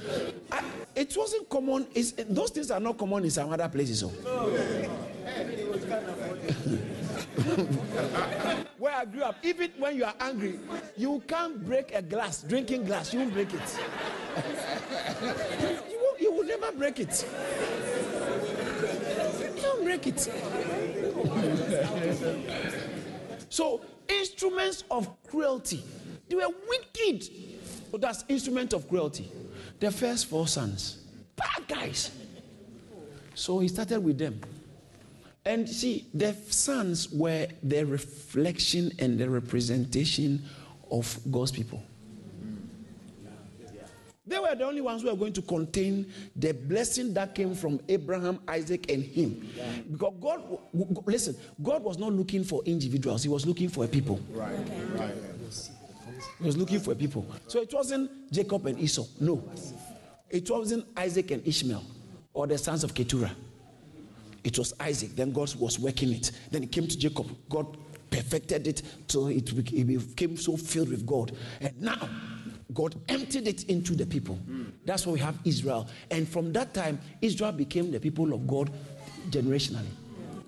I, 0.52 0.62
it 0.94 1.16
wasn't 1.16 1.48
common. 1.48 1.86
It's, 1.94 2.12
those 2.12 2.50
things 2.50 2.70
are 2.70 2.80
not 2.80 2.98
common 2.98 3.24
in 3.24 3.30
some 3.30 3.50
other 3.52 3.68
places. 3.68 4.02
Oh. 4.02 4.12
So. 4.24 4.88
Where 8.78 8.94
I 8.94 9.04
grew 9.06 9.22
up, 9.22 9.36
even 9.42 9.72
when 9.78 9.96
you 9.96 10.04
are 10.04 10.14
angry, 10.20 10.60
you 10.96 11.20
can't 11.26 11.64
break 11.64 11.92
a 11.92 12.00
glass, 12.00 12.42
drinking 12.42 12.84
glass, 12.84 13.12
you 13.12 13.18
won't 13.20 13.32
break 13.32 13.52
it. 13.52 13.60
you, 15.90 15.98
will, 15.98 16.16
you 16.20 16.32
will 16.32 16.44
never 16.44 16.70
break 16.72 17.00
it. 17.00 17.28
You 19.56 19.62
don't 19.62 19.82
break 19.84 20.06
it. 20.06 20.20
so, 23.48 23.80
instruments 24.08 24.84
of 24.90 25.10
cruelty, 25.28 25.82
they 26.28 26.36
were 26.36 26.50
wicked. 26.68 27.28
That's 27.94 28.24
instrument 28.28 28.72
of 28.74 28.88
cruelty. 28.88 29.28
The 29.80 29.90
first 29.90 30.26
four 30.26 30.46
sons, 30.46 30.98
bad 31.34 31.66
guys. 31.66 32.12
So 33.34 33.58
he 33.58 33.66
started 33.68 33.98
with 34.00 34.18
them. 34.18 34.40
And 35.46 35.68
see, 35.68 36.08
the 36.14 36.34
sons 36.48 37.10
were 37.10 37.46
the 37.62 37.84
reflection 37.84 38.92
and 38.98 39.18
the 39.18 39.28
representation 39.28 40.42
of 40.90 41.18
God's 41.30 41.52
people. 41.52 41.82
They 44.26 44.38
were 44.38 44.54
the 44.54 44.64
only 44.64 44.80
ones 44.80 45.02
who 45.02 45.10
were 45.10 45.16
going 45.16 45.34
to 45.34 45.42
contain 45.42 46.10
the 46.34 46.52
blessing 46.52 47.12
that 47.12 47.34
came 47.34 47.54
from 47.54 47.78
Abraham, 47.88 48.40
Isaac, 48.48 48.90
and 48.90 49.04
him. 49.04 49.46
Because 49.92 50.14
God, 50.18 50.42
listen, 51.04 51.36
God 51.62 51.82
was 51.82 51.98
not 51.98 52.12
looking 52.12 52.42
for 52.42 52.62
individuals, 52.64 53.22
He 53.22 53.28
was 53.28 53.44
looking 53.46 53.68
for 53.68 53.84
a 53.84 53.88
people. 53.88 54.18
Right, 54.30 54.56
right. 54.94 55.14
He 56.38 56.46
was 56.46 56.56
looking 56.56 56.80
for 56.80 56.92
a 56.92 56.94
people. 56.94 57.26
So 57.48 57.60
it 57.60 57.72
wasn't 57.72 58.32
Jacob 58.32 58.64
and 58.64 58.78
Esau. 58.78 59.04
No. 59.20 59.46
It 60.30 60.48
wasn't 60.50 60.86
Isaac 60.96 61.30
and 61.30 61.46
Ishmael 61.46 61.84
or 62.32 62.46
the 62.46 62.56
sons 62.56 62.82
of 62.82 62.94
Keturah. 62.94 63.30
It 64.44 64.58
was 64.58 64.74
Isaac. 64.78 65.16
Then 65.16 65.32
God 65.32 65.54
was 65.56 65.78
working 65.78 66.12
it. 66.12 66.30
Then 66.50 66.62
it 66.62 66.70
came 66.70 66.86
to 66.86 66.98
Jacob. 66.98 67.34
God 67.48 67.76
perfected 68.10 68.66
it 68.66 68.82
till 69.08 69.28
it 69.28 69.54
became 69.86 70.36
so 70.36 70.56
filled 70.56 70.90
with 70.90 71.06
God. 71.06 71.32
And 71.60 71.80
now, 71.80 72.08
God 72.72 72.94
emptied 73.08 73.48
it 73.48 73.64
into 73.64 73.94
the 73.94 74.06
people. 74.06 74.38
That's 74.84 75.06
why 75.06 75.14
we 75.14 75.20
have 75.20 75.38
Israel. 75.44 75.88
And 76.10 76.28
from 76.28 76.52
that 76.52 76.74
time, 76.74 77.00
Israel 77.20 77.52
became 77.52 77.90
the 77.90 78.00
people 78.00 78.32
of 78.32 78.46
God 78.46 78.70
generationally 79.30 79.86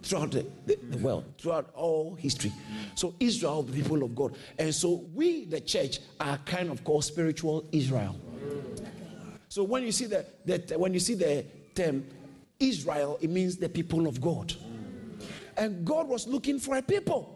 throughout 0.02 0.30
the, 0.30 0.46
the, 0.66 0.78
the, 0.90 0.98
world, 0.98 1.24
throughout 1.38 1.70
all 1.74 2.14
history. 2.14 2.52
So 2.94 3.14
Israel, 3.18 3.62
the 3.62 3.72
people 3.72 4.02
of 4.04 4.14
God. 4.14 4.36
And 4.58 4.74
so 4.74 5.04
we, 5.14 5.46
the 5.46 5.60
church, 5.60 5.98
are 6.20 6.38
kind 6.38 6.70
of 6.70 6.84
called 6.84 7.04
spiritual 7.04 7.68
Israel. 7.72 8.16
So 9.48 9.64
when 9.64 9.82
you 9.82 9.92
see 9.92 10.06
the, 10.06 10.24
the 10.44 10.78
when 10.78 10.92
you 10.92 11.00
see 11.00 11.14
the 11.14 11.44
term 11.74 12.04
Israel, 12.58 13.18
it 13.20 13.30
means 13.30 13.56
the 13.56 13.68
people 13.68 14.06
of 14.06 14.20
God. 14.20 14.54
And 15.56 15.84
God 15.84 16.08
was 16.08 16.26
looking 16.26 16.58
for 16.58 16.76
a 16.76 16.82
people. 16.82 17.32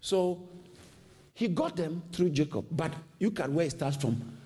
So 0.00 0.48
he 1.34 1.48
got 1.48 1.76
them 1.76 2.02
through 2.12 2.30
Jacob. 2.30 2.66
But 2.70 2.92
you 3.18 3.30
can 3.30 3.54
where 3.54 3.66
it 3.66 3.70
starts 3.70 3.96
from. 3.96 4.36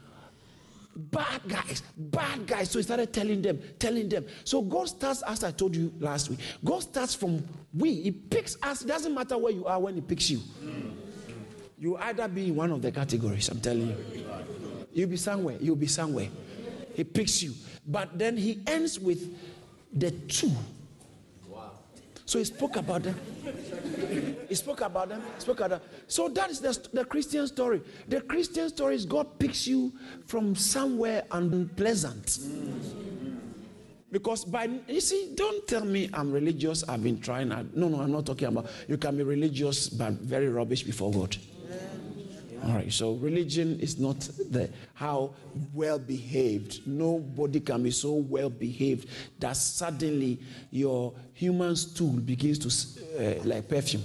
Bad 0.96 1.40
guys, 1.48 1.82
bad 1.96 2.46
guys. 2.46 2.70
So 2.70 2.78
he 2.78 2.84
started 2.84 3.12
telling 3.12 3.42
them, 3.42 3.60
telling 3.80 4.08
them. 4.08 4.26
So 4.44 4.62
God 4.62 4.88
starts, 4.88 5.22
as 5.22 5.42
I 5.42 5.50
told 5.50 5.74
you 5.74 5.92
last 5.98 6.30
week, 6.30 6.38
God 6.64 6.82
starts 6.82 7.14
from 7.14 7.44
we. 7.72 7.94
He 7.94 8.10
picks 8.12 8.56
us. 8.62 8.82
It 8.82 8.86
doesn't 8.88 9.12
matter 9.12 9.36
where 9.36 9.52
you 9.52 9.66
are 9.66 9.80
when 9.80 9.96
he 9.96 10.00
picks 10.00 10.30
you. 10.30 10.40
You 11.76 11.96
either 11.96 12.28
be 12.28 12.46
in 12.46 12.54
one 12.54 12.70
of 12.70 12.80
the 12.80 12.92
categories, 12.92 13.48
I'm 13.48 13.60
telling 13.60 13.88
you. 13.88 13.96
You'll 14.92 15.10
be 15.10 15.16
somewhere, 15.16 15.56
you'll 15.60 15.74
be 15.74 15.88
somewhere. 15.88 16.28
He 16.94 17.04
picks 17.04 17.42
you. 17.42 17.52
But 17.86 18.18
then 18.18 18.36
he 18.36 18.60
ends 18.66 18.98
with 18.98 19.36
the 19.92 20.10
two. 20.10 20.50
Wow. 21.48 21.72
So 22.24 22.38
he 22.38 22.44
spoke 22.44 22.76
about 22.76 23.02
them. 23.02 23.18
He 24.48 24.54
spoke 24.54 24.80
about 24.80 25.08
them. 25.08 25.22
Spoke 25.38 25.60
about 25.60 25.70
them. 25.70 25.80
So 26.06 26.28
that 26.28 26.50
is 26.50 26.60
the, 26.60 26.88
the 26.92 27.04
Christian 27.04 27.46
story. 27.46 27.82
The 28.08 28.20
Christian 28.20 28.68
story 28.68 28.94
is 28.94 29.04
God 29.04 29.38
picks 29.38 29.66
you 29.66 29.92
from 30.26 30.54
somewhere 30.54 31.24
unpleasant. 31.30 32.38
Because 34.10 34.44
by 34.44 34.70
you 34.86 35.00
see, 35.00 35.32
don't 35.34 35.66
tell 35.66 35.84
me 35.84 36.08
I'm 36.14 36.30
religious. 36.30 36.88
I've 36.88 37.02
been 37.02 37.20
trying. 37.20 37.50
I, 37.50 37.64
no, 37.74 37.88
no, 37.88 38.00
I'm 38.00 38.12
not 38.12 38.24
talking 38.24 38.46
about. 38.46 38.68
You 38.86 38.96
can 38.96 39.16
be 39.16 39.24
religious 39.24 39.88
but 39.88 40.12
very 40.12 40.48
rubbish 40.48 40.84
before 40.84 41.10
God. 41.10 41.36
All 42.66 42.72
right, 42.72 42.90
so 42.90 43.14
religion 43.14 43.78
is 43.80 43.98
not 43.98 44.20
the 44.50 44.70
how 44.94 45.34
well 45.74 45.98
behaved. 45.98 46.86
Nobody 46.86 47.60
can 47.60 47.82
be 47.82 47.90
so 47.90 48.14
well 48.14 48.48
behaved 48.48 49.08
that 49.38 49.56
suddenly 49.56 50.38
your 50.70 51.12
human 51.34 51.76
stool 51.76 52.12
begins 52.20 52.58
to 52.60 53.38
uh, 53.38 53.42
like 53.44 53.68
perfume. 53.68 54.02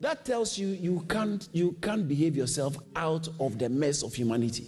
That 0.00 0.24
tells 0.24 0.58
you 0.58 0.68
you 0.68 1.06
can't 1.08 1.48
you 1.52 1.76
can't 1.80 2.06
behave 2.06 2.36
yourself 2.36 2.76
out 2.94 3.28
of 3.40 3.58
the 3.58 3.70
mess 3.70 4.02
of 4.02 4.12
humanity. 4.12 4.66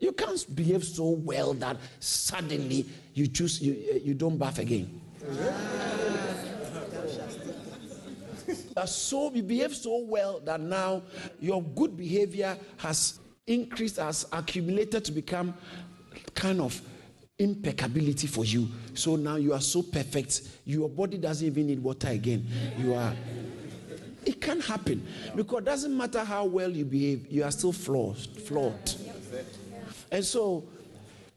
You 0.00 0.12
can't 0.12 0.56
behave 0.56 0.82
so 0.82 1.10
well 1.10 1.54
that 1.54 1.76
suddenly 2.00 2.86
you 3.14 3.28
choose 3.28 3.60
you 3.62 3.76
uh, 3.92 3.98
you 4.02 4.14
don't 4.14 4.38
bath 4.38 4.58
again. 4.58 5.00
Uh, 8.76 8.86
so 8.86 9.30
you 9.32 9.42
behave 9.42 9.74
so 9.74 9.98
well 9.98 10.40
that 10.40 10.60
now 10.60 11.02
your 11.40 11.62
good 11.62 11.96
behavior 11.96 12.56
has 12.76 13.20
increased, 13.46 13.96
has 13.96 14.26
accumulated 14.32 15.04
to 15.04 15.12
become 15.12 15.54
kind 16.34 16.60
of 16.60 16.80
impeccability 17.38 18.26
for 18.26 18.44
you. 18.44 18.68
So 18.94 19.16
now 19.16 19.36
you 19.36 19.52
are 19.52 19.60
so 19.60 19.82
perfect, 19.82 20.42
your 20.64 20.88
body 20.88 21.18
doesn't 21.18 21.46
even 21.46 21.66
need 21.66 21.82
water 21.82 22.08
again. 22.08 22.46
You 22.78 22.94
are. 22.94 23.14
It 24.24 24.40
can 24.40 24.60
happen 24.60 25.06
because 25.36 25.58
it 25.58 25.64
doesn't 25.66 25.96
matter 25.96 26.24
how 26.24 26.46
well 26.46 26.70
you 26.70 26.84
behave, 26.84 27.30
you 27.30 27.44
are 27.44 27.50
still 27.50 27.72
flawed. 27.72 28.16
Flawed. 28.18 28.94
And 30.10 30.24
so 30.24 30.64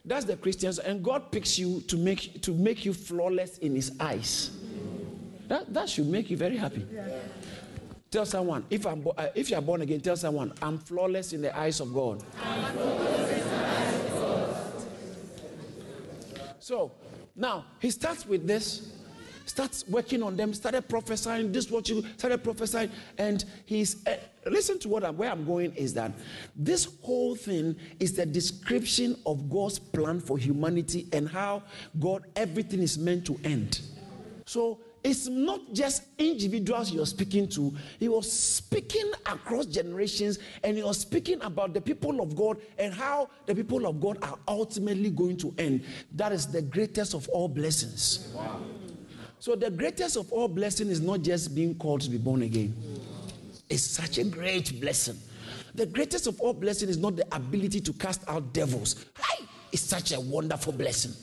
that's 0.06 0.24
the 0.24 0.38
Christians, 0.38 0.80
and 0.80 1.04
God 1.04 1.32
picks 1.32 1.60
you 1.60 1.82
to 1.82 1.98
make 1.98 2.42
to 2.44 2.54
make 2.54 2.86
you 2.86 2.94
flawless 2.94 3.58
in 3.58 3.76
His 3.76 3.92
eyes. 4.00 4.52
That, 5.48 5.74
that 5.74 5.90
should 5.90 6.08
make 6.08 6.30
you 6.30 6.38
very 6.38 6.58
happy. 6.58 6.86
Tell 8.10 8.26
someone, 8.26 8.66
if, 8.70 8.86
I'm, 8.86 9.02
bo- 9.02 9.14
uh, 9.18 9.28
if 9.36 9.50
you 9.50 9.58
are 9.58 9.62
born 9.62 9.82
again, 9.82 10.00
tell 10.00 10.16
someone, 10.16 10.54
I'm 10.62 10.78
flawless 10.78 11.34
in 11.34 11.42
the 11.42 11.58
eyes 11.58 11.80
of 11.80 11.94
God. 11.94 12.24
So 16.60 16.92
now 17.36 17.66
he 17.80 17.92
starts 17.92 18.26
with 18.26 18.46
this, 18.46 18.92
starts 19.46 19.86
working 19.88 20.22
on 20.22 20.36
them, 20.36 20.54
started 20.54 20.90
prophesying. 20.90 21.52
This 21.52 21.72
what 21.72 21.88
you 21.88 22.04
started 22.18 22.44
prophesying, 22.44 22.92
and 23.18 23.46
he's 23.66 24.06
uh, 24.06 24.18
listen 24.46 24.78
to 24.80 24.90
what 24.90 25.06
I'm 25.06 25.16
where 25.16 25.32
I'm 25.32 25.46
going 25.46 25.74
is 25.76 25.94
that 25.94 26.12
this 26.58 26.90
whole 27.02 27.36
thing 27.36 27.78
is 28.02 28.14
the 28.18 28.26
description 28.26 29.18
of 29.26 29.50
God's 29.50 29.80
plan 29.80 30.20
for 30.20 30.38
humanity 30.38 31.08
and 31.14 31.30
how 31.30 31.64
God 32.00 32.26
everything 32.36 32.82
is 32.82 32.98
meant 32.98 33.26
to 33.28 33.40
end. 33.46 33.80
So 34.46 34.80
it's 35.08 35.30
not 35.30 35.62
just 35.72 36.04
individuals 36.18 36.92
you're 36.92 37.06
speaking 37.06 37.48
to, 37.48 37.74
he 37.98 38.10
was 38.10 38.30
speaking 38.30 39.10
across 39.26 39.66
generations 39.66 40.38
and 40.66 40.76
he 40.76 40.84
was 40.84 41.00
speaking 41.00 41.42
about 41.44 41.74
the 41.74 41.80
people 41.80 42.20
of 42.20 42.36
God 42.36 42.58
and 42.78 42.94
how 42.94 43.30
the 43.46 43.56
people 43.56 43.88
of 43.88 44.02
God 44.02 44.18
are 44.22 44.38
ultimately 44.50 45.10
going 45.10 45.38
to 45.38 45.56
end. 45.58 45.86
That 46.12 46.34
is 46.34 46.46
the 46.48 46.62
greatest 46.62 47.14
of 47.14 47.30
all 47.30 47.48
blessings. 47.48 48.36
So, 49.40 49.56
the 49.56 49.72
greatest 49.72 50.18
of 50.18 50.30
all 50.34 50.50
blessing 50.50 50.90
is 50.90 51.00
not 51.00 51.22
just 51.22 51.56
being 51.56 51.76
called 51.76 52.02
to 52.02 52.10
be 52.10 52.18
born 52.18 52.42
again, 52.42 52.76
it's 53.70 53.84
such 53.84 54.18
a 54.18 54.26
great 54.26 54.82
blessing. 54.82 55.18
The 55.74 55.86
greatest 55.86 56.28
of 56.28 56.42
all 56.42 56.54
blessing 56.54 56.90
is 56.90 56.98
not 56.98 57.16
the 57.16 57.26
ability 57.34 57.80
to 57.80 57.94
cast 57.94 58.28
out 58.28 58.52
devils. 58.52 59.06
It's 59.72 59.84
such 59.84 60.12
a 60.12 60.20
wonderful 60.20 60.74
blessing. 60.74 61.14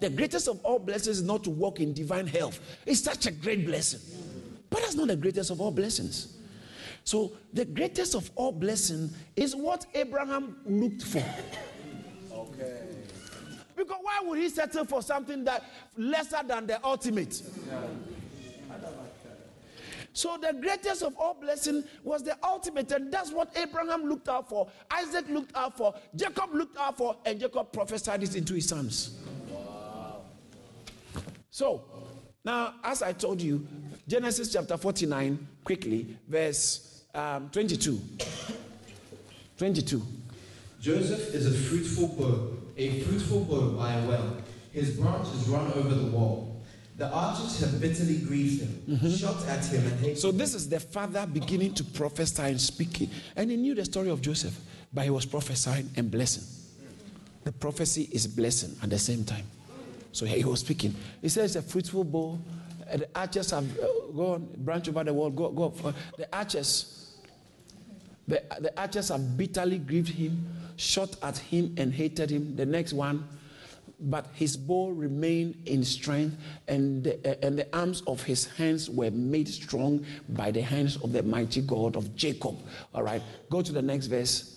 The 0.00 0.10
greatest 0.10 0.48
of 0.48 0.60
all 0.64 0.78
blessings 0.78 1.18
is 1.18 1.22
not 1.22 1.44
to 1.44 1.50
walk 1.50 1.80
in 1.80 1.92
divine 1.92 2.26
health. 2.26 2.60
It's 2.86 3.00
such 3.00 3.26
a 3.26 3.30
great 3.30 3.66
blessing. 3.66 4.00
But 4.70 4.80
that's 4.80 4.94
not 4.94 5.08
the 5.08 5.16
greatest 5.16 5.50
of 5.50 5.60
all 5.60 5.70
blessings. 5.70 6.36
So 7.04 7.32
the 7.52 7.64
greatest 7.64 8.14
of 8.14 8.30
all 8.34 8.52
blessing 8.52 9.10
is 9.34 9.56
what 9.56 9.86
Abraham 9.94 10.56
looked 10.66 11.02
for. 11.02 11.24
Okay. 12.32 12.80
Because 13.74 13.98
why 14.02 14.20
would 14.24 14.38
he 14.38 14.48
settle 14.48 14.84
for 14.84 15.02
something 15.02 15.44
that 15.44 15.64
lesser 15.96 16.40
than 16.46 16.66
the 16.66 16.84
ultimate? 16.84 17.40
Yeah. 17.68 17.80
So 20.18 20.36
the 20.36 20.52
greatest 20.52 21.02
of 21.04 21.16
all 21.16 21.34
blessing 21.34 21.84
was 22.02 22.24
the 22.24 22.36
ultimate, 22.42 22.90
and 22.90 23.12
that's 23.12 23.30
what 23.30 23.56
Abraham 23.56 24.08
looked 24.08 24.28
out 24.28 24.48
for, 24.48 24.68
Isaac 24.90 25.28
looked 25.28 25.56
out 25.56 25.76
for, 25.76 25.94
Jacob 26.16 26.52
looked 26.52 26.76
out 26.76 26.96
for, 26.96 27.16
and 27.24 27.38
Jacob 27.38 27.72
prophesied 27.72 28.22
this 28.22 28.34
into 28.34 28.54
his 28.54 28.68
sons. 28.68 29.16
So, 31.50 31.84
now, 32.44 32.74
as 32.84 33.02
I 33.02 33.12
told 33.12 33.40
you, 33.42 33.66
Genesis 34.06 34.52
chapter 34.52 34.76
49, 34.76 35.46
quickly, 35.64 36.16
verse 36.28 37.04
um, 37.14 37.48
22. 37.50 38.00
22. 39.56 40.02
Joseph 40.80 41.34
is 41.34 41.46
a 41.46 41.68
fruitful 41.68 42.08
bough, 42.08 42.56
a 42.76 43.00
fruitful 43.00 43.40
bough 43.44 43.70
by 43.76 43.92
a 43.94 44.06
well. 44.06 44.36
His 44.72 44.90
branches 44.90 45.48
run 45.48 45.72
over 45.72 45.94
the 45.94 46.10
wall. 46.10 46.62
The 46.96 47.08
archers 47.08 47.60
have 47.60 47.80
bitterly 47.80 48.18
grieved 48.18 48.62
him, 48.62 49.10
shot 49.10 49.46
at 49.46 49.64
him, 49.66 49.84
and 49.86 50.00
hated 50.00 50.18
So, 50.18 50.32
this 50.32 50.54
is 50.54 50.68
the 50.68 50.80
father 50.80 51.26
beginning 51.26 51.74
to 51.74 51.84
prophesy 51.84 52.42
and 52.42 52.60
speaking. 52.60 53.10
And 53.36 53.50
he 53.50 53.56
knew 53.56 53.74
the 53.74 53.84
story 53.84 54.10
of 54.10 54.20
Joseph, 54.20 54.58
but 54.92 55.04
he 55.04 55.10
was 55.10 55.24
prophesying 55.24 55.90
and 55.96 56.10
blessing. 56.10 56.44
The 57.44 57.52
prophecy 57.52 58.08
is 58.12 58.26
blessing 58.26 58.76
at 58.82 58.90
the 58.90 58.98
same 58.98 59.24
time. 59.24 59.44
So, 60.12 60.26
he 60.26 60.44
was 60.44 60.60
speaking. 60.60 60.94
He 61.22 61.28
says, 61.28 61.56
A 61.56 61.62
fruitful 61.62 62.04
bough. 62.04 62.38
uh, 62.90 62.96
The 62.96 63.08
archers 63.14 63.50
have 63.50 63.64
uh, 63.78 63.86
gone, 64.16 64.48
branch 64.58 64.88
over 64.88 65.04
the 65.04 65.12
wall, 65.14 65.30
go, 65.30 65.50
go. 65.50 65.74
uh, 65.84 65.92
The 66.16 66.28
archers, 66.36 67.14
the, 68.26 68.42
the 68.60 68.78
archers 68.80 69.08
have 69.08 69.36
bitterly 69.36 69.78
grieved 69.78 70.08
him, 70.10 70.46
shot 70.76 71.16
at 71.22 71.38
him, 71.38 71.74
and 71.78 71.92
hated 71.92 72.30
him. 72.30 72.56
The 72.56 72.66
next 72.66 72.92
one, 72.92 73.26
but 74.00 74.26
his 74.34 74.56
bow 74.56 74.90
remained 74.90 75.60
in 75.66 75.82
strength, 75.84 76.36
and 76.68 77.02
the, 77.04 77.44
and 77.44 77.58
the 77.58 77.66
arms 77.76 78.02
of 78.06 78.22
his 78.22 78.46
hands 78.46 78.88
were 78.88 79.10
made 79.10 79.48
strong 79.48 80.04
by 80.28 80.50
the 80.50 80.62
hands 80.62 80.96
of 80.98 81.12
the 81.12 81.22
mighty 81.22 81.60
God 81.62 81.96
of 81.96 82.14
Jacob. 82.14 82.56
All 82.94 83.02
right, 83.02 83.22
go 83.50 83.60
to 83.62 83.72
the 83.72 83.82
next 83.82 84.06
verse. 84.06 84.54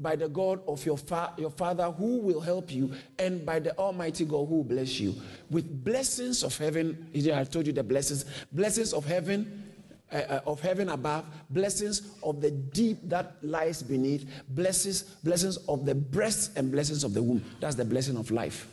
By 0.00 0.16
the 0.16 0.28
God 0.28 0.62
of 0.66 0.84
your, 0.86 0.96
fa- 0.96 1.34
your 1.36 1.50
father 1.50 1.90
who 1.90 2.18
will 2.18 2.40
help 2.40 2.72
you, 2.72 2.92
and 3.18 3.44
by 3.44 3.58
the 3.58 3.76
Almighty 3.76 4.24
God 4.24 4.46
who 4.48 4.56
will 4.56 4.64
bless 4.64 4.98
you 4.98 5.14
with 5.50 5.84
blessings 5.84 6.42
of 6.42 6.56
heaven. 6.56 7.10
I 7.14 7.44
told 7.44 7.66
you 7.66 7.72
the 7.72 7.82
blessings, 7.82 8.24
blessings 8.50 8.92
of 8.94 9.04
heaven, 9.04 9.70
uh, 10.12 10.16
uh, 10.16 10.40
of 10.46 10.60
heaven 10.60 10.88
above, 10.88 11.24
blessings 11.50 12.14
of 12.22 12.40
the 12.40 12.50
deep 12.50 12.98
that 13.04 13.36
lies 13.42 13.82
beneath, 13.82 14.26
blessings, 14.48 15.02
blessings 15.02 15.56
of 15.68 15.84
the 15.84 15.94
breast 15.94 16.56
and 16.56 16.72
blessings 16.72 17.04
of 17.04 17.14
the 17.14 17.22
womb. 17.22 17.44
That's 17.60 17.76
the 17.76 17.84
blessing 17.84 18.16
of 18.16 18.30
life. 18.30 18.66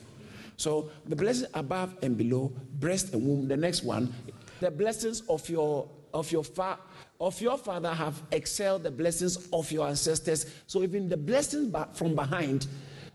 So 0.56 0.90
the 1.06 1.14
blessing 1.14 1.46
above 1.54 1.94
and 2.02 2.16
below, 2.16 2.52
breast 2.80 3.12
and 3.12 3.22
womb. 3.24 3.46
The 3.46 3.56
next 3.56 3.84
one, 3.84 4.12
the 4.60 4.70
blessings 4.70 5.20
of 5.28 5.48
your 5.48 5.88
of 6.12 6.32
your 6.32 6.42
fa- 6.42 6.78
of 7.20 7.40
your 7.40 7.58
father 7.58 7.92
have 7.92 8.22
excelled 8.30 8.84
the 8.84 8.90
blessings 8.90 9.48
of 9.52 9.70
your 9.72 9.88
ancestors. 9.88 10.46
So 10.66 10.82
even 10.82 11.08
the 11.08 11.16
blessing 11.16 11.74
from 11.94 12.14
behind, 12.14 12.68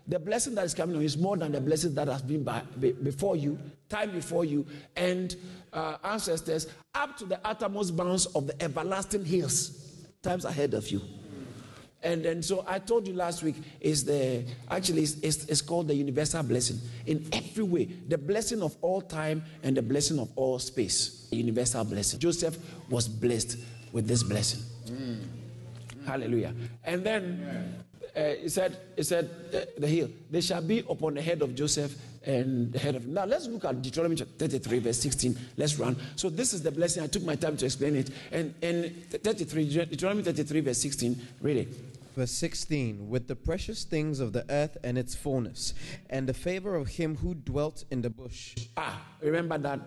the 0.06 0.18
blessing 0.18 0.54
that 0.56 0.66
is 0.66 0.74
coming 0.74 0.96
on 0.96 1.02
is 1.02 1.16
more 1.16 1.36
than 1.36 1.52
the 1.52 1.60
blessing 1.60 1.94
that 1.94 2.08
has 2.08 2.20
been 2.20 2.44
by, 2.44 2.60
before 2.78 3.36
you, 3.36 3.58
time 3.88 4.10
before 4.10 4.44
you, 4.44 4.66
and 4.96 5.34
uh, 5.72 5.96
ancestors, 6.04 6.66
up 6.94 7.16
to 7.16 7.24
the 7.24 7.40
uttermost 7.44 7.96
bounds 7.96 8.26
of 8.26 8.46
the 8.46 8.62
everlasting 8.62 9.24
hills, 9.24 10.04
times 10.22 10.44
ahead 10.44 10.74
of 10.74 10.90
you. 10.90 11.00
And 12.02 12.22
then, 12.22 12.42
so 12.42 12.62
I 12.68 12.80
told 12.80 13.08
you 13.08 13.14
last 13.14 13.42
week 13.42 13.56
is 13.80 14.04
the 14.04 14.44
actually 14.70 15.04
it's, 15.04 15.14
it's, 15.20 15.44
it's 15.46 15.62
called 15.62 15.88
the 15.88 15.94
universal 15.94 16.42
blessing 16.42 16.78
in 17.06 17.26
every 17.32 17.64
way, 17.64 17.86
the 17.86 18.18
blessing 18.18 18.60
of 18.60 18.76
all 18.82 19.00
time 19.00 19.42
and 19.62 19.74
the 19.74 19.80
blessing 19.80 20.18
of 20.18 20.28
all 20.36 20.58
space. 20.58 21.26
Universal 21.30 21.84
blessing. 21.84 22.20
Joseph 22.20 22.58
was 22.90 23.08
blessed 23.08 23.56
with 23.94 24.06
this 24.06 24.22
blessing. 24.22 24.60
Hallelujah. 26.04 26.52
And 26.84 27.02
then 27.02 27.82
uh, 28.14 28.34
he 28.42 28.48
said, 28.48 28.76
he 28.96 29.02
said, 29.02 29.30
uh, 29.54 29.60
the 29.78 29.86
hill, 29.86 30.08
they 30.30 30.42
shall 30.42 30.60
be 30.60 30.80
upon 30.80 31.14
the 31.14 31.22
head 31.22 31.40
of 31.40 31.54
Joseph 31.54 31.96
and 32.26 32.72
the 32.72 32.78
head 32.78 32.96
of. 32.96 33.06
Now 33.06 33.24
let's 33.24 33.46
look 33.46 33.64
at 33.64 33.80
Deuteronomy 33.80 34.16
chapter 34.16 34.34
33, 34.36 34.78
verse 34.80 34.98
16. 34.98 35.38
Let's 35.56 35.78
run. 35.78 35.96
So 36.16 36.28
this 36.28 36.52
is 36.52 36.62
the 36.62 36.70
blessing. 36.70 37.02
I 37.02 37.06
took 37.06 37.22
my 37.22 37.36
time 37.36 37.56
to 37.56 37.64
explain 37.64 37.96
it. 37.96 38.10
And 38.32 38.54
in 38.60 39.04
33, 39.10 39.86
Deuteronomy 39.86 40.22
33, 40.22 40.60
verse 40.60 40.78
16, 40.78 41.22
read 41.40 41.56
it. 41.56 41.68
Verse 42.14 42.30
16 42.30 43.08
With 43.08 43.26
the 43.26 43.36
precious 43.36 43.84
things 43.84 44.20
of 44.20 44.32
the 44.32 44.44
earth 44.48 44.76
and 44.84 44.96
its 44.96 45.14
fullness, 45.14 45.74
and 46.10 46.28
the 46.28 46.34
favor 46.34 46.76
of 46.76 46.88
him 46.88 47.16
who 47.16 47.34
dwelt 47.34 47.84
in 47.90 48.02
the 48.02 48.10
bush. 48.10 48.54
Ah, 48.76 49.00
remember 49.20 49.58
that 49.58 49.80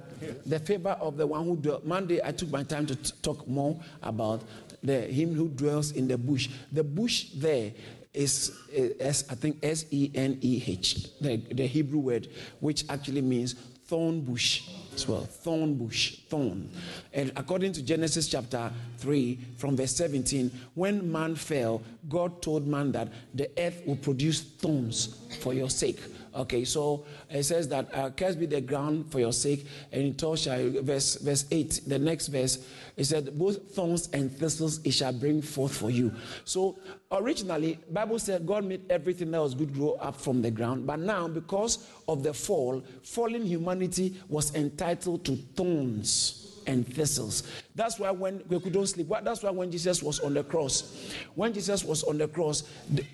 the 0.46 0.60
favor 0.60 0.98
of 1.00 1.18
the 1.18 1.26
one 1.26 1.46
who 1.46 1.56
dwelt. 1.56 1.86
Monday, 1.86 2.20
I 2.24 2.32
took 2.32 2.50
my 2.50 2.64
time 2.64 2.86
to 2.88 2.96
t- 2.96 3.14
talk 3.22 3.48
more 3.48 3.80
about 4.04 4.44
the 4.84 5.02
him 5.02 5.34
who 5.34 5.48
dwells 5.48 5.92
in 5.92 6.08
the 6.08 6.18
bush. 6.18 6.50
The 6.72 6.84
bush 6.84 7.30
there 7.36 7.72
is, 8.14 8.52
is 8.72 9.26
I 9.30 9.36
think 9.36 9.60
S 9.64 9.86
E 9.92 10.12
N 10.14 10.38
E 10.42 10.64
H, 10.68 11.20
the, 11.22 11.38
the 11.38 11.66
Hebrew 11.66 12.00
word, 12.00 12.28
which 12.60 12.84
actually 12.90 13.22
means 13.22 13.54
thorn 13.86 14.22
bush. 14.22 14.64
As 14.98 15.08
well. 15.08 15.22
Thorn 15.22 15.76
bush, 15.76 16.18
thorn. 16.28 16.70
And 17.14 17.32
according 17.36 17.74
to 17.74 17.84
Genesis 17.84 18.28
chapter 18.28 18.72
3, 18.98 19.40
from 19.56 19.78
verse 19.78 19.96
17, 19.96 20.52
when 20.74 21.12
man 21.12 21.36
fell, 21.36 21.84
God 22.10 22.42
told 22.42 22.68
man 22.68 22.92
that 22.94 23.10
the 23.34 23.50
earth 23.60 23.84
will 23.86 23.98
produce 23.98 24.42
thorns 24.42 25.16
for 25.40 25.54
your 25.54 25.70
sake. 25.70 26.00
Okay, 26.38 26.66
so 26.66 27.04
it 27.32 27.42
says 27.44 27.68
that 27.70 27.90
uh, 27.96 28.12
cursed 28.12 28.40
be 28.40 28.46
the 28.46 28.62
ground 28.62 29.12
for 29.12 29.20
your 29.20 29.34
sake, 29.34 29.66
and 29.92 30.04
in 30.04 30.14
touch, 30.14 30.46
verse 30.46 31.16
verse 31.16 31.46
eight, 31.50 31.82
the 31.88 31.98
next 31.98 32.28
verse, 32.28 32.64
it 32.96 33.06
said, 33.06 33.36
both 33.40 33.72
thorns 33.74 34.08
and 34.14 34.32
thistles 34.32 34.80
it 34.84 34.92
shall 34.92 35.12
bring 35.12 35.42
forth 35.42 35.76
for 35.76 35.90
you. 35.90 36.14
So 36.46 36.78
originally, 37.12 37.80
Bible 37.90 38.20
said 38.20 38.46
God 38.46 38.66
made 38.66 38.82
everything 38.92 39.32
that 39.32 39.42
was 39.42 39.56
good 39.56 39.74
grow 39.74 39.94
up 39.94 40.16
from 40.16 40.44
the 40.44 40.52
ground, 40.52 40.86
but 40.86 41.00
now 41.00 41.28
because 41.28 41.88
of 42.08 42.22
the 42.22 42.36
fall, 42.36 42.84
fallen 43.02 43.44
humanity 43.44 44.14
was 44.30 44.54
entitled 44.54 45.26
to 45.26 45.38
thorns 45.56 46.62
and 46.68 46.86
thistles. 46.86 47.52
That's 47.74 47.98
why 47.98 48.12
when 48.12 48.44
we 48.48 48.60
couldn't 48.60 48.86
sleep, 48.88 49.12
that's 49.24 49.42
why 49.42 49.50
when 49.50 49.72
Jesus 49.72 50.04
was 50.04 50.20
on 50.20 50.36
the 50.36 50.44
cross, 50.44 51.12
when 51.34 51.52
Jesus 51.52 51.84
was 51.84 52.04
on 52.04 52.20
the 52.20 52.28
cross, 52.28 52.64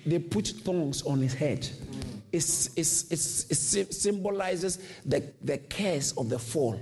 they 0.04 0.18
put 0.18 0.48
thorns 0.48 1.02
on 1.02 1.20
his 1.20 1.32
head 1.32 1.66
it, 2.34 3.80
it 3.80 3.94
symbolizes 3.94 4.78
the, 5.04 5.22
the 5.42 5.58
curse 5.58 6.12
of 6.12 6.28
the 6.28 6.38
fall. 6.38 6.80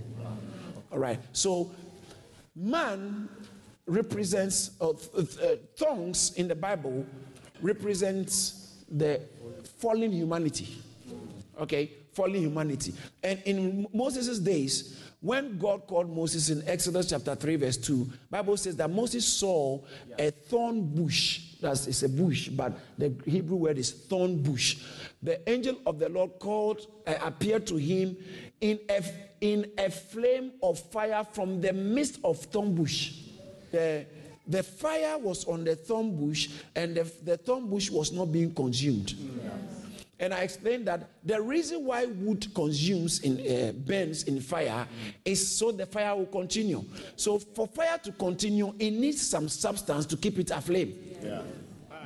All 0.91 0.99
right. 0.99 1.19
So, 1.33 1.73
man 2.55 3.29
represents, 3.87 4.73
uh, 4.81 4.91
uh, 4.91 5.57
tongues 5.77 6.33
in 6.37 6.49
the 6.49 6.55
Bible 6.55 7.07
represents 7.61 8.85
the 8.91 9.21
fallen 9.79 10.13
humanity. 10.13 10.83
Okay? 11.61 11.93
Fallen 12.13 12.41
humanity. 12.41 12.95
And 13.23 13.43
in 13.45 13.87
Moses' 13.93 14.39
days, 14.39 14.99
when 15.21 15.57
God 15.57 15.87
called 15.87 16.15
Moses 16.15 16.51
in 16.51 16.67
Exodus 16.69 17.11
chapter 17.11 17.35
3, 17.35 17.57
verse 17.57 17.77
2, 17.77 18.11
Bible 18.29 18.57
says 18.57 18.77
that 18.77 18.91
Moses 18.91 19.27
saw 19.27 19.81
a 20.19 20.31
thorn 20.31 20.83
bush. 20.83 21.57
That's 21.61 21.87
it's 21.87 22.03
a 22.03 22.09
bush, 22.09 22.49
but 22.49 22.77
the 22.99 23.15
Hebrew 23.25 23.57
word 23.57 23.79
is 23.79 23.93
thorn 23.93 24.43
bush 24.43 24.79
the 25.23 25.49
angel 25.49 25.77
of 25.87 25.99
the 25.99 26.09
Lord 26.09 26.39
called, 26.39 26.87
uh, 27.07 27.15
appeared 27.23 27.67
to 27.69 27.77
him 27.77 28.17
in 28.61 28.81
a, 28.89 29.03
in 29.41 29.71
a 29.79 29.91
flame 29.91 30.53
of 30.63 30.79
fire 30.79 31.25
from 31.33 31.61
the 31.61 31.73
midst 31.73 32.19
of 32.25 32.39
thorn 32.39 32.75
bush. 32.75 33.15
The, 33.71 34.05
the 34.47 34.63
fire 34.63 35.17
was 35.19 35.45
on 35.45 35.65
the 35.65 35.77
thorn 35.77 36.17
bush, 36.17 36.49
and 36.75 36.97
the, 36.97 37.13
the 37.23 37.37
thorn 37.37 37.69
bush 37.69 37.91
was 37.91 38.13
not 38.13 38.33
being 38.33 38.53
consumed. 38.53 39.15
And 40.23 40.33
I 40.33 40.43
explained 40.43 40.87
that 40.87 41.11
the 41.25 41.43
reason 41.43 41.85
why 41.85 42.05
wood 42.05 42.47
consumes 42.55 43.19
in 43.21 43.41
uh, 43.41 43.73
burns 43.73 44.23
in 44.23 44.41
fire 44.41 44.87
is 45.25 45.57
so 45.59 45.73
the 45.73 45.85
fire 45.85 46.15
will 46.15 46.27
continue. 46.27 46.85
So 47.17 47.41
for 47.41 47.67
fire 47.67 47.99
to 48.05 48.13
continue, 48.13 48.73
it 48.79 48.93
needs 48.93 49.21
some 49.21 49.49
substance 49.49 50.07
to 50.07 50.17
keep 50.17 50.39
it 50.39 50.53
aflame. 50.53 50.95
Yeah. 51.21 51.43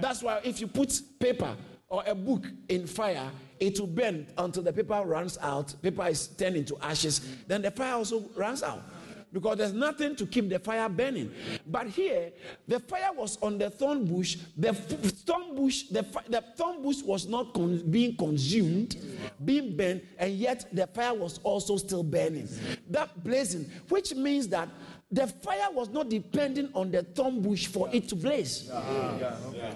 That's 0.00 0.22
why 0.22 0.40
if 0.44 0.62
you 0.62 0.66
put 0.66 0.98
paper 1.20 1.55
or 1.90 2.05
a 2.07 2.14
book 2.14 2.46
in 2.70 2.87
fire, 2.87 3.31
it 3.61 3.79
will 3.79 3.87
burn 3.87 4.26
until 4.38 4.62
the 4.62 4.72
paper 4.72 5.02
runs 5.05 5.37
out. 5.42 5.74
Paper 5.83 6.07
is 6.07 6.26
turned 6.26 6.57
into 6.57 6.79
ashes. 6.81 7.20
Then 7.46 7.61
the 7.61 7.70
fire 7.70 7.96
also 7.96 8.24
runs 8.35 8.62
out 8.62 8.83
because 9.32 9.58
there's 9.58 9.72
nothing 9.72 10.16
to 10.16 10.26
keep 10.26 10.48
the 10.48 10.58
fire 10.58 10.88
burning. 10.88 11.32
But 11.66 11.88
here, 11.88 12.32
the 12.66 12.80
fire 12.80 13.10
was 13.14 13.38
on 13.42 13.58
the 13.58 13.70
thorn 13.70 14.04
bush. 14.04 14.36
The 14.56 14.72
thorn 14.72 15.54
bush, 15.54 15.84
the, 15.90 16.02
the 16.28 16.42
thorn 16.56 16.82
bush 16.82 17.02
was 17.02 17.26
not 17.26 17.52
con- 17.52 17.82
being 17.90 18.16
consumed, 18.16 18.96
being 19.44 19.76
burned, 19.76 20.02
and 20.18 20.32
yet 20.34 20.66
the 20.72 20.86
fire 20.86 21.14
was 21.14 21.38
also 21.42 21.76
still 21.76 22.02
burning. 22.02 22.48
That 22.90 23.22
blazing, 23.22 23.70
which 23.88 24.14
means 24.14 24.48
that 24.48 24.68
the 25.10 25.26
fire 25.26 25.70
was 25.72 25.88
not 25.90 26.08
depending 26.08 26.70
on 26.74 26.90
the 26.90 27.02
thorn 27.02 27.40
bush 27.40 27.66
for 27.66 27.88
it 27.92 28.08
to 28.08 28.16
blaze. 28.16 28.68
Yeah. 28.72 29.36
Yeah. 29.54 29.74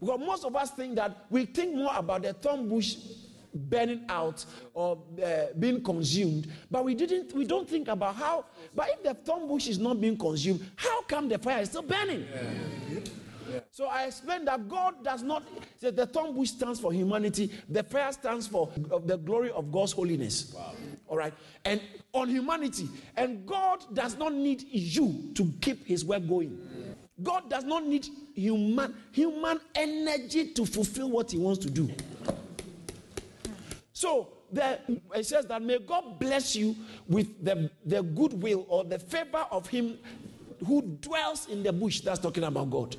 Because 0.00 0.20
most 0.20 0.44
of 0.44 0.54
us 0.54 0.70
think 0.72 0.96
that 0.96 1.26
we 1.30 1.46
think 1.46 1.74
more 1.74 1.92
about 1.96 2.22
the 2.22 2.32
thorn 2.34 2.68
bush 2.68 2.96
burning 3.56 4.04
out 4.08 4.44
or 4.74 4.98
uh, 5.24 5.46
being 5.58 5.82
consumed, 5.82 6.48
but 6.70 6.84
we 6.84 6.94
didn't. 6.94 7.32
We 7.32 7.44
don't 7.44 7.68
think 7.68 7.88
about 7.88 8.16
how. 8.16 8.46
But 8.74 8.88
if 8.90 9.02
the 9.02 9.14
thorn 9.14 9.48
bush 9.48 9.68
is 9.68 9.78
not 9.78 10.00
being 10.00 10.16
consumed, 10.16 10.64
how 10.76 11.02
come 11.02 11.28
the 11.28 11.38
fire 11.38 11.62
is 11.62 11.68
still 11.68 11.82
burning? 11.82 12.26
Yeah. 12.32 13.00
Yeah. 13.52 13.60
So 13.70 13.86
I 13.86 14.04
explained 14.04 14.48
that 14.48 14.68
God 14.68 15.04
does 15.04 15.22
not. 15.22 15.44
Say 15.80 15.90
the 15.90 16.06
thorn 16.06 16.34
bush 16.34 16.50
stands 16.50 16.80
for 16.80 16.92
humanity. 16.92 17.50
The 17.68 17.82
fire 17.82 18.12
stands 18.12 18.46
for 18.46 18.70
the 19.04 19.16
glory 19.16 19.50
of 19.50 19.70
God's 19.70 19.92
holiness. 19.92 20.52
Wow. 20.54 20.74
All 21.08 21.16
right, 21.16 21.32
and 21.64 21.80
on 22.12 22.28
humanity, 22.28 22.88
and 23.16 23.46
God 23.46 23.84
does 23.94 24.16
not 24.18 24.34
need 24.34 24.64
you 24.68 25.30
to 25.34 25.52
keep 25.60 25.86
His 25.86 26.04
work 26.04 26.26
going. 26.26 26.58
God 27.22 27.48
does 27.48 27.64
not 27.64 27.86
need 27.86 28.06
human 28.34 28.94
human 29.12 29.60
energy 29.74 30.52
to 30.52 30.66
fulfill 30.66 31.10
what 31.10 31.30
he 31.30 31.38
wants 31.38 31.64
to 31.64 31.70
do. 31.70 31.90
So 33.96 34.28
it 35.14 35.24
says 35.24 35.46
that 35.46 35.62
may 35.62 35.78
God 35.78 36.18
bless 36.18 36.54
you 36.54 36.76
with 37.08 37.42
the, 37.42 37.70
the 37.82 38.02
goodwill 38.02 38.66
or 38.68 38.84
the 38.84 38.98
favor 38.98 39.46
of 39.50 39.66
him 39.68 39.96
who 40.66 40.82
dwells 40.82 41.48
in 41.48 41.62
the 41.62 41.72
bush. 41.72 42.00
That's 42.00 42.18
talking 42.18 42.44
about 42.44 42.68
God. 42.68 42.94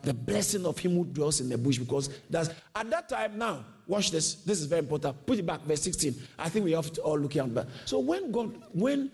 The 0.00 0.14
blessing 0.14 0.64
of 0.64 0.78
him 0.78 0.94
who 0.96 1.04
dwells 1.04 1.42
in 1.42 1.50
the 1.50 1.58
bush, 1.58 1.76
because 1.76 2.08
that's 2.30 2.48
at 2.74 2.88
that 2.88 3.10
time 3.10 3.36
now. 3.36 3.66
Watch 3.86 4.10
this. 4.10 4.36
This 4.36 4.60
is 4.60 4.64
very 4.64 4.78
important. 4.78 5.26
Put 5.26 5.38
it 5.38 5.44
back, 5.44 5.60
verse 5.60 5.82
16. 5.82 6.14
I 6.38 6.48
think 6.48 6.64
we 6.64 6.72
have 6.72 6.90
to 6.94 7.02
all 7.02 7.18
look 7.18 7.36
at 7.36 7.54
that. 7.54 7.66
So 7.84 7.98
when 7.98 8.32
God, 8.32 8.56
when 8.72 9.10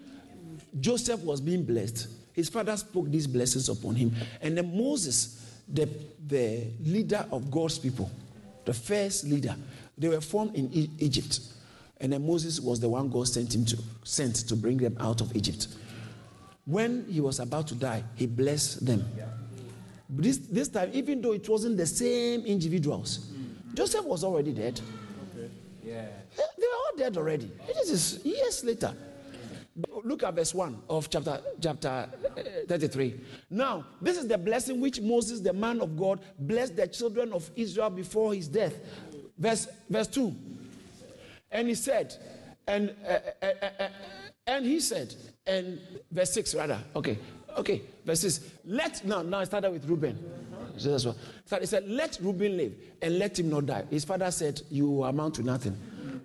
Joseph 0.79 1.19
was 1.23 1.41
being 1.41 1.65
blessed, 1.65 2.07
his 2.33 2.49
father 2.49 2.77
spoke 2.77 3.11
these 3.11 3.27
blessings 3.27 3.69
upon 3.69 3.97
him. 3.97 4.15
And 4.41 4.57
then 4.57 4.79
Moses, 4.79 5.61
the, 5.69 5.89
the 6.25 6.69
leader 6.85 7.27
of 7.33 7.51
God's 7.51 7.81
people, 7.81 8.09
the 8.65 8.75
first 8.75 9.25
leader, 9.25 9.57
they 9.99 10.09
were 10.09 10.21
formed 10.21 10.55
in 10.55 10.73
e- 10.73 10.91
Egypt. 10.99 11.41
And 12.01 12.13
then 12.13 12.27
Moses 12.27 12.61
was 12.61 12.79
the 12.81 12.89
one 12.89 13.09
God 13.11 13.27
sent 13.29 13.55
him 13.55 13.65
to 13.67 13.79
sent 14.05 14.37
to 14.49 14.55
bring 14.57 14.77
them 14.79 14.97
out 15.01 15.21
of 15.21 15.35
Egypt. 15.35 15.69
When 16.65 17.07
he 17.09 17.21
was 17.21 17.41
about 17.41 17.67
to 17.69 17.75
die, 17.75 18.05
he 18.15 18.27
blessed 18.27 18.87
them. 18.87 19.05
But 20.11 20.25
this, 20.25 20.39
this 20.39 20.69
time, 20.69 20.91
even 20.93 21.21
though 21.21 21.33
it 21.33 21.49
wasn't 21.49 21.77
the 21.77 21.87
same 21.87 22.45
individuals, 22.45 23.31
Joseph 23.75 24.05
was 24.05 24.25
already 24.25 24.53
dead. 24.53 24.81
Okay. 25.35 25.51
Yeah. 25.83 26.07
They, 26.37 26.43
they 26.59 26.67
were 26.67 26.75
all 26.75 26.97
dead 26.97 27.17
already. 27.17 27.51
This 27.67 27.91
is 27.91 28.25
years 28.25 28.65
later. 28.65 28.95
Look 30.03 30.25
at 30.25 30.35
verse 30.35 30.55
1 30.55 30.77
of 30.91 31.09
chapter, 31.09 31.41
chapter 31.61 31.89
uh, 32.37 32.43
33. 32.67 33.15
Now, 33.49 33.85
this 34.01 34.17
is 34.17 34.27
the 34.27 34.37
blessing 34.37 34.81
which 34.81 35.01
Moses, 35.01 35.41
the 35.41 35.53
man 35.53 35.81
of 35.81 35.97
God, 35.97 36.21
blessed 36.39 36.77
the 36.77 36.89
children 36.89 37.33
of 37.33 37.49
Israel 37.55 37.89
before 37.91 38.35
his 38.35 38.49
death. 38.49 38.75
Verse, 39.39 39.69
verse 39.89 40.09
2. 40.09 40.35
And 41.51 41.69
he 41.69 41.75
said, 41.75 42.15
and, 42.67 42.95
uh, 43.07 43.19
uh, 43.43 43.47
uh, 43.63 43.67
uh 43.81 43.89
and 44.47 44.65
he 44.65 44.81
said, 44.81 45.15
and 45.47 45.81
verse 46.11 46.33
6 46.33 46.55
rather. 46.55 46.79
Okay, 46.97 47.19
okay, 47.57 47.83
verse 48.05 48.21
6. 48.21 48.41
Let, 48.65 49.05
now, 49.05 49.23
now 49.23 49.39
I 49.41 49.45
started 49.45 49.71
with 49.71 49.85
Reuben. 49.89 50.19
So 50.77 50.91
that's 50.91 51.05
what. 51.07 51.17
So 51.45 51.59
he 51.61 51.67
said, 51.67 51.89
let 51.89 52.19
Reuben 52.21 52.57
live 52.57 52.75
and 53.03 53.19
let 53.19 53.39
him 53.39 53.51
not 53.51 53.67
die. 53.67 53.85
His 53.91 54.05
father 54.05 54.31
said, 54.31 54.61
you 54.71 55.05
amount 55.05 55.35
to 55.37 55.43
nothing. 55.43 55.77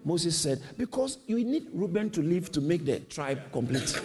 Moses 0.05 0.37
said, 0.37 0.61
Because 0.77 1.17
you 1.27 1.43
need 1.43 1.67
Reuben 1.73 2.09
to 2.11 2.21
live 2.21 2.51
to 2.51 2.61
make 2.61 2.85
the 2.85 2.99
tribe 3.01 3.51
complete. 3.51 3.99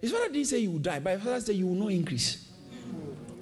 His 0.00 0.12
father 0.12 0.28
didn't 0.32 0.46
say 0.46 0.58
you 0.58 0.72
will 0.72 0.78
die, 0.78 1.00
but 1.00 1.14
his 1.14 1.22
father 1.22 1.40
said 1.40 1.56
you 1.56 1.66
will 1.66 1.74
not 1.74 1.90
increase. 1.92 2.48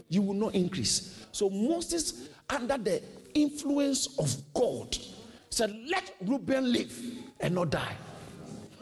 You 0.08 0.22
will 0.22 0.34
not 0.34 0.54
increase. 0.54 1.26
So 1.32 1.50
Moses, 1.50 2.28
under 2.48 2.78
the 2.78 3.02
influence 3.34 4.18
of 4.18 4.34
God, 4.54 4.96
said, 5.50 5.76
Let 5.88 6.14
Reuben 6.24 6.72
live 6.72 6.98
and 7.40 7.54
not 7.54 7.70
die. 7.70 7.96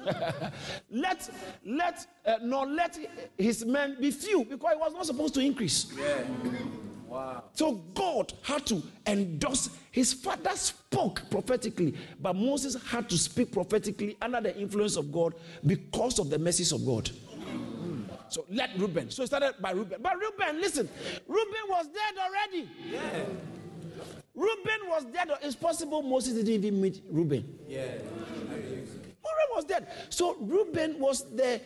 let 0.90 1.30
let 1.64 2.06
uh, 2.26 2.36
not 2.42 2.68
let 2.68 2.98
his 3.38 3.64
men 3.64 3.96
be 4.00 4.10
few 4.10 4.44
because 4.44 4.72
he 4.72 4.78
was 4.78 4.92
not 4.92 5.06
supposed 5.06 5.34
to 5.34 5.40
increase. 5.40 5.92
Yeah. 5.96 6.24
Wow. 7.06 7.44
So 7.52 7.74
God 7.94 8.32
had 8.42 8.64
to 8.66 8.82
endorse. 9.06 9.70
His 9.90 10.14
father 10.14 10.50
spoke 10.54 11.22
prophetically, 11.30 11.94
but 12.20 12.34
Moses 12.34 12.82
had 12.86 13.11
to 13.11 13.18
speak 13.18 13.53
prophetically 13.53 14.16
under 14.22 14.40
the 14.40 14.59
influence 14.59 14.96
of 14.96 15.12
God 15.12 15.34
because 15.66 16.18
of 16.18 16.30
the 16.30 16.38
mercies 16.38 16.72
of 16.72 16.86
God. 16.86 17.11
So 18.30 18.46
let 18.48 18.70
Reuben. 18.78 19.11
So 19.11 19.24
it 19.24 19.26
started 19.26 19.57
by 19.61 19.72
Reuben. 19.72 20.00
But 20.00 20.14
Reuben, 20.18 20.59
listen, 20.59 20.88
Reuben 21.28 21.62
was 21.68 21.86
dead 21.88 22.14
already. 22.18 22.70
Yeah. 22.90 23.24
Reuben 24.35 24.89
was 24.89 25.05
dead. 25.05 25.30
It's 25.43 25.55
possible 25.55 26.03
Moses 26.03 26.35
didn't 26.35 26.64
even 26.64 26.80
meet 26.80 27.03
Reuben. 27.11 27.59
Yeah. 27.68 27.83
Reuben 27.83 29.49
was 29.55 29.64
dead. 29.64 29.87
So 30.09 30.37
Reuben 30.41 30.99
was 30.99 31.24
the. 31.35 31.61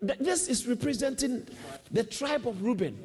This 0.00 0.48
is 0.48 0.66
representing 0.66 1.46
the 1.92 2.02
tribe 2.02 2.48
of 2.48 2.60
Reuben. 2.60 2.98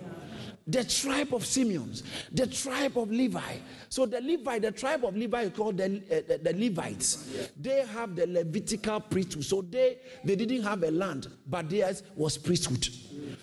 The 0.67 0.83
tribe 0.83 1.33
of 1.33 1.45
Simeon, 1.45 1.93
the 2.31 2.45
tribe 2.47 2.97
of 2.97 3.09
Levi. 3.09 3.57
So 3.89 4.05
the 4.05 4.19
Levi, 4.19 4.59
the 4.59 4.71
tribe 4.71 5.05
of 5.05 5.15
Levi 5.15 5.43
is 5.43 5.51
called 5.51 5.77
the, 5.77 5.85
uh, 5.85 6.21
the, 6.27 6.39
the 6.43 6.53
Levites. 6.53 7.49
They 7.59 7.85
have 7.85 8.15
the 8.15 8.27
Levitical 8.27 8.99
priesthood. 8.99 9.45
So 9.45 9.61
they, 9.61 9.99
they 10.23 10.35
didn't 10.35 10.63
have 10.63 10.83
a 10.83 10.91
land, 10.91 11.27
but 11.47 11.69
theirs 11.69 12.03
was 12.15 12.37
priesthood. 12.37 12.87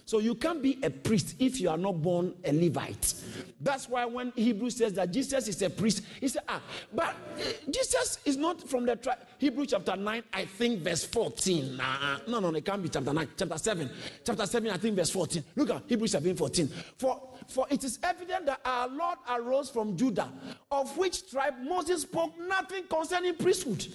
So 0.04 0.18
you 0.18 0.34
can't 0.34 0.62
be 0.62 0.78
a 0.82 0.90
priest 0.90 1.36
if 1.38 1.60
you 1.60 1.70
are 1.70 1.78
not 1.78 2.02
born 2.02 2.34
a 2.44 2.52
Levite. 2.52 3.14
That's 3.60 3.88
why 3.88 4.04
when 4.04 4.32
Hebrew 4.36 4.70
says 4.70 4.92
that 4.94 5.10
Jesus 5.10 5.48
is 5.48 5.62
a 5.62 5.70
priest, 5.70 6.02
he 6.20 6.28
said, 6.28 6.42
ah, 6.48 6.60
but 6.92 7.06
uh, 7.06 7.42
Jesus 7.70 8.18
is 8.24 8.36
not 8.36 8.68
from 8.68 8.84
the 8.84 8.96
tribe. 8.96 9.18
Hebrew 9.38 9.66
chapter 9.66 9.96
9, 9.96 10.22
I 10.32 10.44
think 10.44 10.80
verse 10.80 11.04
14. 11.04 11.76
Nah, 11.76 12.18
no, 12.28 12.40
no, 12.40 12.54
it 12.54 12.64
can't 12.64 12.82
be 12.82 12.88
chapter 12.88 13.12
9, 13.12 13.28
chapter 13.36 13.58
7. 13.58 13.90
Chapter 14.24 14.46
7, 14.46 14.70
I 14.70 14.76
think 14.76 14.96
verse 14.96 15.10
14. 15.10 15.44
Look 15.56 15.70
at 15.70 15.82
Hebrew 15.86 16.06
7, 16.06 16.36
14. 16.36 16.68
For, 16.98 17.13
for 17.48 17.66
it 17.70 17.84
is 17.84 17.98
evident 18.02 18.46
that 18.46 18.60
our 18.64 18.88
Lord 18.88 19.18
arose 19.28 19.70
from 19.70 19.96
Judah, 19.96 20.32
of 20.70 20.96
which 20.96 21.30
tribe 21.30 21.54
Moses 21.62 22.02
spoke 22.02 22.32
nothing 22.38 22.84
concerning 22.88 23.34
priesthood. 23.36 23.86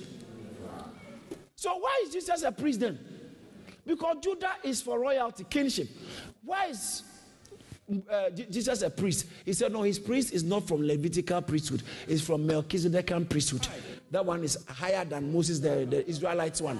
So 1.55 1.77
why 1.77 2.03
is 2.05 2.13
Jesus 2.13 2.43
a 2.43 2.51
priest 2.51 2.79
then? 2.79 2.99
Because 3.85 4.17
Judah 4.21 4.53
is 4.63 4.81
for 4.81 4.99
royalty, 4.99 5.45
kinship. 5.49 5.89
Why 6.43 6.67
is 6.67 7.03
uh, 8.09 8.29
Jesus 8.29 8.81
a 8.81 8.89
priest? 8.89 9.25
He 9.45 9.53
said, 9.53 9.71
No, 9.71 9.81
his 9.81 9.99
priest 9.99 10.31
is 10.31 10.43
not 10.43 10.67
from 10.67 10.85
Levitical 10.85 11.41
priesthood, 11.41 11.83
it's 12.07 12.21
from 12.21 12.47
Melchizedekan 12.47 13.27
priesthood. 13.27 13.67
That 14.11 14.25
one 14.25 14.43
is 14.43 14.63
higher 14.67 15.05
than 15.05 15.31
Moses, 15.31 15.59
the, 15.59 15.85
the 15.89 16.07
Israelites 16.09 16.61
one. 16.61 16.79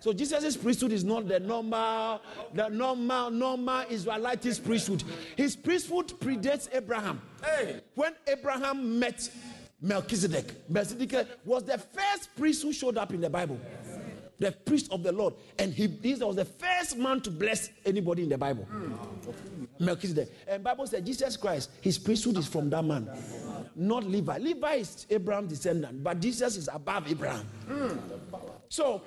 So 0.00 0.12
Jesus' 0.12 0.56
priesthood 0.56 0.92
is 0.92 1.04
not 1.04 1.28
the 1.28 1.38
normal, 1.38 2.22
the 2.54 2.68
normal, 2.68 3.30
normal 3.30 3.84
Israelite 3.90 4.42
priesthood. 4.64 5.04
His 5.36 5.54
priesthood 5.54 6.08
predates 6.18 6.68
Abraham. 6.72 7.20
Hey. 7.44 7.80
When 7.94 8.12
Abraham 8.26 8.98
met 8.98 9.30
Melchizedek, 9.80 10.68
Melchizedek 10.68 11.28
was 11.44 11.64
the 11.64 11.76
first 11.76 12.34
priest 12.36 12.62
who 12.62 12.72
showed 12.72 12.96
up 12.96 13.12
in 13.12 13.20
the 13.20 13.30
Bible 13.30 13.58
the 14.42 14.52
priest 14.52 14.90
of 14.90 15.02
the 15.02 15.12
Lord. 15.12 15.34
And 15.58 15.72
he, 15.72 15.86
he 16.02 16.14
was 16.14 16.36
the 16.36 16.44
first 16.44 16.98
man 16.98 17.20
to 17.22 17.30
bless 17.30 17.70
anybody 17.86 18.24
in 18.24 18.28
the 18.28 18.36
Bible. 18.36 18.66
Melchizedek. 19.78 20.28
And 20.48 20.62
Bible 20.62 20.86
said 20.86 21.06
Jesus 21.06 21.36
Christ, 21.36 21.70
his 21.80 21.96
priesthood 21.96 22.36
is 22.36 22.46
from 22.46 22.68
that 22.70 22.84
man. 22.84 23.08
Not 23.74 24.04
Levi. 24.04 24.38
Levi 24.38 24.74
is 24.74 25.06
Abraham's 25.08 25.50
descendant, 25.50 26.02
but 26.02 26.20
Jesus 26.20 26.56
is 26.56 26.68
above 26.72 27.10
Abraham. 27.10 27.46
So, 28.68 29.02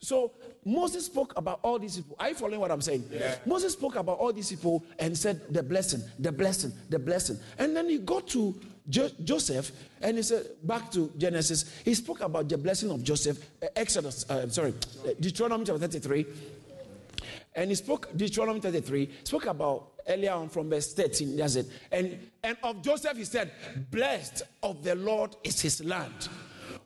so 0.00 0.32
Moses 0.64 1.06
spoke 1.06 1.32
about 1.36 1.60
all 1.62 1.78
these 1.78 1.96
people. 1.96 2.16
Are 2.18 2.28
you 2.28 2.34
following 2.34 2.60
what 2.60 2.70
I'm 2.70 2.80
saying? 2.80 3.08
Yeah. 3.10 3.36
Moses 3.46 3.72
spoke 3.72 3.96
about 3.96 4.18
all 4.18 4.32
these 4.32 4.50
people 4.50 4.84
and 4.98 5.16
said 5.16 5.40
the 5.52 5.62
blessing, 5.62 6.02
the 6.18 6.32
blessing, 6.32 6.72
the 6.90 6.98
blessing. 6.98 7.38
And 7.58 7.76
then 7.76 7.88
he 7.88 7.98
got 7.98 8.26
to 8.28 8.54
jo- 8.88 9.10
Joseph 9.22 9.72
and 10.00 10.16
he 10.16 10.22
said, 10.22 10.46
back 10.62 10.90
to 10.92 11.10
Genesis, 11.16 11.80
he 11.84 11.94
spoke 11.94 12.20
about 12.20 12.48
the 12.48 12.58
blessing 12.58 12.90
of 12.90 13.02
Joseph, 13.02 13.38
uh, 13.62 13.66
Exodus, 13.76 14.28
uh, 14.28 14.48
sorry, 14.48 14.74
uh, 15.06 15.10
Deuteronomy 15.18 15.64
chapter 15.64 15.86
33. 15.86 16.26
And 17.56 17.70
he 17.70 17.76
spoke, 17.76 18.08
Deuteronomy 18.16 18.60
33, 18.60 19.10
spoke 19.22 19.46
about 19.46 19.92
earlier 20.08 20.32
on 20.32 20.48
from 20.48 20.68
verse 20.68 20.92
13, 20.92 21.36
that's 21.36 21.54
it. 21.56 21.66
And, 21.90 22.18
and 22.42 22.56
of 22.62 22.82
Joseph, 22.82 23.16
he 23.16 23.24
said, 23.24 23.52
Blessed 23.90 24.42
of 24.62 24.82
the 24.82 24.94
Lord 24.96 25.36
is 25.44 25.60
his 25.60 25.82
land 25.84 26.28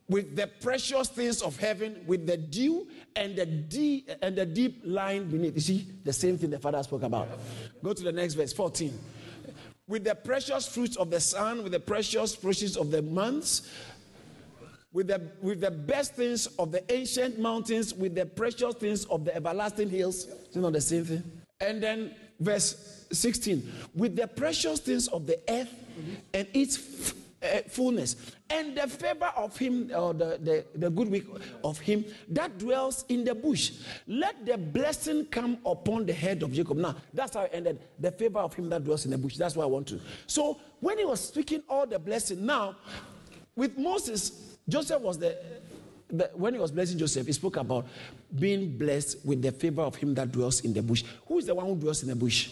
with 0.09 0.37
the 0.37 0.47
precious 0.47 1.09
things 1.09 1.43
of 1.43 1.59
heaven, 1.59 2.03
with 2.07 2.27
the 2.27 2.37
dew 2.37 2.87
and 3.15 3.37
the 3.37 3.45
deep 3.45 4.11
and 4.23 4.37
the 4.37 4.47
deep 4.47 4.81
lying 4.85 5.25
beneath. 5.27 5.55
You 5.55 5.61
see, 5.61 5.87
the 6.05 6.13
same 6.13 6.39
thing 6.39 6.51
the 6.51 6.59
father 6.59 6.83
spoke 6.83 7.03
about. 7.03 7.29
Go 7.83 7.93
to 7.93 8.03
the 8.03 8.13
next 8.13 8.35
verse, 8.35 8.53
14 8.53 8.99
with 9.89 10.05
the 10.05 10.15
precious 10.15 10.69
fruits 10.69 10.97
of 10.97 11.11
the 11.11 11.19
sun, 11.19 11.63
with 11.63 11.73
the 11.73 11.81
precious 11.81 12.35
fruits 12.35 12.77
of 12.77 12.91
the 12.91 13.03
months, 13.03 13.69
with 14.93 15.09
the, 15.09 15.21
with 15.41 15.61
the 15.61 15.71
best 15.71 16.15
things 16.15 16.47
of 16.59 16.71
the 16.71 16.93
ancient 16.93 17.39
mountains, 17.39 17.95
with 17.95 18.15
the 18.15 18.27
precious 18.27 18.75
things 18.75 19.05
of 19.07 19.25
the 19.25 19.35
everlasting 19.35 19.89
hills. 19.89 20.27
It's 20.47 20.57
not 20.57 20.75
the 20.75 20.81
same 20.81 21.05
thing. 21.05 21.23
And 21.61 21.83
then 21.83 22.15
verse 22.39 23.07
16, 23.11 23.73
with 23.95 24.15
the 24.15 24.29
precious 24.29 24.81
things 24.81 25.09
of 25.09 25.27
the 25.27 25.41
earth 25.49 25.75
and 26.33 26.47
its 26.53 27.15
uh, 27.43 27.63
fullness, 27.69 28.17
and 28.51 28.77
the 28.77 28.87
favor 28.87 29.31
of 29.37 29.57
him, 29.57 29.91
or 29.95 30.15
the, 30.15 30.39
the, 30.43 30.65
the 30.75 30.91
good 30.91 31.11
week 31.11 31.27
of 31.63 31.79
him 31.79 32.05
that 32.29 32.59
dwells 32.59 33.05
in 33.09 33.25
the 33.25 33.35
bush. 33.35 33.73
Let 34.07 34.47
the 34.47 34.57
blessing 34.57 35.27
come 35.27 35.59
upon 35.65 36.07
the 36.07 36.13
head 36.13 36.43
of 36.43 36.53
Jacob. 36.53 36.79
Now, 36.79 36.97
that's 37.13 37.35
how 37.35 37.43
it 37.43 37.51
ended. 37.53 37.81
The 37.99 38.11
favor 38.13 38.39
of 38.39 38.55
him 38.55 38.69
that 38.71 38.85
dwells 38.85 39.05
in 39.05 39.11
the 39.11 39.19
bush. 39.19 39.37
That's 39.37 39.57
what 39.57 39.65
I 39.65 39.67
want 39.67 39.87
to. 39.89 40.01
So, 40.27 40.61
when 40.81 40.99
he 40.99 41.05
was 41.05 41.21
speaking 41.21 41.63
all 41.69 41.87
the 41.87 41.99
blessing, 41.99 42.45
now, 42.45 42.77
with 43.55 43.77
Moses, 43.77 44.57
Joseph 44.69 45.03
was 45.03 45.19
the 45.19 45.37
the, 46.11 46.31
when 46.35 46.55
he 46.55 46.61
was 46.61 46.71
blessing 46.71 46.99
Joseph, 46.99 47.27
he 47.27 47.33
spoke 47.33 47.57
about 47.57 47.87
being 48.35 48.77
blessed 48.77 49.25
with 49.25 49.43
the 49.43 49.53
favor 49.53 49.83
of 49.83 49.95
him 49.95 50.15
that 50.15 50.33
dwells 50.33 50.61
in 50.61 50.73
the 50.73 50.83
bush. 50.83 51.05
Who 51.27 51.39
is 51.39 51.47
the 51.47 51.55
one 51.55 51.67
who 51.67 51.77
dwells 51.77 52.03
in 52.03 52.09
the 52.09 52.17
bush? 52.17 52.51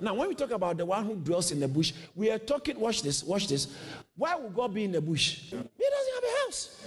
Now, 0.00 0.14
when 0.14 0.28
we 0.28 0.34
talk 0.34 0.50
about 0.50 0.76
the 0.76 0.86
one 0.86 1.04
who 1.04 1.14
dwells 1.16 1.52
in 1.52 1.60
the 1.60 1.68
bush, 1.68 1.92
we 2.14 2.30
are 2.30 2.38
talking, 2.38 2.78
watch 2.78 3.02
this, 3.02 3.22
watch 3.22 3.48
this. 3.48 3.68
Why 4.16 4.34
would 4.34 4.54
God 4.54 4.74
be 4.74 4.84
in 4.84 4.92
the 4.92 5.00
bush? 5.00 5.40
He 5.50 5.56
doesn't 5.56 6.14
have 6.14 6.24
a 6.24 6.44
house. 6.44 6.86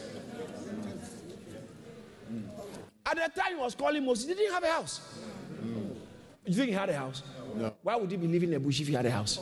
At 3.05 3.15
the 3.15 3.41
time 3.41 3.55
he 3.55 3.61
was 3.61 3.75
calling 3.75 4.05
Moses, 4.05 4.27
he 4.27 4.33
didn't 4.33 4.53
have 4.53 4.63
a 4.63 4.71
house. 4.71 5.17
You 6.45 6.53
think 6.53 6.69
he 6.69 6.73
had 6.73 6.89
a 6.89 6.97
house? 6.97 7.23
No. 7.55 7.73
Why 7.81 7.95
would 7.95 8.09
he 8.09 8.17
be 8.17 8.27
living 8.27 8.49
in 8.49 8.55
a 8.55 8.59
bush 8.59 8.79
if 8.81 8.87
he 8.87 8.93
had 8.93 9.05
a 9.05 9.11
house? 9.11 9.39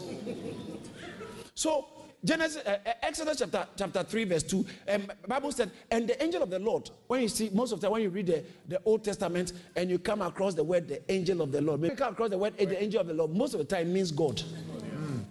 So 1.55 1.87
Genesis, 2.23 2.61
uh, 2.65 2.77
uh, 2.85 2.93
Exodus 3.03 3.37
chapter, 3.37 3.67
chapter 3.77 4.03
3, 4.03 4.23
verse 4.25 4.43
2, 4.43 4.65
um, 4.89 5.11
Bible 5.27 5.51
said, 5.51 5.71
and 5.91 6.07
the 6.07 6.21
angel 6.21 6.43
of 6.43 6.49
the 6.49 6.59
Lord, 6.59 6.89
when 7.07 7.21
you 7.21 7.29
see, 7.29 7.49
most 7.53 7.71
of 7.71 7.79
the 7.79 7.87
time 7.87 7.93
when 7.93 8.01
you 8.01 8.09
read 8.09 8.27
the, 8.27 8.43
the 8.67 8.81
Old 8.85 9.03
Testament 9.03 9.53
and 9.75 9.89
you 9.89 9.99
come 9.99 10.21
across 10.21 10.53
the 10.53 10.63
word, 10.63 10.87
the 10.87 11.09
angel 11.11 11.41
of 11.41 11.51
the 11.51 11.61
Lord, 11.61 11.81
when 11.81 11.91
you 11.91 11.97
come 11.97 12.13
across 12.13 12.29
the 12.29 12.37
word, 12.37 12.57
the 12.57 12.81
angel 12.81 13.01
of 13.01 13.07
the 13.07 13.13
Lord, 13.13 13.31
most 13.31 13.53
of 13.53 13.59
the 13.59 13.65
time 13.65 13.93
means 13.93 14.11
God. 14.11 14.41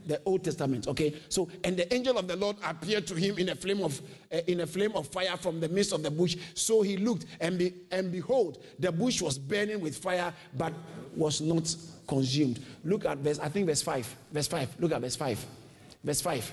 The 0.07 0.21
Old 0.25 0.45
Testament, 0.45 0.87
okay. 0.87 1.15
So, 1.29 1.49
and 1.65 1.77
the 1.77 1.93
angel 1.93 2.17
of 2.17 2.29
the 2.29 2.37
Lord 2.37 2.57
appeared 2.65 3.07
to 3.09 3.15
him 3.15 3.39
in 3.39 3.49
a 3.49 3.57
flame 3.57 3.83
of 3.83 4.01
uh, 4.33 4.39
in 4.47 4.61
a 4.61 4.67
flame 4.67 4.93
of 4.95 5.09
fire 5.09 5.37
from 5.37 5.61
the 5.61 5.69
midst 5.69 5.93
of 5.93 6.03
the 6.03 6.11
bush. 6.11 6.37
So 6.55 6.83
he 6.83 6.97
looked, 6.97 7.27
and 7.41 7.59
be, 7.59 7.75
and 7.91 8.13
behold, 8.13 8.63
the 8.79 8.93
bush 8.93 9.21
was 9.21 9.39
burning 9.39 9.81
with 9.81 9.97
fire, 9.97 10.33
but 10.57 10.73
was 11.17 11.41
not 11.41 11.75
consumed. 12.07 12.65
Look 12.85 13.05
at 13.05 13.19
verse, 13.19 13.39
I 13.39 13.49
think 13.49 13.67
verse 13.67 13.83
five. 13.83 14.15
Verse 14.33 14.47
five. 14.47 14.69
Look 14.79 14.93
at 14.93 15.01
verse 15.01 15.17
five. 15.17 15.45
Verse 16.05 16.21
five. 16.21 16.53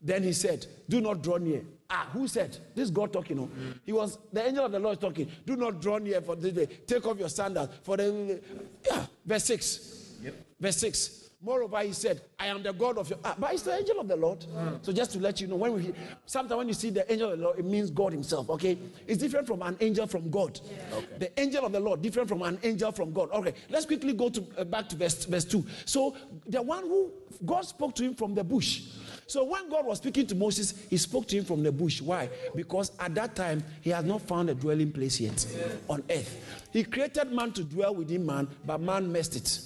Then 0.00 0.24
he 0.24 0.32
said, 0.32 0.66
Do 0.88 1.00
not 1.00 1.22
draw 1.22 1.36
near. 1.36 1.62
Ah, 1.88 2.08
who 2.12 2.26
said? 2.26 2.56
This 2.74 2.90
God 2.90 3.12
talking. 3.12 3.36
No? 3.36 3.50
He 3.84 3.92
was 3.92 4.18
the 4.32 4.46
angel 4.46 4.64
of 4.64 4.72
the 4.72 4.80
Lord 4.80 5.00
talking. 5.00 5.30
Do 5.46 5.56
not 5.56 5.80
draw 5.80 5.98
near 5.98 6.20
for 6.20 6.34
this 6.34 6.52
day. 6.52 6.66
Take 6.86 7.06
off 7.06 7.18
your 7.18 7.28
sandals. 7.28 7.68
For 7.82 7.96
the 7.96 8.40
yeah, 8.84 9.06
verse 9.24 9.44
6. 9.44 10.16
Yep. 10.22 10.34
Verse 10.58 10.76
6. 10.78 11.21
Moreover, 11.44 11.80
he 11.80 11.92
said, 11.92 12.20
I 12.38 12.46
am 12.46 12.62
the 12.62 12.72
God 12.72 12.98
of 12.98 13.10
your. 13.10 13.18
Ah, 13.24 13.34
but 13.36 13.52
it's 13.52 13.64
the 13.64 13.76
angel 13.76 13.98
of 13.98 14.06
the 14.06 14.14
Lord. 14.14 14.44
So 14.82 14.92
just 14.92 15.10
to 15.12 15.18
let 15.18 15.40
you 15.40 15.48
know, 15.48 15.56
when 15.56 15.72
we 15.72 15.92
sometimes 16.24 16.56
when 16.56 16.68
you 16.68 16.74
see 16.74 16.90
the 16.90 17.10
angel 17.10 17.32
of 17.32 17.38
the 17.38 17.44
Lord, 17.44 17.58
it 17.58 17.64
means 17.64 17.90
God 17.90 18.12
Himself. 18.12 18.48
Okay, 18.50 18.78
it's 19.08 19.20
different 19.20 19.48
from 19.48 19.60
an 19.62 19.76
angel 19.80 20.06
from 20.06 20.30
God. 20.30 20.60
Okay. 20.92 21.06
The 21.18 21.40
angel 21.40 21.66
of 21.66 21.72
the 21.72 21.80
Lord 21.80 22.00
different 22.00 22.28
from 22.28 22.42
an 22.42 22.60
angel 22.62 22.92
from 22.92 23.12
God. 23.12 23.30
Okay, 23.32 23.54
let's 23.70 23.86
quickly 23.86 24.12
go 24.12 24.28
to 24.28 24.44
uh, 24.56 24.64
back 24.64 24.88
to 24.90 24.96
verse 24.96 25.24
verse 25.24 25.44
two. 25.44 25.66
So 25.84 26.16
the 26.46 26.62
one 26.62 26.84
who 26.84 27.10
God 27.44 27.62
spoke 27.62 27.96
to 27.96 28.04
him 28.04 28.14
from 28.14 28.34
the 28.34 28.44
bush. 28.44 28.82
So 29.26 29.42
when 29.44 29.68
God 29.68 29.86
was 29.86 29.98
speaking 29.98 30.26
to 30.28 30.34
Moses, 30.36 30.74
he 30.90 30.96
spoke 30.96 31.26
to 31.28 31.36
him 31.38 31.44
from 31.44 31.62
the 31.62 31.72
bush. 31.72 32.00
Why? 32.00 32.28
Because 32.54 32.92
at 33.00 33.14
that 33.16 33.34
time 33.34 33.64
he 33.80 33.90
had 33.90 34.06
not 34.06 34.22
found 34.22 34.50
a 34.50 34.54
dwelling 34.54 34.92
place 34.92 35.18
yet 35.18 35.44
on 35.88 36.04
earth. 36.08 36.68
He 36.72 36.84
created 36.84 37.32
man 37.32 37.50
to 37.52 37.64
dwell 37.64 37.94
within 37.94 38.24
man, 38.26 38.48
but 38.64 38.80
man 38.80 39.10
messed 39.10 39.34
it. 39.36 39.60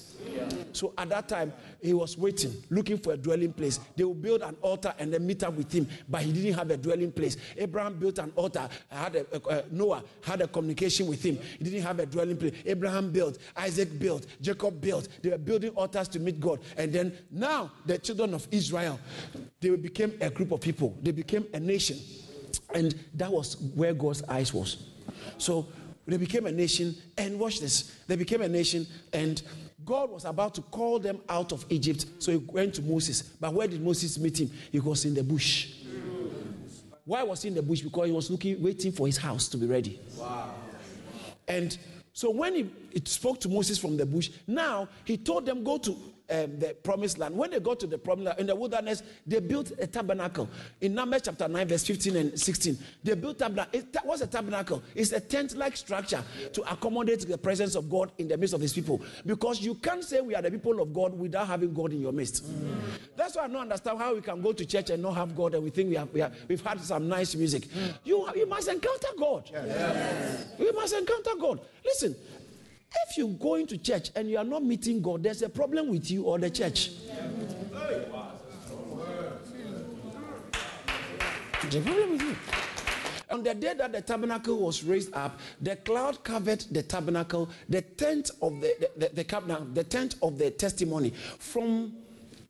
So 0.72 0.93
at 0.99 1.09
that 1.09 1.29
time, 1.29 1.53
he 1.81 1.95
was 1.95 2.18
waiting, 2.18 2.53
looking 2.70 2.99
for 2.99 3.14
a 3.14 3.16
dwelling 3.16 3.53
place. 3.53 3.81
They 3.97 4.05
would 4.05 4.20
build 4.20 4.43
an 4.43 4.57
altar 4.61 4.95
and 4.99 5.12
then 5.12 5.27
meet 5.27 5.43
up 5.43 5.55
with 5.55 5.72
him, 5.72 5.89
but 6.09 6.22
he 6.22 6.33
didn't 6.33 6.55
have 6.55 6.70
a 6.70 6.77
dwelling 6.77 7.12
place. 7.12 7.37
Abraham 7.57 7.99
built 7.99 8.18
an 8.18 8.33
altar, 8.37 8.68
had 8.91 9.16
a, 9.16 9.49
uh, 9.49 9.62
Noah 9.70 10.03
had 10.22 10.43
a 10.43 10.49
communication 10.49 11.07
with 11.07 11.22
him. 11.22 11.39
He 11.59 11.64
didn't 11.64 11.83
have 11.83 11.99
a 11.99 12.07
dwelling 12.07 12.37
place. 12.37 12.53
Abraham 12.64 13.11
built, 13.11 13.39
Isaac 13.57 13.99
built, 13.99 14.27
Jacob 14.41 14.81
built. 14.81 15.09
They 15.22 15.31
were 15.31 15.39
building 15.39 15.70
altars 15.70 16.09
to 16.09 16.20
meet 16.20 16.41
God. 16.41 16.61
And 16.77 16.93
then 16.93 17.16
now, 17.31 17.72
the 17.87 17.99
children 17.99 18.35
of 18.35 18.47
Israel, 18.51 19.01
they 19.61 19.70
became 19.77 20.12
a 20.20 20.31
group 20.31 20.53
of 20.53 20.61
people, 20.61 20.97
they 21.03 21.12
became 21.12 21.47
a 21.55 21.61
nation. 21.61 21.99
And 22.74 22.95
that 23.14 23.33
was 23.33 23.57
where 23.74 23.95
God's 23.95 24.22
eyes 24.24 24.53
was. 24.53 24.89
So 25.39 25.68
they 26.07 26.16
became 26.16 26.47
a 26.47 26.53
nation, 26.53 26.95
and 27.18 27.39
watch 27.39 27.61
this. 27.61 27.93
They 28.07 28.16
became 28.16 28.43
a 28.43 28.49
nation, 28.49 28.87
and 29.12 29.43
God 29.87 30.11
was 30.11 30.24
about 30.24 30.55
to 30.57 30.62
call 30.62 30.99
them 30.99 31.20
out 31.28 31.53
of 31.53 31.64
Egypt. 31.70 32.07
So 32.18 32.32
he 32.32 32.39
went 32.39 32.74
to 32.74 32.82
Moses. 32.82 33.22
But 33.22 33.55
where 33.55 33.68
did 33.68 33.80
Moses 33.80 34.18
meet 34.18 34.41
him? 34.41 34.51
He 34.72 34.80
was 34.80 35.05
in 35.05 35.14
the 35.14 35.22
bush. 35.22 35.72
Why 37.05 37.22
was 37.22 37.43
he 37.43 37.49
in 37.49 37.55
the 37.55 37.62
bush? 37.62 37.82
Because 37.82 38.07
he 38.07 38.12
was 38.12 38.28
looking, 38.28 38.61
waiting 38.61 38.91
for 38.91 39.07
his 39.07 39.16
house 39.16 39.47
to 39.49 39.57
be 39.57 39.66
ready. 39.66 40.01
Wow. 40.18 40.55
And 41.47 41.78
so 42.12 42.30
when 42.30 42.55
he, 42.57 42.70
he 42.93 43.01
spoke 43.05 43.41
to 43.43 43.49
Moses 43.49 43.78
from 43.78 43.97
the 43.97 44.05
bush, 44.05 44.30
now 44.49 44.89
he 45.05 45.16
told 45.16 45.47
them, 45.47 45.62
go 45.62 45.78
to 45.78 45.97
um, 46.31 46.59
the 46.59 46.77
promised 46.83 47.18
land, 47.18 47.37
when 47.37 47.51
they 47.51 47.61
got 47.61 47.81
to 47.81 47.87
the 47.87 47.99
promised 47.99 48.27
land 48.27 48.41
in 48.41 48.47
the 48.47 48.55
wilderness, 48.55 49.03
they 49.27 49.41
built 49.41 49.72
a 49.79 49.87
tabernacle. 49.87 50.49
In 50.81 50.95
Numbers 50.95 51.22
chapter 51.24 51.49
9, 51.49 51.68
verse 51.68 51.85
15 51.85 52.16
and 52.16 52.41
16, 52.41 52.79
they 53.05 53.14
built 53.14 53.39
tabernacle. 53.39 53.79
It, 53.79 53.97
what's 54.05 54.22
a 54.22 54.27
tabernacle? 54.27 54.83
It's 54.95 55.12
a 55.12 55.20
tent 55.20 55.57
like 55.57 55.77
structure 55.77 56.22
to 56.53 56.72
accommodate 56.72 57.27
the 57.29 57.39
presence 57.39 57.74
of 57.74 57.89
God 57.91 58.12
in 58.18 58.29
the 58.29 58.37
midst 58.37 58.55
of 58.55 58.61
his 58.61 58.72
people. 58.72 59.01
Because 59.24 59.61
you 59.61 59.74
can't 59.77 60.05
say 60.05 60.20
we 60.20 60.35
are 60.35 60.43
the 60.43 60.51
people 60.51 60.81
of 60.81 60.93
God 60.93 61.18
without 61.18 61.47
having 61.47 61.72
God 61.72 61.93
in 61.93 62.01
your 62.01 62.12
midst. 62.12 62.45
Mm. 62.45 62.77
That's 63.16 63.37
why 63.37 63.45
I 63.45 63.49
don't 63.49 63.57
understand 63.57 63.99
how 63.99 64.14
we 64.14 64.20
can 64.20 64.41
go 64.43 64.53
to 64.53 64.64
church 64.64 64.91
and 64.91 65.03
not 65.03 65.14
have 65.14 65.35
God 65.35 65.55
and 65.55 65.64
we 65.64 65.70
think 65.70 65.91
we 65.91 65.97
have, 65.97 66.12
we 66.12 66.20
have 66.20 66.35
we've 66.49 66.64
had 66.64 66.81
some 66.81 67.09
nice 67.09 67.35
music. 67.35 67.66
You, 68.05 68.29
you 68.35 68.47
must 68.47 68.68
encounter 68.68 69.09
God. 69.18 69.49
Yes. 69.53 69.64
Yes. 69.66 70.47
You 70.59 70.72
must 70.72 70.95
encounter 70.95 71.31
God. 71.39 71.61
Listen, 71.85 72.14
if 73.09 73.16
you 73.16 73.28
go 73.28 73.55
into 73.55 73.78
church 73.78 74.11
and 74.14 74.28
you 74.28 74.39
are 74.39 74.45
not 74.45 74.62
meeting 74.64 75.01
God, 75.01 75.22
there's 75.22 75.43
a 75.43 75.49
problem 75.49 75.89
with 75.89 76.11
you 76.11 76.24
or 76.24 76.39
the 76.39 76.51
church. 76.51 76.91
A 81.62 81.80
problem 81.80 82.11
with 82.12 82.22
you. 82.22 82.37
On 83.28 83.43
the 83.43 83.55
day 83.55 83.74
that 83.74 83.93
the 83.93 84.01
tabernacle 84.01 84.57
was 84.59 84.84
raised 84.84 85.12
up, 85.12 85.41
the 85.61 85.74
cloud 85.76 86.22
covered 86.22 86.61
the 86.70 86.82
tabernacle, 86.82 87.49
the 87.68 87.82
tent 87.82 88.30
of 88.41 88.61
the, 88.61 88.89
the, 88.97 89.09
the, 89.09 89.24
the, 89.24 89.66
the 89.74 89.84
tent 89.84 90.14
of 90.22 90.39
the 90.39 90.51
testimony. 90.53 91.11
From 91.39 91.93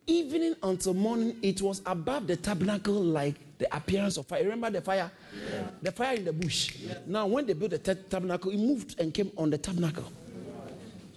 evening 0.06 0.54
until 0.62 0.92
morning, 0.92 1.36
it 1.42 1.62
was 1.62 1.80
above 1.86 2.26
the 2.26 2.36
tabernacle 2.36 2.92
like 2.92 3.36
the 3.58 3.74
appearance 3.74 4.18
of 4.18 4.26
fire. 4.26 4.44
Remember 4.44 4.68
the 4.68 4.82
fire? 4.82 5.10
Yeah. 5.34 5.68
The 5.80 5.92
fire 5.92 6.16
in 6.16 6.24
the 6.26 6.32
bush. 6.32 6.76
Yeah. 6.76 6.98
Now, 7.06 7.26
when 7.26 7.46
they 7.46 7.54
built 7.54 7.70
the 7.70 7.78
tabernacle, 7.78 8.50
it 8.50 8.58
moved 8.58 9.00
and 9.00 9.14
came 9.14 9.32
on 9.38 9.48
the 9.48 9.58
tabernacle 9.58 10.04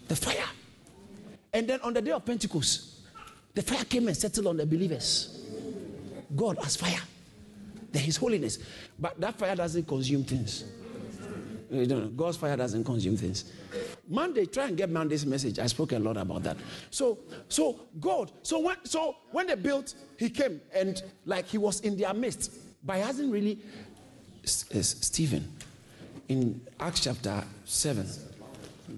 the 0.09 0.15
fire. 0.15 0.45
And 1.53 1.67
then 1.67 1.79
on 1.81 1.93
the 1.93 2.01
day 2.01 2.11
of 2.11 2.25
Pentecost, 2.25 2.99
the 3.53 3.61
fire 3.61 3.85
came 3.85 4.07
and 4.07 4.17
settled 4.17 4.47
on 4.47 4.57
the 4.57 4.65
believers. 4.65 5.45
God 6.35 6.57
as 6.63 6.75
fire. 6.75 7.01
There 7.91 8.03
is 8.05 8.17
holiness. 8.17 8.59
But 8.99 9.19
that 9.21 9.39
fire 9.39 9.55
doesn't 9.55 9.87
consume 9.87 10.23
things. 10.23 10.65
Eh, 11.71 11.81
you 11.81 11.87
know, 11.87 12.07
God's 12.07 12.37
fire 12.37 12.57
doesn't 12.57 12.83
consume 12.83 13.17
things. 13.17 13.51
Monday, 14.07 14.45
try 14.45 14.67
and 14.67 14.77
get 14.77 14.89
Monday's 14.89 15.25
message. 15.25 15.59
I 15.59 15.67
spoke 15.67 15.91
a 15.91 15.99
lot 15.99 16.17
about 16.17 16.43
that. 16.43 16.57
So, 16.89 17.19
so 17.47 17.81
God, 17.99 18.31
so 18.41 18.59
when 18.59 18.77
so 18.83 19.15
when 19.31 19.47
they 19.47 19.55
built, 19.55 19.93
he 20.17 20.29
came 20.29 20.61
and 20.73 21.01
like 21.25 21.47
he 21.47 21.57
was 21.57 21.79
in 21.81 21.97
their 21.97 22.13
midst, 22.13 22.51
but 22.83 22.97
he 22.97 23.01
hasn't 23.01 23.31
really 23.31 23.59
eh, 24.43 24.81
Stephen 24.81 25.51
in 26.27 26.61
Acts 26.79 27.01
chapter 27.01 27.43
7 27.65 28.07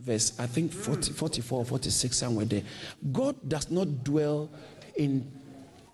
verse, 0.01 0.39
I 0.39 0.47
think 0.47 0.73
40, 0.73 1.13
44, 1.13 1.65
46, 1.65 2.17
somewhere 2.17 2.45
there. 2.45 2.63
God 3.11 3.35
does 3.47 3.69
not 3.69 4.03
dwell 4.03 4.49
in 4.95 5.31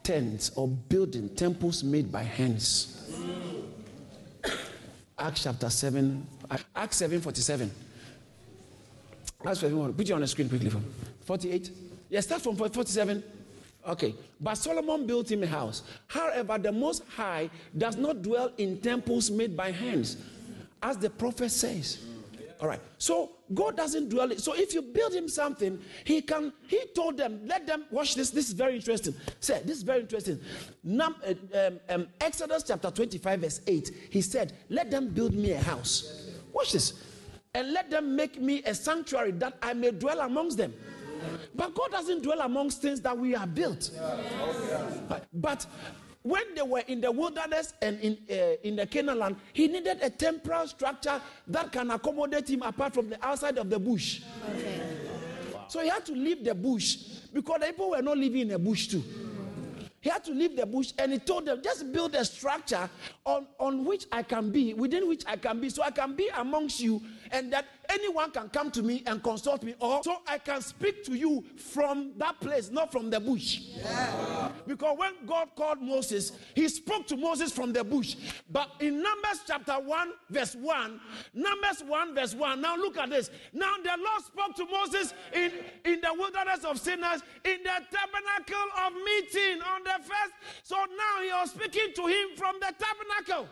tents 0.04 0.52
or 0.56 0.68
building 0.68 1.30
temples 1.30 1.84
made 1.84 2.12
by 2.12 2.24
hands. 2.24 2.94
Acts 5.20 5.44
chapter 5.44 5.70
7, 5.70 6.26
Acts 6.76 6.98
7 6.98 7.22
47. 7.22 7.72
Acts 9.46 9.60
7, 9.60 9.94
put 9.94 10.10
it 10.10 10.14
on 10.14 10.22
the 10.22 10.28
screen 10.28 10.48
quickly 10.48 10.70
for 10.70 10.82
48. 11.26 11.72
Yeah, 12.10 12.22
start 12.22 12.42
from 12.42 12.56
47. 12.56 13.24
Okay. 13.88 14.16
But 14.40 14.56
Solomon 14.56 15.08
built 15.08 15.32
him 15.32 15.44
a 15.44 15.48
house. 15.48 15.84
However, 16.08 16.58
the 16.58 16.72
Most 16.72 17.04
High 17.16 17.50
does 17.76 17.98
not 17.98 18.22
dwell 18.22 18.52
in 18.58 18.80
temples 18.80 19.32
made 19.32 19.58
by 19.58 19.72
hands, 19.72 20.18
as 20.82 20.98
the 20.98 21.10
prophet 21.10 21.50
says. 21.50 22.00
All 22.60 22.68
right. 22.68 22.80
So 22.98 23.32
God 23.54 23.78
doesn't 23.78 24.10
dwell. 24.10 24.32
So 24.38 24.54
if 24.54 24.74
you 24.74 24.82
build 24.82 25.14
him 25.14 25.28
something, 25.28 25.80
he 26.04 26.22
can. 26.22 26.54
He 26.68 26.86
told 26.96 27.18
them, 27.18 27.42
let 27.46 27.68
them 27.68 27.86
watch 27.92 28.16
this. 28.16 28.32
This 28.32 28.48
is 28.48 28.54
very 28.54 28.76
interesting. 28.76 29.14
Say, 29.40 29.62
this 29.64 29.78
is 29.78 29.84
very 29.84 30.02
interesting. 30.02 30.40
Num, 30.84 31.16
uh, 31.26 31.34
um, 31.58 31.80
um, 31.90 32.08
Exodus 32.20 32.64
chapter 32.64 32.90
25, 32.90 33.40
verse 33.42 33.62
8. 33.68 33.92
He 34.10 34.22
said, 34.22 34.54
let 34.70 34.90
them 34.90 35.10
build 35.10 35.34
me 35.34 35.52
a 35.52 35.60
house. 35.60 36.30
Watch 36.52 36.74
this. 36.74 37.04
And 37.54 37.74
let 37.74 37.90
them 37.90 38.16
make 38.16 38.42
me 38.42 38.64
a 38.64 38.74
sanctuary 38.74 39.32
that 39.34 39.58
I 39.62 39.74
may 39.74 39.92
dwell 39.92 40.22
amongst 40.22 40.58
them. 40.58 40.74
But 41.56 41.74
God 41.74 41.92
doesn't 41.92 42.24
dwell 42.24 42.42
amongst 42.42 42.82
things 42.82 43.02
that 43.02 43.18
we 43.18 43.32
have 43.32 43.54
built. 43.56 43.92
But 45.34 45.66
when 46.28 46.56
they 46.56 46.62
were 46.62 46.84
in 46.88 47.00
the 47.02 47.12
wilderness 47.12 47.74
and 47.82 48.00
in, 48.02 48.18
uh, 48.30 48.56
in 48.64 48.76
the 48.76 48.86
Canaan 48.86 49.20
land, 49.20 49.36
he 49.54 49.68
needed 49.68 50.00
a 50.02 50.10
temporal 50.10 50.68
structure 50.68 51.22
that 51.48 51.72
can 51.72 51.90
accommodate 51.92 52.50
him 52.50 52.62
apart 52.64 52.94
from 52.94 53.10
the 53.10 53.26
outside 53.26 53.58
of 53.58 53.70
the 53.70 53.80
bush. 53.80 54.22
Okay. 54.50 54.82
Wow. 55.54 55.66
So 55.70 55.80
he 55.80 55.90
had 55.90 56.06
to 56.08 56.14
leave 56.14 56.44
the 56.44 56.54
bush 56.54 56.98
because 57.34 57.60
the 57.62 57.68
people 57.68 57.92
were 57.92 58.02
not 58.02 58.18
living 58.18 58.42
in 58.42 58.52
a 58.52 58.60
bush 58.60 58.88
too. 58.88 59.04
He 60.02 60.10
had 60.10 60.24
to 60.26 60.32
leave 60.32 60.56
the 60.56 60.66
bush 60.66 60.94
and 60.98 61.12
he 61.12 61.20
told 61.20 61.46
them, 61.46 61.62
just 61.64 61.92
build 61.92 62.16
a 62.16 62.24
structure 62.24 62.90
on, 63.26 63.48
on 63.60 63.84
which 63.84 64.06
I 64.12 64.24
can 64.24 64.52
be, 64.52 64.74
within 64.74 65.08
which 65.08 65.24
I 65.28 65.38
can 65.38 65.60
be, 65.60 65.70
so 65.70 65.84
I 65.84 65.92
can 65.92 66.16
be 66.16 66.30
amongst 66.38 66.80
you 66.80 67.02
and 67.32 67.52
that 67.52 67.66
anyone 67.90 68.32
can 68.32 68.50
come 68.50 68.72
to 68.72 68.82
me 68.82 69.04
and 69.06 69.22
consult 69.24 69.64
me, 69.64 69.76
or 69.80 70.04
so 70.04 70.18
I 70.28 70.38
can 70.38 70.62
speak 70.62 71.04
to 71.06 71.14
you 71.16 71.44
from 71.58 72.14
that 72.18 72.40
place, 72.40 72.70
not 72.72 72.92
from 72.92 73.10
the 73.10 73.20
bush. 73.20 73.62
Yeah. 73.76 74.50
Because 74.66 74.98
when 74.98 75.14
God 75.26 75.50
called 75.56 75.82
Moses, 75.82 76.32
he 76.56 76.68
spoke 76.68 77.08
to 77.08 77.18
Moses 77.18 77.52
from 77.52 77.74
the 77.74 77.84
bush. 77.84 78.16
But 78.50 78.72
in 78.80 79.02
Numbers 79.02 79.42
chapter 79.46 79.74
1, 79.74 80.12
verse 80.30 80.56
1, 80.56 81.00
Numbers 81.34 81.84
1, 81.86 82.16
verse 82.16 82.36
1, 82.36 82.62
now 82.62 82.76
look 82.76 82.98
at 82.98 83.10
this. 83.10 83.30
Now 83.54 83.76
the 83.84 83.92
Lord 83.98 84.24
spoke 84.24 84.56
to 84.56 84.66
Moses 84.66 85.14
in, 85.34 85.52
in 85.86 86.02
the 86.02 86.14
wilderness 86.14 86.64
of 86.66 86.80
Sinai, 86.80 87.18
in 87.46 87.64
the 87.64 87.86
tabernacle 87.92 88.68
of 88.86 88.94
meeting 88.94 89.62
on 89.62 89.84
the 89.84 90.04
first. 90.04 90.34
So 90.64 90.76
now 90.76 91.22
he 91.22 91.32
was 91.32 91.52
speaking 91.52 91.94
to 91.96 92.06
him 92.08 92.30
from 92.36 92.56
the 92.60 92.74
tabernacle. 92.78 93.48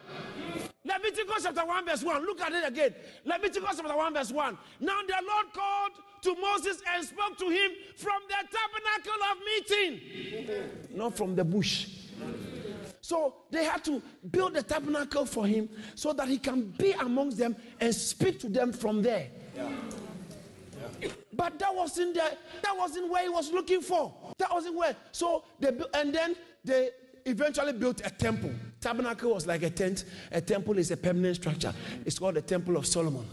Leviticus 0.86 1.44
chapter 1.44 1.66
1, 1.66 1.86
verse 1.86 2.04
1. 2.04 2.26
Look 2.26 2.42
at 2.42 2.54
it 2.54 2.68
again. 2.68 2.94
Leviticus 3.26 3.78
chapter 3.78 3.98
1, 3.98 4.14
verse 4.14 4.32
1. 4.32 4.58
Now 4.80 5.00
the 5.08 5.16
Lord 5.28 5.48
called 5.54 5.92
to 6.22 6.36
Moses 6.40 6.82
and 6.94 7.06
spoke 7.06 7.38
to 7.40 7.50
him 7.50 7.72
from 7.98 8.22
the 8.28 8.36
tabernacle 8.56 9.22
of 9.32 9.38
meeting, 9.46 10.60
not 10.92 11.18
from 11.18 11.36
the 11.36 11.44
bush. 11.44 11.88
So 13.02 13.36
they 13.52 13.64
had 13.64 13.84
to 13.86 14.02
build 14.32 14.56
the 14.56 14.64
tabernacle 14.64 15.26
for 15.26 15.46
him 15.46 15.70
so 15.94 16.14
that 16.14 16.28
he 16.28 16.38
can 16.38 16.74
be 16.78 16.92
amongst 16.94 17.38
them 17.38 17.56
and 17.80 17.94
speak 17.94 18.40
to 18.40 18.50
them 18.50 18.74
from 18.74 19.02
there. 19.02 19.30
Yeah. 19.56 19.70
But 21.34 21.60
that 21.60 21.76
wasn't 21.76 22.16
there. 22.16 22.32
That 22.62 22.76
wasn't 22.76 23.10
where 23.10 23.24
he 23.24 23.30
was 23.30 23.52
looking 23.52 23.82
for. 23.82 24.14
That 24.38 24.52
wasn't 24.52 24.76
where. 24.76 24.96
So 25.12 25.44
they 25.60 25.70
and 25.94 26.14
then 26.14 26.36
they 26.64 26.92
eventually 27.26 27.74
built 27.74 28.02
a 28.04 28.10
temple. 28.10 28.52
Tabernacle 28.86 29.34
was 29.34 29.48
like 29.48 29.64
a 29.64 29.72
tent. 29.72 30.06
A 30.32 30.40
temple 30.40 30.78
is 30.78 30.92
a 30.92 30.98
permanent 30.98 31.38
structure. 31.38 31.74
It's 32.06 32.20
called 32.20 32.36
the 32.36 32.44
Temple 32.44 32.78
of 32.78 32.86
Solomon. 32.86 33.26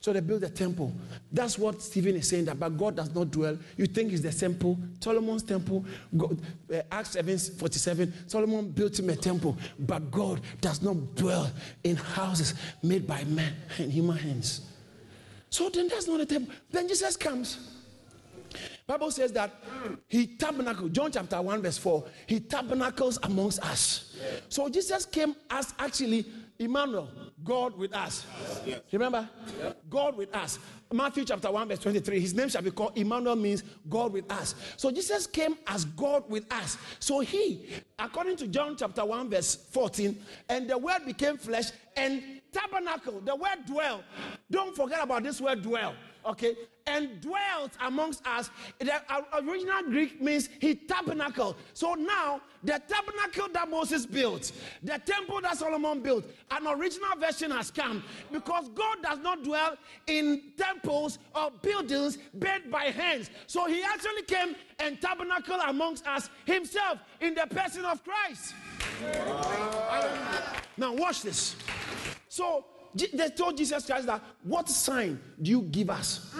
So 0.00 0.10
they 0.14 0.20
built 0.20 0.42
a 0.42 0.48
temple. 0.48 0.90
That's 1.30 1.58
what 1.58 1.82
Stephen 1.82 2.16
is 2.16 2.26
saying 2.26 2.46
that, 2.46 2.58
but 2.58 2.78
God 2.78 2.96
does 2.96 3.14
not 3.14 3.30
dwell. 3.30 3.58
You 3.76 3.84
think 3.84 4.12
it's 4.12 4.22
the 4.22 4.32
temple, 4.32 4.78
Solomon's 5.00 5.42
temple. 5.42 5.84
God, 6.16 6.38
uh, 6.72 6.80
Acts 6.90 7.10
7 7.10 7.36
47, 7.36 8.14
Solomon 8.26 8.70
built 8.70 8.98
him 8.98 9.10
a 9.10 9.16
temple, 9.16 9.58
but 9.78 10.10
God 10.10 10.40
does 10.62 10.80
not 10.80 11.14
dwell 11.14 11.50
in 11.84 11.96
houses 11.96 12.54
made 12.82 13.06
by 13.06 13.22
men 13.24 13.52
and 13.78 13.92
human 13.92 14.16
hands. 14.16 14.62
So 15.50 15.68
then 15.68 15.88
that's 15.88 16.06
not 16.06 16.20
a 16.20 16.26
temple. 16.26 16.54
Then 16.70 16.88
Jesus 16.88 17.18
comes. 17.18 17.75
Bible 18.86 19.10
says 19.10 19.32
that 19.32 19.50
he 20.06 20.26
tabernacled, 20.26 20.92
John 20.92 21.10
chapter 21.10 21.42
1, 21.42 21.62
verse 21.62 21.78
4, 21.78 22.04
he 22.26 22.38
tabernacles 22.38 23.18
amongst 23.24 23.60
us. 23.64 24.16
So 24.48 24.68
Jesus 24.68 25.04
came 25.04 25.34
as 25.50 25.74
actually 25.78 26.26
Emmanuel, 26.58 27.10
God 27.42 27.76
with 27.76 27.92
us. 27.94 28.24
Remember? 28.92 29.28
God 29.90 30.16
with 30.16 30.34
us. 30.34 30.58
Matthew 30.92 31.24
chapter 31.24 31.50
1, 31.50 31.68
verse 31.68 31.80
23. 31.80 32.20
His 32.20 32.32
name 32.32 32.48
shall 32.48 32.62
be 32.62 32.70
called 32.70 32.96
Emmanuel, 32.96 33.34
means 33.34 33.64
God 33.88 34.12
with 34.12 34.30
us. 34.30 34.54
So 34.76 34.92
Jesus 34.92 35.26
came 35.26 35.56
as 35.66 35.84
God 35.84 36.22
with 36.30 36.50
us. 36.52 36.78
So 37.00 37.20
he, 37.20 37.66
according 37.98 38.36
to 38.36 38.46
John 38.46 38.76
chapter 38.76 39.04
1, 39.04 39.30
verse 39.30 39.56
14, 39.72 40.16
and 40.48 40.70
the 40.70 40.78
word 40.78 41.00
became 41.04 41.36
flesh 41.36 41.72
and 41.96 42.22
tabernacle. 42.52 43.20
The 43.20 43.34
word 43.34 43.66
dwell. 43.66 44.02
Don't 44.48 44.74
forget 44.76 45.02
about 45.02 45.24
this 45.24 45.40
word 45.40 45.62
dwell 45.62 45.94
okay, 46.26 46.56
and 46.86 47.20
dwelt 47.20 47.72
amongst 47.80 48.26
us. 48.26 48.50
The 48.78 48.94
uh, 48.94 49.22
original 49.42 49.82
Greek 49.84 50.20
means 50.20 50.48
he 50.60 50.74
tabernacled. 50.74 51.56
So 51.74 51.94
now, 51.94 52.40
the 52.62 52.80
tabernacle 52.88 53.48
that 53.52 53.68
Moses 53.68 54.06
built, 54.06 54.52
the 54.82 54.98
temple 55.04 55.40
that 55.42 55.58
Solomon 55.58 56.00
built, 56.00 56.24
an 56.50 56.66
original 56.66 57.16
version 57.18 57.50
has 57.50 57.70
come 57.70 58.02
because 58.32 58.68
God 58.70 59.02
does 59.02 59.18
not 59.18 59.42
dwell 59.42 59.76
in 60.06 60.52
temples 60.56 61.18
or 61.34 61.50
buildings 61.62 62.18
built 62.38 62.70
by 62.70 62.84
hands. 62.84 63.30
So 63.46 63.66
he 63.66 63.82
actually 63.82 64.22
came 64.22 64.56
and 64.78 65.00
tabernacled 65.00 65.60
amongst 65.66 66.06
us 66.06 66.30
himself 66.44 66.98
in 67.20 67.34
the 67.34 67.46
person 67.46 67.84
of 67.84 68.02
Christ. 68.04 68.54
Wow. 69.02 70.62
Now, 70.76 70.92
watch 70.92 71.22
this. 71.22 71.56
So, 72.28 72.64
they 73.12 73.30
told 73.30 73.56
Jesus 73.56 73.86
Christ 73.86 74.06
that, 74.06 74.22
What 74.42 74.68
sign 74.68 75.20
do 75.40 75.50
you 75.50 75.62
give 75.62 75.90
us? 75.90 76.34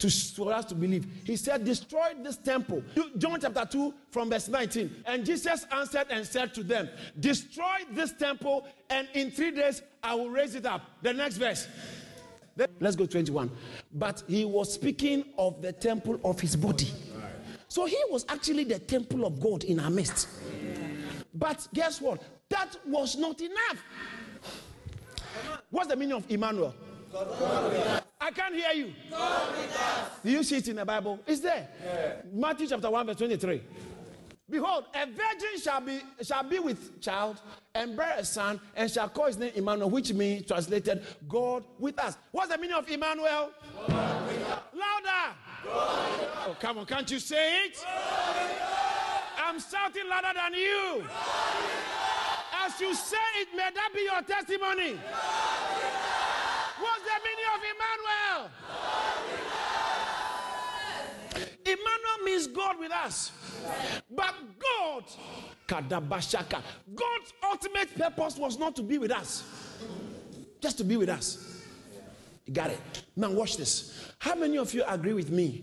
to, 0.00 0.10
for 0.10 0.52
us 0.52 0.64
to 0.64 0.74
believe. 0.74 1.06
He 1.24 1.36
said, 1.36 1.64
Destroy 1.64 2.12
this 2.22 2.36
temple. 2.36 2.82
John 3.18 3.38
chapter 3.40 3.66
2, 3.70 3.94
from 4.10 4.30
verse 4.30 4.48
19. 4.48 5.04
And 5.06 5.24
Jesus 5.24 5.66
answered 5.70 6.06
and 6.10 6.26
said 6.26 6.52
to 6.54 6.62
them, 6.62 6.88
Destroy 7.20 7.84
this 7.92 8.12
temple, 8.12 8.66
and 8.88 9.06
in 9.14 9.30
three 9.30 9.52
days 9.52 9.82
I 10.02 10.14
will 10.14 10.30
raise 10.30 10.54
it 10.54 10.66
up. 10.66 10.82
The 11.02 11.12
next 11.12 11.36
verse. 11.36 11.68
Let's 12.80 12.96
go 12.96 13.06
21. 13.06 13.50
But 13.92 14.22
he 14.26 14.44
was 14.44 14.72
speaking 14.74 15.24
of 15.38 15.62
the 15.62 15.72
temple 15.72 16.18
of 16.24 16.40
his 16.40 16.56
body. 16.56 16.88
So 17.68 17.86
he 17.86 17.98
was 18.10 18.24
actually 18.28 18.64
the 18.64 18.78
temple 18.78 19.24
of 19.24 19.40
God 19.40 19.64
in 19.64 19.78
our 19.78 19.90
midst. 19.90 20.28
But 21.32 21.68
guess 21.72 22.00
what? 22.00 22.22
That 22.48 22.76
was 22.86 23.16
not 23.16 23.40
enough. 23.40 23.84
What's 25.70 25.88
the 25.88 25.96
meaning 25.96 26.16
of 26.16 26.30
Emmanuel? 26.30 26.74
I 28.20 28.30
can't 28.32 28.54
hear 28.54 28.72
you. 28.72 28.92
God 29.10 29.50
with 29.56 29.76
us. 29.76 30.10
Do 30.22 30.30
you 30.30 30.42
see 30.42 30.56
it 30.56 30.68
in 30.68 30.76
the 30.76 30.84
Bible? 30.84 31.18
It's 31.26 31.40
there. 31.40 31.68
Yeah. 31.84 32.12
Matthew 32.32 32.66
chapter 32.66 32.90
1, 32.90 33.06
verse 33.06 33.16
23. 33.16 33.62
Behold, 34.50 34.84
a 34.94 35.06
virgin 35.06 35.60
shall 35.62 35.80
be 35.80 36.00
shall 36.22 36.42
be 36.42 36.58
with 36.58 37.00
child 37.00 37.40
and 37.72 37.96
bear 37.96 38.16
a 38.18 38.24
son 38.24 38.60
and 38.74 38.90
shall 38.90 39.08
call 39.08 39.26
his 39.26 39.38
name 39.38 39.52
Emmanuel, 39.54 39.88
which 39.88 40.12
means 40.12 40.44
translated 40.44 41.04
God 41.28 41.64
with 41.78 41.96
us. 42.00 42.16
What's 42.32 42.50
the 42.50 42.58
meaning 42.58 42.76
of 42.76 42.88
Emmanuel? 42.90 43.50
God 43.86 44.26
with 44.26 44.48
us. 44.48 44.58
Louder. 44.74 45.36
Oh, 45.66 46.56
come 46.58 46.78
on, 46.78 46.86
can't 46.86 47.08
you 47.08 47.20
say 47.20 47.66
it? 47.66 47.86
I'm 49.38 49.60
shouting 49.60 50.08
louder 50.08 50.32
than 50.34 50.54
you. 50.54 51.04
As 52.62 52.80
you 52.80 52.94
say 52.94 53.16
it, 53.40 53.48
may 53.56 53.70
that 53.74 53.90
be 53.94 54.02
your 54.02 54.22
testimony. 54.22 54.98
What's 56.78 57.02
the 57.04 57.16
meaning 57.24 57.48
of 57.54 57.60
Emmanuel? 57.72 58.50
Emmanuel 61.64 62.18
means 62.24 62.46
God 62.46 62.78
with 62.78 62.92
us. 62.92 63.32
But 64.10 64.34
God, 64.58 65.04
Kadabashaka, 65.66 66.62
God's 66.94 67.32
ultimate 67.44 67.94
purpose 67.96 68.36
was 68.36 68.58
not 68.58 68.76
to 68.76 68.82
be 68.82 68.98
with 68.98 69.12
us, 69.12 69.44
just 70.60 70.78
to 70.78 70.84
be 70.84 70.96
with 70.96 71.08
us. 71.08 71.64
You 72.46 72.52
got 72.52 72.70
it? 72.70 72.80
Now, 73.16 73.30
watch 73.30 73.56
this. 73.56 74.12
How 74.18 74.34
many 74.34 74.58
of 74.58 74.74
you 74.74 74.82
agree 74.86 75.12
with 75.12 75.30
me 75.30 75.62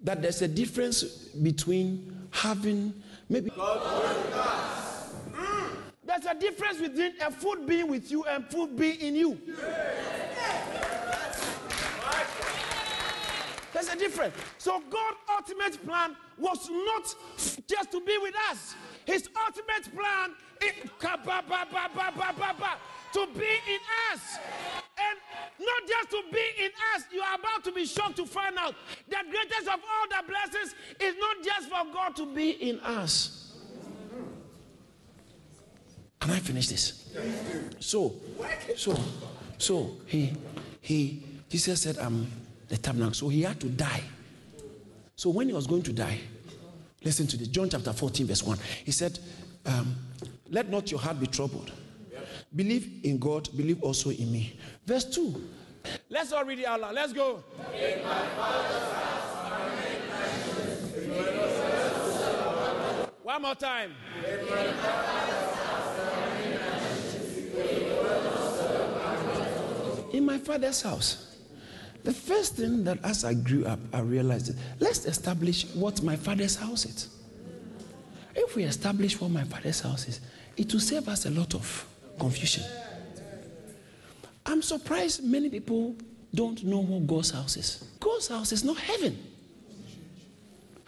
that 0.00 0.22
there's 0.22 0.42
a 0.42 0.48
difference 0.48 1.02
between 1.02 2.28
having 2.30 2.92
maybe. 3.28 3.50
There's 6.18 6.34
a 6.34 6.40
difference 6.40 6.78
between 6.78 7.12
a 7.20 7.30
food 7.30 7.66
being 7.66 7.88
with 7.88 8.10
you 8.10 8.24
and 8.24 8.46
food 8.46 8.74
being 8.74 8.98
in 9.00 9.16
you. 9.16 9.38
There's 13.74 13.88
a 13.90 13.96
difference. 13.96 14.34
So 14.56 14.80
God's 14.88 15.18
ultimate 15.30 15.86
plan 15.86 16.16
was 16.38 16.70
not 16.70 17.14
just 17.68 17.92
to 17.92 18.00
be 18.00 18.16
with 18.22 18.34
us. 18.50 18.74
His 19.04 19.28
ultimate 19.46 19.94
plan 19.94 20.30
is 20.62 20.90
to 23.12 23.26
be 23.34 23.60
in 23.68 23.80
us. 24.12 24.38
And 24.98 25.18
not 25.60 25.88
just 25.88 26.10
to 26.10 26.22
be 26.32 26.64
in 26.64 26.70
us, 26.94 27.04
you 27.12 27.20
are 27.20 27.34
about 27.34 27.62
to 27.64 27.72
be 27.72 27.84
shocked 27.84 28.16
to 28.16 28.24
find 28.24 28.56
out 28.56 28.74
the 29.08 29.18
greatest 29.30 29.68
of 29.68 29.80
all 29.80 30.06
the 30.08 30.26
blessings 30.26 30.74
is 30.98 31.14
not 31.18 31.44
just 31.44 31.68
for 31.68 31.84
God 31.92 32.16
to 32.16 32.26
be 32.34 32.50
in 32.52 32.80
us. 32.80 33.45
Can 36.20 36.30
I 36.30 36.38
finish 36.38 36.68
this? 36.68 37.14
So, 37.80 38.14
so, 38.76 38.98
so 39.58 39.96
he, 40.06 40.32
he, 40.80 41.22
Jesus 41.48 41.82
said, 41.82 41.98
"I'm 41.98 42.30
the 42.68 42.76
tabernacle." 42.76 43.14
So 43.14 43.28
he 43.28 43.42
had 43.42 43.60
to 43.60 43.68
die. 43.68 44.02
So 45.14 45.30
when 45.30 45.48
he 45.48 45.54
was 45.54 45.66
going 45.66 45.82
to 45.82 45.92
die, 45.92 46.18
listen 47.04 47.26
to 47.28 47.36
this. 47.36 47.48
John 47.48 47.70
chapter 47.70 47.92
14, 47.92 48.26
verse 48.26 48.42
1. 48.42 48.58
He 48.84 48.92
said, 48.92 49.18
um, 49.66 49.96
"Let 50.48 50.68
not 50.68 50.90
your 50.90 51.00
heart 51.00 51.20
be 51.20 51.26
troubled. 51.26 51.72
Believe 52.54 53.00
in 53.04 53.18
God. 53.18 53.48
Believe 53.56 53.82
also 53.82 54.10
in 54.10 54.32
me." 54.32 54.58
Verse 54.84 55.04
2. 55.04 55.48
Let's 56.10 56.32
all 56.32 56.44
read 56.44 56.58
it 56.58 56.66
out 56.66 56.80
loud. 56.80 56.94
Let's 56.94 57.12
go. 57.12 57.44
One 63.22 63.42
more 63.42 63.54
time. 63.54 63.92
In 70.16 70.24
my 70.24 70.38
father's 70.38 70.82
house. 70.82 71.36
The 72.02 72.12
first 72.12 72.56
thing 72.56 72.84
that 72.84 72.98
as 73.04 73.24
I 73.24 73.34
grew 73.34 73.66
up, 73.66 73.78
I 73.92 74.00
realized 74.00 74.46
that 74.46 74.56
let's 74.80 75.04
establish 75.06 75.66
what 75.74 76.02
my 76.02 76.16
father's 76.16 76.56
house 76.56 76.84
is. 76.86 77.08
If 78.34 78.54
we 78.54 78.64
establish 78.64 79.20
what 79.20 79.30
my 79.30 79.44
father's 79.44 79.80
house 79.80 80.08
is, 80.08 80.20
it 80.56 80.72
will 80.72 80.80
save 80.80 81.08
us 81.08 81.26
a 81.26 81.30
lot 81.30 81.54
of 81.54 81.86
confusion. 82.18 82.64
I'm 84.46 84.62
surprised 84.62 85.24
many 85.24 85.50
people 85.50 85.96
don't 86.34 86.62
know 86.64 86.80
what 86.80 87.06
God's 87.06 87.30
house 87.30 87.56
is. 87.56 87.84
God's 88.00 88.28
house 88.28 88.52
is 88.52 88.64
not 88.64 88.78
heaven. 88.78 89.18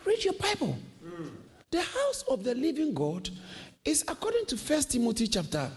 Read 0.05 0.25
your 0.25 0.35
Bible. 0.35 0.79
The 1.71 1.83
house 1.83 2.25
of 2.29 2.45
the 2.45 2.55
living 2.55 2.95
God 2.95 3.29
is 3.85 4.03
according 4.09 4.47
to 4.47 4.57
1 4.57 4.83
Timothy 4.85 5.27
chapter 5.27 5.71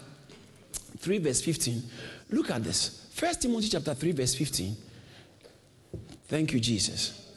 3 0.98 1.18
verse 1.18 1.40
15 1.40 1.82
look 2.30 2.50
at 2.50 2.62
this 2.62 3.01
1 3.22 3.34
timothy 3.36 3.68
chapter 3.68 3.94
3 3.94 4.10
verse 4.12 4.34
15 4.34 4.76
thank 6.26 6.52
you 6.52 6.58
jesus 6.58 7.30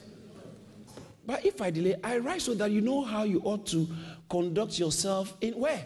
but 1.28 1.46
if 1.46 1.62
i 1.62 1.70
delay 1.70 1.96
i 2.04 2.18
write 2.18 2.42
so 2.42 2.56
that 2.56 2.72
you 2.72 2.82
know 2.82 3.04
how 3.04 3.22
you 3.24 3.40
ought 3.44 3.68
to 3.68 3.88
conduct 4.28 4.80
yourself 4.80 5.36
in 5.42 5.54
where 5.54 5.86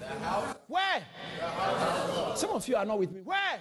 The 0.00 0.06
house. 0.24 0.56
where 0.66 1.02
The 1.38 1.46
house 1.46 2.40
some 2.40 2.50
of 2.50 2.66
you 2.66 2.74
are 2.74 2.84
not 2.84 2.98
with 2.98 3.12
me 3.12 3.20
where 3.20 3.60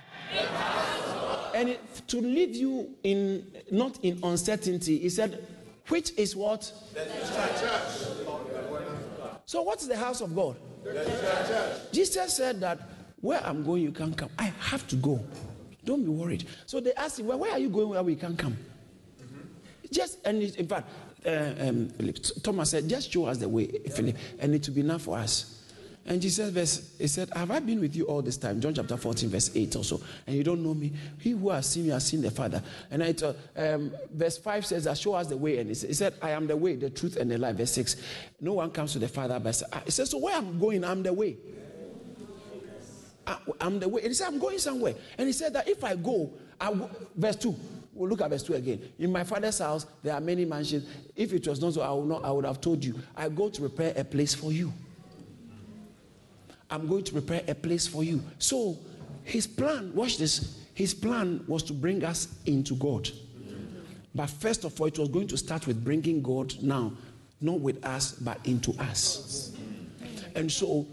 and 1.53 1.69
it, 1.69 1.79
to 2.07 2.17
leave 2.19 2.55
you 2.55 2.89
in 3.03 3.45
not 3.69 3.99
in 4.03 4.19
uncertainty 4.23 4.97
he 4.97 5.09
said 5.09 5.45
which 5.89 6.11
is 6.17 6.35
what 6.35 6.61
The 6.95 7.05
church. 7.05 8.25
so 9.45 9.61
what's 9.61 9.85
the 9.85 9.95
house 9.97 10.21
of 10.21 10.35
god 10.35 10.55
The 10.83 10.93
church. 10.93 11.91
jesus 11.91 12.33
said 12.33 12.59
that 12.61 12.79
where 13.21 13.41
I'm 13.43 13.63
going, 13.63 13.81
you 13.81 13.91
can't 13.91 14.15
come. 14.15 14.29
I 14.37 14.53
have 14.59 14.85
to 14.89 14.95
go. 14.97 15.19
Don't 15.85 16.03
be 16.03 16.09
worried. 16.09 16.47
So 16.65 16.79
they 16.79 16.93
asked 16.93 17.19
him, 17.19 17.27
well, 17.27 17.39
where 17.39 17.51
are 17.51 17.59
you 17.59 17.69
going 17.69 17.89
where 17.89 18.03
we 18.03 18.15
can't 18.15 18.37
come? 18.37 18.57
Just, 19.91 20.25
and 20.25 20.41
in 20.41 20.67
fact, 20.67 20.89
uh, 21.25 21.53
um, 21.59 21.91
Thomas 22.43 22.71
said, 22.71 22.89
just 22.89 23.11
show 23.11 23.25
us 23.25 23.37
the 23.37 23.47
way, 23.47 23.67
Philip, 23.67 24.15
and 24.39 24.53
it 24.53 24.67
will 24.67 24.75
be 24.75 24.81
enough 24.81 25.03
for 25.03 25.17
us. 25.17 25.55
And 26.07 26.21
Jesus 26.21 26.51
verse, 26.51 26.91
he 26.99 27.07
said, 27.07 27.29
Have 27.35 27.49
I 27.49 27.59
been 27.59 27.79
with 27.79 27.95
you 27.95 28.05
all 28.05 28.21
this 28.21 28.37
time? 28.37 28.61
John 28.61 28.75
chapter 28.75 28.95
14, 28.95 29.27
verse 29.27 29.49
8 29.55 29.75
also. 29.75 29.99
And 30.27 30.35
you 30.35 30.43
don't 30.43 30.63
know 30.63 30.75
me. 30.75 30.93
He 31.19 31.31
who 31.31 31.49
has 31.49 31.67
seen 31.67 31.85
me 31.85 31.89
has 31.89 32.05
seen 32.05 32.21
the 32.21 32.29
Father. 32.29 32.61
And 32.91 33.03
I, 33.03 33.15
uh, 33.23 33.33
um, 33.55 33.91
verse 34.13 34.37
5 34.37 34.67
says 34.67 34.99
show 34.99 35.15
us 35.15 35.27
the 35.27 35.37
way. 35.37 35.57
And 35.57 35.69
he 35.69 35.73
said, 35.73 35.87
he 35.89 35.93
said, 35.95 36.13
I 36.21 36.29
am 36.31 36.45
the 36.45 36.55
way, 36.55 36.75
the 36.75 36.91
truth, 36.91 37.17
and 37.17 37.31
the 37.31 37.39
life. 37.39 37.55
Verse 37.55 37.71
6. 37.71 37.95
No 38.39 38.53
one 38.53 38.69
comes 38.69 38.93
to 38.93 38.99
the 38.99 39.07
Father 39.07 39.39
but 39.39 39.59
he 39.85 39.91
says, 39.91 40.11
So 40.11 40.19
where 40.19 40.37
I'm 40.37 40.59
going, 40.59 40.83
I'm 40.83 41.01
the 41.01 41.11
way. 41.11 41.37
I, 43.27 43.37
am 43.61 43.79
the 43.79 43.87
way. 43.87 44.01
And 44.01 44.09
he 44.09 44.13
said, 44.13 44.27
I'm 44.27 44.39
going 44.39 44.59
somewhere. 44.59 44.95
And 45.17 45.27
he 45.27 45.33
said 45.33 45.53
that 45.53 45.67
if 45.67 45.83
I 45.83 45.95
go, 45.95 46.31
I 46.59 46.69
will, 46.69 46.89
verse 47.15 47.35
2. 47.37 47.55
We'll 47.93 48.09
look 48.09 48.21
at 48.21 48.29
verse 48.29 48.43
2 48.43 48.55
again. 48.55 48.81
In 48.99 49.11
my 49.11 49.23
father's 49.23 49.59
house, 49.59 49.85
there 50.03 50.13
are 50.13 50.19
many 50.21 50.43
mansions. 50.43 50.85
If 51.15 51.31
it 51.31 51.47
was 51.47 51.61
not 51.61 51.73
so, 51.73 51.81
I 51.81 51.91
would, 51.91 52.07
not, 52.07 52.25
I 52.25 52.31
would 52.31 52.45
have 52.45 52.59
told 52.59 52.83
you. 52.83 52.99
I 53.15 53.29
go 53.29 53.49
to 53.49 53.61
prepare 53.61 53.93
a 53.95 54.03
place 54.03 54.33
for 54.33 54.51
you. 54.51 54.73
I'm 56.69 56.87
going 56.87 57.03
to 57.05 57.13
prepare 57.13 57.41
a 57.47 57.55
place 57.55 57.87
for 57.87 58.03
you. 58.03 58.21
So, 58.37 58.77
his 59.23 59.47
plan, 59.47 59.93
watch 59.95 60.17
this. 60.17 60.59
His 60.73 60.93
plan 60.93 61.43
was 61.47 61.63
to 61.63 61.73
bring 61.73 62.03
us 62.03 62.27
into 62.45 62.75
God. 62.75 63.09
But 64.13 64.29
first 64.29 64.65
of 64.65 64.79
all, 64.79 64.87
it 64.87 64.99
was 64.99 65.09
going 65.09 65.27
to 65.27 65.37
start 65.37 65.67
with 65.67 65.83
bringing 65.83 66.21
God 66.21 66.53
now, 66.61 66.93
not 67.39 67.59
with 67.59 67.83
us, 67.85 68.13
but 68.13 68.39
into 68.45 68.71
us. 68.81 69.55
And 70.35 70.51
so, 70.51 70.85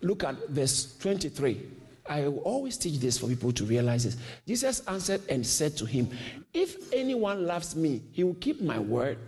look 0.00 0.24
at 0.24 0.48
verse 0.48 0.96
23. 0.98 1.66
I 2.08 2.26
will 2.26 2.38
always 2.38 2.76
teach 2.76 2.98
this 2.98 3.18
for 3.18 3.28
people 3.28 3.52
to 3.52 3.64
realize 3.64 4.04
this. 4.04 4.16
Jesus 4.46 4.80
answered 4.88 5.22
and 5.28 5.46
said 5.46 5.76
to 5.76 5.84
him, 5.84 6.10
If 6.52 6.92
anyone 6.92 7.46
loves 7.46 7.76
me, 7.76 8.02
he 8.12 8.24
will 8.24 8.34
keep 8.34 8.60
my 8.60 8.78
word, 8.78 9.18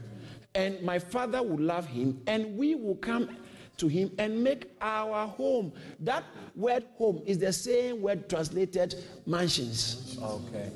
and 0.54 0.82
my 0.82 0.98
Father 0.98 1.42
will 1.42 1.60
love 1.60 1.86
him, 1.86 2.20
and 2.26 2.56
we 2.56 2.74
will 2.74 2.96
come 2.96 3.36
to 3.76 3.88
him 3.88 4.10
and 4.18 4.42
make 4.42 4.70
our 4.80 5.26
home. 5.28 5.72
That 6.00 6.24
word 6.56 6.84
home 6.96 7.22
is 7.24 7.38
the 7.38 7.52
same 7.52 8.02
word 8.02 8.28
translated 8.28 8.96
mansions. 9.26 10.18
Okay. 10.20 10.70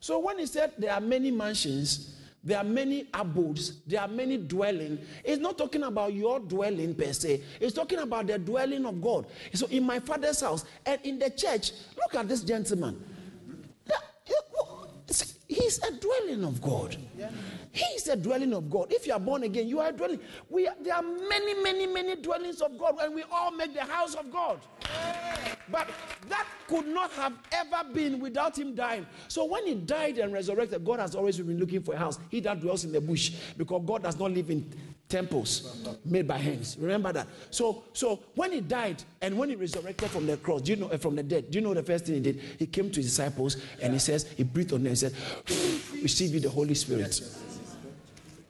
So 0.00 0.18
when 0.18 0.38
he 0.38 0.46
said 0.46 0.72
there 0.78 0.92
are 0.92 1.00
many 1.00 1.30
mansions, 1.30 2.17
there 2.48 2.58
are 2.58 2.64
many 2.64 3.06
abodes, 3.12 3.80
there 3.86 4.00
are 4.00 4.08
many 4.08 4.38
dwelling, 4.38 4.98
it's 5.22 5.40
not 5.40 5.58
talking 5.58 5.82
about 5.82 6.14
your 6.14 6.40
dwelling 6.40 6.94
per 6.94 7.12
se. 7.12 7.42
It's 7.60 7.74
talking 7.74 7.98
about 7.98 8.26
the 8.26 8.38
dwelling 8.38 8.86
of 8.86 9.02
God. 9.02 9.26
So 9.52 9.66
in 9.66 9.84
my 9.84 10.00
father's 10.00 10.40
house 10.40 10.64
and 10.86 10.98
in 11.04 11.18
the 11.18 11.28
church, 11.28 11.72
look 11.96 12.14
at 12.14 12.26
this 12.26 12.42
gentleman. 12.42 13.04
He's 15.46 15.78
a 15.82 15.92
dwelling 15.92 16.44
of 16.44 16.60
God. 16.60 16.96
He's 17.72 18.08
a 18.08 18.16
dwelling 18.16 18.52
of 18.52 18.70
God. 18.70 18.92
If 18.92 19.06
you 19.06 19.12
are 19.12 19.20
born 19.20 19.42
again, 19.42 19.66
you 19.66 19.80
are 19.80 19.92
dwelling. 19.92 20.20
We 20.48 20.66
are, 20.68 20.74
there 20.80 20.94
are 20.94 21.02
many, 21.02 21.62
many, 21.62 21.86
many 21.86 22.16
dwellings 22.16 22.60
of 22.60 22.78
God, 22.78 22.96
and 23.00 23.14
we 23.14 23.24
all 23.30 23.50
make 23.50 23.74
the 23.74 23.84
house 23.84 24.14
of 24.14 24.30
God. 24.30 24.60
But 25.70 25.88
that 26.28 26.46
could 26.66 26.86
not 26.86 27.10
have 27.12 27.32
ever 27.52 27.88
been 27.92 28.20
without 28.20 28.58
him 28.58 28.74
dying. 28.74 29.06
So 29.28 29.44
when 29.44 29.66
he 29.66 29.74
died 29.74 30.18
and 30.18 30.32
resurrected, 30.32 30.84
God 30.84 31.00
has 31.00 31.14
always 31.14 31.38
been 31.38 31.58
looking 31.58 31.82
for 31.82 31.94
a 31.94 31.98
house. 31.98 32.18
He 32.30 32.40
that 32.40 32.60
dwells 32.60 32.84
in 32.84 32.92
the 32.92 33.00
bush, 33.00 33.32
because 33.56 33.82
God 33.86 34.02
does 34.02 34.18
not 34.18 34.30
live 34.30 34.50
in 34.50 34.70
temples 35.08 35.88
made 36.04 36.28
by 36.28 36.36
hands. 36.36 36.76
Remember 36.78 37.12
that. 37.12 37.26
So, 37.50 37.84
so 37.92 38.20
when 38.34 38.52
he 38.52 38.60
died 38.60 39.02
and 39.22 39.38
when 39.38 39.48
he 39.48 39.56
resurrected 39.56 40.10
from 40.10 40.26
the 40.26 40.36
cross, 40.36 40.62
do 40.62 40.72
you 40.72 40.76
know 40.76 40.88
uh, 40.88 40.98
from 40.98 41.16
the 41.16 41.22
dead? 41.22 41.50
Do 41.50 41.58
you 41.58 41.64
know 41.64 41.74
the 41.74 41.82
first 41.82 42.04
thing 42.04 42.16
he 42.16 42.20
did? 42.20 42.40
He 42.58 42.66
came 42.66 42.90
to 42.90 43.00
his 43.00 43.06
disciples 43.06 43.56
and 43.80 43.92
he 43.92 43.98
says, 43.98 44.30
he 44.36 44.42
breathed 44.42 44.72
on 44.72 44.82
them 44.82 44.88
and 44.88 44.98
said, 44.98 45.14
"Receive 46.02 46.34
you 46.34 46.40
the 46.40 46.50
Holy 46.50 46.74
Spirit." 46.74 47.20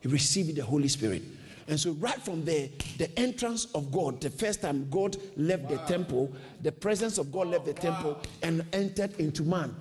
He 0.00 0.08
received 0.08 0.54
the 0.56 0.64
Holy 0.64 0.88
Spirit. 0.88 1.22
And 1.68 1.78
so, 1.78 1.92
right 1.92 2.20
from 2.22 2.46
there, 2.46 2.68
the 2.96 3.16
entrance 3.18 3.66
of 3.74 3.92
God, 3.92 4.22
the 4.22 4.30
first 4.30 4.62
time 4.62 4.88
God 4.90 5.18
left 5.36 5.68
the 5.68 5.76
temple, 5.78 6.32
the 6.62 6.72
presence 6.72 7.18
of 7.18 7.30
God 7.30 7.48
left 7.48 7.64
the 7.64 7.72
oh, 7.72 7.74
temple 7.74 8.20
and 8.42 8.64
entered 8.72 9.18
into 9.20 9.42
man. 9.42 9.74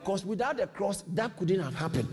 Because 0.00 0.24
without 0.24 0.56
the 0.56 0.66
cross, 0.66 1.04
that 1.14 1.36
couldn't 1.36 1.60
have 1.60 1.74
happened. 1.74 2.08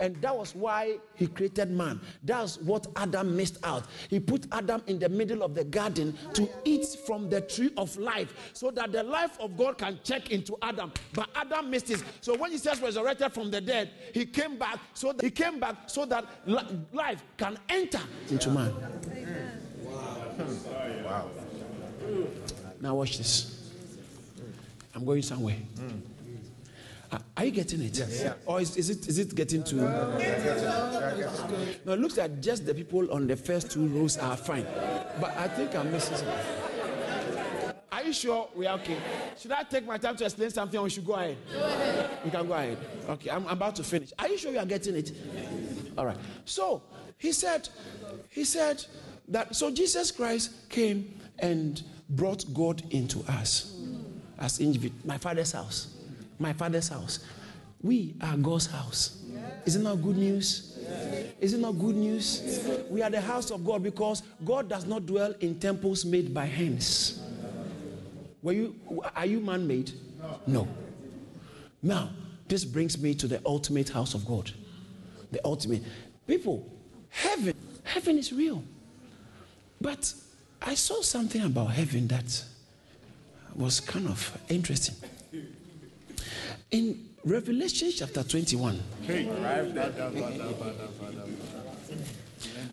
And 0.00 0.16
that 0.16 0.36
was 0.36 0.54
why 0.54 0.98
He 1.14 1.26
created 1.26 1.70
man. 1.70 2.00
That's 2.22 2.58
what 2.58 2.86
Adam 2.96 3.36
missed 3.36 3.58
out. 3.64 3.84
He 4.08 4.18
put 4.20 4.46
Adam 4.52 4.82
in 4.86 4.98
the 4.98 5.08
middle 5.08 5.42
of 5.42 5.54
the 5.54 5.64
garden 5.64 6.16
to 6.34 6.48
eat 6.64 6.86
from 7.06 7.28
the 7.30 7.42
tree 7.42 7.70
of 7.76 7.96
life 7.96 8.50
so 8.52 8.70
that 8.72 8.92
the 8.92 9.02
life 9.02 9.38
of 9.40 9.56
God 9.56 9.78
can 9.78 9.98
check 10.02 10.30
into 10.30 10.56
Adam. 10.62 10.92
But 11.12 11.28
Adam 11.34 11.70
missed 11.70 11.90
it. 11.90 12.02
So 12.20 12.36
when 12.36 12.50
He 12.50 12.58
says 12.58 12.80
resurrected 12.80 13.32
from 13.32 13.50
the 13.50 13.60
dead, 13.60 13.90
He 14.14 14.26
came 14.26 14.58
back 14.58 14.78
so 14.94 15.12
that 15.12 15.22
He 15.22 15.30
came 15.30 15.60
back 15.60 15.88
so 15.88 16.06
that 16.06 16.24
life 16.92 17.22
can 17.36 17.58
enter 17.68 18.00
into 18.30 18.50
man. 18.50 18.72
Wow. 21.04 21.30
Now 22.80 22.94
watch 22.94 23.18
this. 23.18 23.57
I'm 24.98 25.04
going 25.04 25.22
somewhere. 25.22 25.54
Uh, 27.12 27.18
Are 27.36 27.44
you 27.44 27.52
getting 27.52 27.80
it? 27.82 27.96
Yes. 27.96 28.34
Or 28.44 28.60
is, 28.60 28.76
is 28.76 28.90
it 28.90 29.06
is 29.06 29.20
it 29.20 29.32
getting 29.32 29.62
to? 29.62 29.76
No, 31.86 31.92
it 31.92 32.00
looks 32.00 32.16
like 32.16 32.40
just 32.40 32.66
the 32.66 32.74
people 32.74 33.12
on 33.12 33.28
the 33.28 33.36
first 33.36 33.70
two 33.70 33.86
rows 33.86 34.18
are 34.18 34.36
fine, 34.36 34.66
but 35.20 35.30
I 35.36 35.46
think 35.46 35.76
I'm 35.76 35.92
missing 35.92 36.16
something. 36.16 36.34
Are 37.92 38.02
you 38.02 38.12
sure 38.12 38.48
we 38.56 38.66
are 38.66 38.74
okay? 38.80 38.96
Should 39.38 39.52
I 39.52 39.62
take 39.62 39.86
my 39.86 39.98
time 39.98 40.16
to 40.16 40.24
explain 40.24 40.50
something, 40.50 40.80
or 40.80 40.82
we 40.82 40.90
should 40.90 41.06
go 41.06 41.14
ahead? 41.14 41.36
We 42.24 42.30
can 42.32 42.48
go 42.48 42.54
ahead. 42.54 42.76
Okay, 43.08 43.30
I'm, 43.30 43.46
I'm 43.46 43.52
about 43.52 43.76
to 43.76 43.84
finish. 43.84 44.12
Are 44.18 44.28
you 44.28 44.36
sure 44.36 44.50
you 44.50 44.58
are 44.58 44.66
getting 44.66 44.96
it? 44.96 45.12
All 45.96 46.06
right. 46.06 46.18
So 46.44 46.82
he 47.18 47.30
said, 47.30 47.68
he 48.30 48.42
said 48.44 48.84
that 49.28 49.54
so 49.54 49.70
Jesus 49.70 50.10
Christ 50.10 50.68
came 50.68 51.20
and 51.38 51.82
brought 52.10 52.52
God 52.52 52.82
into 52.90 53.20
us 53.28 53.76
as 54.38 54.60
individual. 54.60 55.00
My 55.04 55.18
father's 55.18 55.52
house. 55.52 55.94
My 56.38 56.52
father's 56.52 56.88
house. 56.88 57.20
We 57.82 58.14
are 58.20 58.36
God's 58.36 58.66
house. 58.66 59.22
Is 59.64 59.76
it 59.76 59.82
not 59.82 59.96
good 59.96 60.16
news? 60.16 60.78
Is 61.40 61.54
it 61.54 61.60
not 61.60 61.72
good 61.72 61.96
news? 61.96 62.66
We 62.88 63.02
are 63.02 63.10
the 63.10 63.20
house 63.20 63.50
of 63.50 63.64
God 63.64 63.82
because 63.82 64.22
God 64.44 64.68
does 64.68 64.86
not 64.86 65.06
dwell 65.06 65.34
in 65.40 65.58
temples 65.58 66.04
made 66.04 66.32
by 66.32 66.46
hands. 66.46 67.20
Were 68.42 68.52
you 68.52 68.74
are 69.14 69.26
you 69.26 69.40
man-made? 69.40 69.92
No. 70.46 70.66
Now, 71.82 72.10
this 72.48 72.64
brings 72.64 72.98
me 73.00 73.14
to 73.14 73.26
the 73.26 73.40
ultimate 73.44 73.88
house 73.88 74.14
of 74.14 74.26
God. 74.26 74.50
The 75.30 75.40
ultimate. 75.44 75.82
People, 76.26 76.66
heaven, 77.10 77.54
heaven 77.84 78.18
is 78.18 78.32
real. 78.32 78.62
But 79.80 80.12
I 80.62 80.74
saw 80.74 81.02
something 81.02 81.42
about 81.42 81.72
heaven 81.72 82.08
that 82.08 82.44
was 83.58 83.80
kind 83.80 84.06
of 84.06 84.38
interesting. 84.48 84.94
In 86.70 87.08
Revelation 87.24 87.90
chapter 87.94 88.22
21, 88.22 88.76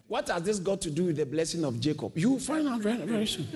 what 0.07 0.27
has 0.29 0.43
this 0.43 0.59
got 0.59 0.79
to 0.81 0.91
do 0.91 1.05
with 1.05 1.17
the 1.17 1.25
blessing 1.25 1.65
of 1.65 1.79
Jacob? 1.79 2.15
You 2.17 2.31
will 2.31 2.39
find 2.39 2.67
out 2.67 2.81
very, 2.81 2.97
very 2.97 3.25
soon. 3.25 3.47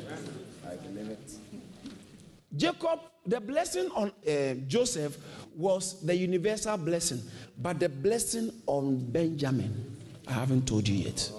Jacob, 2.56 3.00
the 3.26 3.40
blessing 3.40 3.90
on 3.94 4.12
uh, 4.28 4.56
Joseph 4.68 5.16
was 5.56 6.02
the 6.02 6.16
universal 6.16 6.78
blessing, 6.78 7.22
but 7.62 7.80
the 7.80 7.90
blessing 7.90 8.52
on 8.66 8.98
Benjamin, 8.98 9.98
I 10.28 10.34
haven't 10.34 10.68
told 10.68 10.88
you 10.88 10.96
yet. 10.96 11.32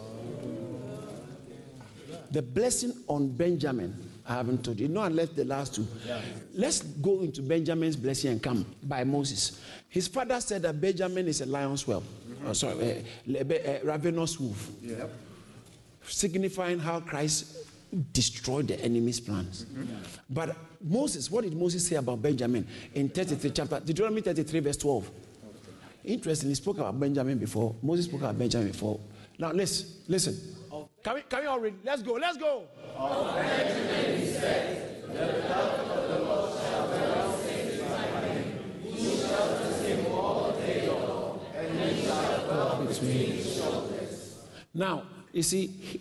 The 2.31 2.43
blessing 2.43 2.93
on 3.09 3.29
Benjamin, 3.33 4.10
I 4.31 4.35
haven't 4.35 4.65
told 4.65 4.79
you. 4.79 4.87
No, 4.87 5.03
unless 5.03 5.31
the 5.31 5.45
last 5.45 5.75
two. 5.75 5.85
Let's 6.55 6.83
go 6.83 7.21
into 7.23 7.43
Benjamin's 7.43 7.97
blessing 7.97 8.31
and 8.31 8.41
come 8.41 8.65
by 8.85 9.03
Moses. 9.03 9.61
His 9.89 10.07
father 10.07 10.41
said 10.41 10.63
that 10.63 10.81
Benjamin 10.81 11.27
is 11.27 11.41
a 11.41 11.47
lion's 11.47 11.83
whelp. 11.83 12.05
Mm-hmm. 12.05 12.47
Oh, 12.47 12.53
sorry, 12.53 13.05
a, 13.27 13.41
a, 13.41 13.81
a 13.81 13.85
ravenous 13.85 14.39
wolf. 14.39 14.71
Signifying 16.07 16.79
how 16.79 17.01
Christ 17.01 17.67
destroyed 18.13 18.69
the 18.69 18.81
enemy's 18.81 19.19
plans. 19.19 19.65
Mm-hmm. 19.65 19.97
But 20.31 20.57
Moses, 20.81 21.29
what 21.29 21.43
did 21.43 21.55
Moses 21.55 21.89
say 21.89 21.97
about 21.97 22.23
Benjamin 22.23 22.69
in 22.95 23.09
33 23.09 23.51
chapter 23.51 23.81
Deuteronomy 23.81 24.21
33, 24.21 24.61
verse 24.61 24.77
12? 24.77 25.11
Interestingly, 26.05 26.53
he 26.53 26.55
spoke 26.55 26.79
about 26.79 27.01
Benjamin 27.01 27.37
before. 27.37 27.75
Moses 27.83 28.05
spoke 28.05 28.21
about 28.21 28.39
Benjamin 28.39 28.69
before. 28.69 29.01
Now 29.41 29.51
listen, 29.51 29.89
listen. 30.07 30.60
Can 31.03 31.15
we, 31.15 31.23
can 31.23 31.41
we 31.41 31.47
all 31.47 31.61
read? 31.61 31.75
Let's 31.85 32.03
go, 32.03 32.15
let's 32.15 32.37
go. 32.37 32.65
Now, 44.73 45.03
you 45.33 45.43
see, 45.43 45.67
he, 45.67 46.01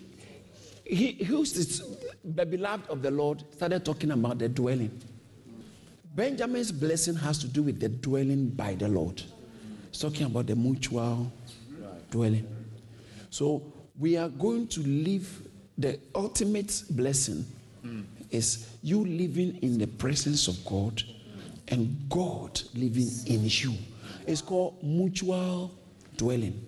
he 0.85 1.23
who's 1.23 1.53
this, 1.53 1.81
the 2.23 2.45
beloved 2.45 2.89
of 2.89 3.01
the 3.01 3.11
Lord 3.11 3.43
started 3.55 3.83
talking 3.83 4.11
about 4.11 4.39
the 4.39 4.49
dwelling. 4.49 5.01
Benjamin's 6.15 6.71
blessing 6.71 7.15
has 7.15 7.37
to 7.39 7.47
do 7.47 7.63
with 7.63 7.79
the 7.79 7.89
dwelling 7.89 8.49
by 8.49 8.75
the 8.75 8.87
Lord. 8.87 9.21
He's 9.91 9.99
talking 9.99 10.25
about 10.25 10.47
the 10.47 10.55
mutual 10.55 11.31
dwelling. 12.11 12.47
So 13.29 13.63
we 13.99 14.15
are 14.17 14.29
going 14.29 14.67
to 14.67 14.79
live 14.81 15.41
the 15.77 15.99
ultimate 16.15 16.83
blessing 16.91 17.45
is 18.31 18.69
you 18.83 19.03
living 19.05 19.57
in 19.61 19.77
the 19.77 19.87
presence 19.87 20.47
of 20.47 20.63
God 20.65 21.01
and 21.69 21.97
God 22.09 22.61
living 22.75 23.09
in 23.25 23.41
you. 23.45 23.73
It's 24.27 24.41
called 24.41 24.81
mutual 24.83 25.71
dwelling. 26.17 26.65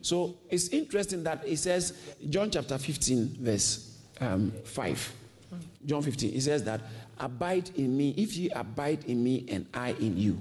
So 0.00 0.36
it's 0.50 0.68
interesting 0.68 1.22
that 1.24 1.46
it 1.46 1.58
says, 1.58 2.14
John 2.28 2.50
chapter 2.50 2.78
15, 2.78 3.36
verse 3.40 3.98
um, 4.20 4.52
5. 4.64 5.12
John 5.86 6.02
15, 6.02 6.34
it 6.34 6.40
says 6.40 6.64
that, 6.64 6.80
Abide 7.18 7.70
in 7.76 7.96
me, 7.96 8.14
if 8.16 8.36
you 8.36 8.50
abide 8.54 9.04
in 9.04 9.22
me 9.22 9.44
and 9.48 9.66
I 9.74 9.90
in 9.92 10.16
you. 10.16 10.40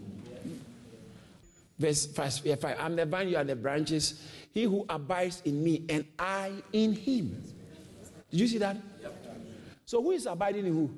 Verse 1.82 2.06
5, 2.06 2.42
yeah, 2.44 2.56
5 2.56 2.78
I'm 2.80 2.96
the 2.96 3.08
vine, 3.08 3.30
you 3.30 3.38
are 3.38 3.44
the 3.44 3.56
branches. 3.56 4.22
He 4.54 4.64
who 4.66 4.86
abides 4.88 5.42
in 5.46 5.64
me 5.64 5.84
and 5.90 6.06
I 6.20 6.52
in 6.72 6.94
him. 6.94 7.44
Did 8.30 8.40
you 8.40 8.48
see 8.48 8.60
that? 8.60 8.78
So 9.86 10.00
who 10.02 10.12
is 10.12 10.28
abiding 10.28 10.68
in 10.68 10.74
who? 10.74 10.92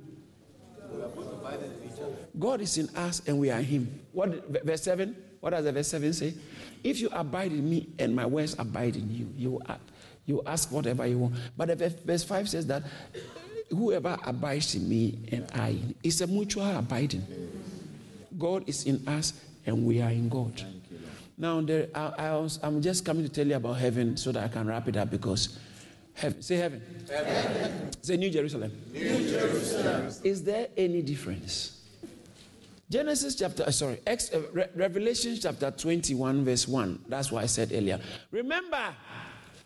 God 2.37 2.59
is 2.59 2.77
in 2.77 2.89
us 2.97 3.21
and 3.25 3.39
we 3.39 3.49
are 3.49 3.59
in 3.59 3.65
him. 3.65 3.99
What 4.11 4.45
verse 4.65 4.83
7? 4.83 5.15
What 5.39 5.51
does 5.51 5.63
the 5.63 5.71
verse 5.71 5.87
7 5.87 6.11
say? 6.11 6.33
If 6.83 6.99
you 6.99 7.07
abide 7.13 7.53
in 7.53 7.69
me 7.69 7.87
and 7.97 8.13
my 8.13 8.25
words 8.25 8.55
abide 8.59 8.97
in 8.97 9.09
you, 9.09 9.29
you 9.37 9.51
will 9.51 9.63
ask, 9.69 9.81
you 10.25 10.43
ask 10.45 10.69
whatever 10.69 11.07
you 11.07 11.17
want. 11.17 11.35
But 11.55 11.77
verse- 11.77 11.93
verse 12.05 12.23
5 12.25 12.49
says 12.49 12.67
that 12.67 12.83
whoever 13.69 14.17
abides 14.25 14.75
in 14.75 14.89
me 14.89 15.19
and 15.31 15.47
I, 15.53 15.69
in 15.69 15.77
him." 15.77 15.95
it's 16.03 16.19
a 16.19 16.27
mutual 16.27 16.77
abiding. 16.77 17.23
God 18.37 18.67
is 18.67 18.85
in 18.85 19.07
us 19.07 19.31
and 19.65 19.85
we 19.85 20.01
are 20.01 20.09
in 20.09 20.29
God. 20.29 20.61
Now, 21.37 21.61
there, 21.61 21.87
I, 21.95 22.47
I'm 22.61 22.81
just 22.81 23.05
coming 23.05 23.23
to 23.23 23.29
tell 23.29 23.47
you 23.47 23.55
about 23.55 23.73
heaven 23.73 24.17
so 24.17 24.31
that 24.31 24.43
I 24.43 24.47
can 24.47 24.67
wrap 24.67 24.87
it 24.87 24.97
up 24.97 25.09
because 25.09 25.57
heaven, 26.13 26.41
say 26.41 26.57
heaven. 26.57 26.81
Say 28.01 28.17
New 28.17 28.29
Jerusalem. 28.29 28.71
New 28.91 29.29
Jerusalem. 29.29 30.09
Is 30.23 30.43
there 30.43 30.67
any 30.77 31.01
difference? 31.01 31.79
Genesis 32.89 33.33
chapter, 33.35 33.63
uh, 33.63 33.71
sorry, 33.71 33.99
Ex, 34.05 34.31
uh, 34.33 34.43
Re- 34.51 34.67
Revelation 34.75 35.35
chapter 35.41 35.71
21, 35.71 36.45
verse 36.45 36.67
1. 36.67 37.05
That's 37.07 37.31
what 37.31 37.43
I 37.43 37.47
said 37.47 37.71
earlier. 37.73 37.99
Remember, 38.29 38.93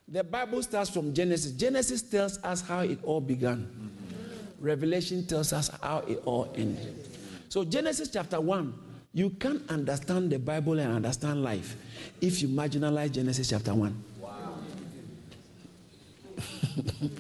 the 0.07 0.23
Bible 0.23 0.63
starts 0.63 0.89
from 0.89 1.13
Genesis. 1.13 1.51
Genesis 1.51 2.01
tells 2.01 2.41
us 2.43 2.61
how 2.61 2.79
it 2.79 2.99
all 3.03 3.19
began, 3.19 3.91
Revelation 4.59 5.25
tells 5.25 5.51
us 5.51 5.69
how 5.83 5.99
it 6.07 6.21
all 6.25 6.53
ended. 6.55 7.05
So, 7.49 7.65
Genesis 7.65 8.09
chapter 8.09 8.39
1, 8.39 8.73
You 9.17 9.31
can't 9.31 9.63
understand 9.71 10.29
the 10.29 10.37
Bible 10.37 10.77
and 10.77 10.93
understand 10.93 11.41
life 11.41 11.75
if 12.21 12.39
you 12.39 12.47
marginalize 12.49 13.11
Genesis 13.11 13.49
chapter 13.49 13.73
1. 13.73 14.03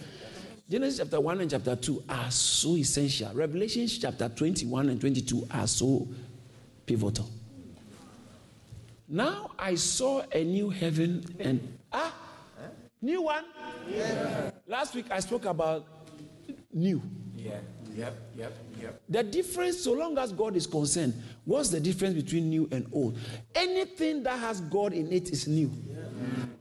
Genesis 0.69 0.99
chapter 0.99 1.19
1 1.19 1.41
and 1.41 1.49
chapter 1.49 1.75
2 1.75 2.03
are 2.07 2.29
so 2.29 2.77
essential. 2.77 3.33
Revelation 3.33 3.87
chapter 3.87 4.29
21 4.29 4.89
and 4.89 5.01
22 5.01 5.47
are 5.49 5.65
so 5.65 6.07
pivotal. 6.85 7.27
Now 9.07 9.49
I 9.57 9.73
saw 9.73 10.21
a 10.31 10.43
new 10.43 10.69
heaven 10.69 11.25
and 11.39 11.79
ah, 11.91 12.13
new 13.01 13.23
one. 13.23 13.45
Last 14.67 14.93
week 14.93 15.07
I 15.09 15.19
spoke 15.19 15.45
about 15.45 15.87
new. 16.71 17.01
Yeah. 17.35 17.57
Yep. 17.95 18.13
Yep. 18.37 18.66
Yep. 18.81 19.01
The 19.09 19.23
difference, 19.23 19.79
so 19.79 19.93
long 19.93 20.17
as 20.17 20.31
God 20.31 20.55
is 20.55 20.67
concerned, 20.67 21.13
what's 21.45 21.69
the 21.69 21.79
difference 21.79 22.15
between 22.15 22.49
new 22.49 22.67
and 22.71 22.87
old? 22.91 23.17
Anything 23.55 24.23
that 24.23 24.39
has 24.39 24.61
God 24.61 24.93
in 24.93 25.11
it 25.11 25.29
is 25.29 25.47
new. 25.47 25.71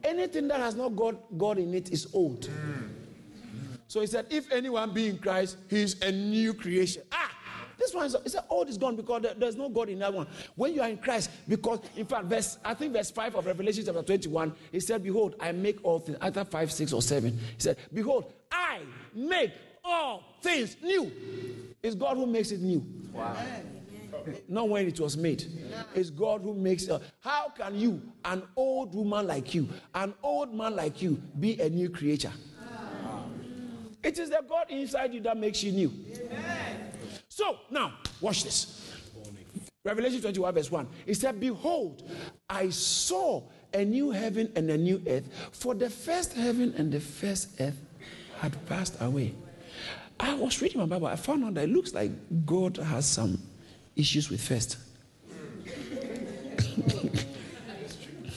Anything 0.03 0.49
that 0.49 0.61
has 0.61 0.75
not 0.75 0.91
God, 0.97 1.19
God 1.37 1.59
in 1.59 1.75
it 1.75 1.91
is 1.93 2.09
old. 2.13 2.49
So 3.89 4.01
he 4.01 4.07
said, 4.07 4.27
if 4.31 4.51
anyone 4.53 4.93
be 4.93 5.09
in 5.09 5.19
Christ, 5.19 5.59
he's 5.69 6.01
a 6.03 6.11
new 6.11 6.55
creation. 6.55 7.03
Ah, 7.13 7.31
this 7.79 7.95
one 7.95 8.07
is 8.07 8.17
he 8.23 8.29
said, 8.31 8.43
old 8.49 8.69
is 8.69 8.79
gone 8.79 8.97
because 8.97 9.25
there's 9.37 9.57
no 9.57 9.69
God 9.69 9.89
in 9.89 9.99
that 10.01 10.13
one. 10.13 10.27
When 10.55 10.75
you 10.75 10.83
are 10.83 10.89
in 10.89 10.99
Christ, 10.99 11.31
because 11.47 11.81
in 11.97 12.07
fact, 12.07 12.25
verse 12.25 12.59
I 12.65 12.75
think 12.75 12.93
verse 12.93 13.11
5 13.11 13.37
of 13.37 13.47
Revelation 13.47 13.85
chapter 13.85 14.03
21, 14.03 14.53
he 14.73 14.81
said, 14.81 15.03
Behold, 15.03 15.37
I 15.41 15.53
make 15.53 15.85
all 15.85 16.01
things, 16.01 16.19
either 16.21 16.45
5, 16.45 16.73
6, 16.73 16.93
or 16.93 17.03
7. 17.03 17.31
He 17.31 17.39
said, 17.59 17.77
Behold, 17.93 18.33
I 18.51 18.81
make 19.15 19.53
all 19.87 20.25
things 20.43 20.77
new. 20.83 21.11
It's 21.83 21.95
God 21.95 22.17
who 22.17 22.27
makes 22.27 22.51
it 22.51 22.61
new. 22.61 22.85
Not 24.49 24.69
when 24.69 24.89
it 24.89 24.99
was 24.99 25.17
made. 25.17 25.45
It's 25.95 26.11
God 26.11 26.43
who 26.43 26.55
makes 26.55 26.85
it. 26.85 27.01
How 27.21 27.51
can 27.57 27.79
you, 27.79 28.03
an 28.25 28.43
old 28.57 28.95
woman 28.95 29.27
like 29.27 29.55
you, 29.55 29.69
an 29.95 30.15
old 30.23 30.53
man 30.53 30.75
like 30.75 31.01
you, 31.01 31.21
be 31.39 31.61
a 31.61 31.71
new 31.71 31.89
creature? 31.89 32.33
It 34.03 34.19
is 34.19 34.31
the 34.31 34.43
God 34.49 34.71
inside 34.71 35.15
you 35.15 35.21
that 35.23 35.37
makes 35.37 35.63
you 35.63 35.73
new. 35.73 35.93
So 37.29 37.59
now, 37.71 37.95
watch 38.21 38.45
this. 38.45 38.83
Revelation 39.85 40.21
21, 40.21 40.55
verse 40.55 40.71
1. 40.71 40.89
It 41.07 41.15
said, 41.15 41.39
Behold, 41.39 42.11
I 42.49 42.71
saw 42.71 43.45
a 43.73 43.85
new 43.85 44.11
heaven 44.11 44.51
and 44.57 44.69
a 44.71 44.77
new 44.77 45.01
earth, 45.07 45.25
for 45.53 45.75
the 45.75 45.89
first 45.89 46.33
heaven 46.33 46.75
and 46.77 46.91
the 46.91 46.99
first 46.99 47.61
earth 47.61 47.81
had 48.39 48.67
passed 48.67 48.97
away. 49.01 49.35
I 50.19 50.35
was 50.35 50.61
reading 50.63 50.81
my 50.81 50.87
Bible. 50.87 51.07
I 51.07 51.17
found 51.17 51.45
out 51.45 51.55
that 51.55 51.65
it 51.65 51.71
looks 51.71 51.93
like 51.93 52.11
God 52.47 52.77
has 52.79 53.07
some 53.07 53.41
issues 53.95 54.31
with 54.31 54.41
first. 54.41 54.79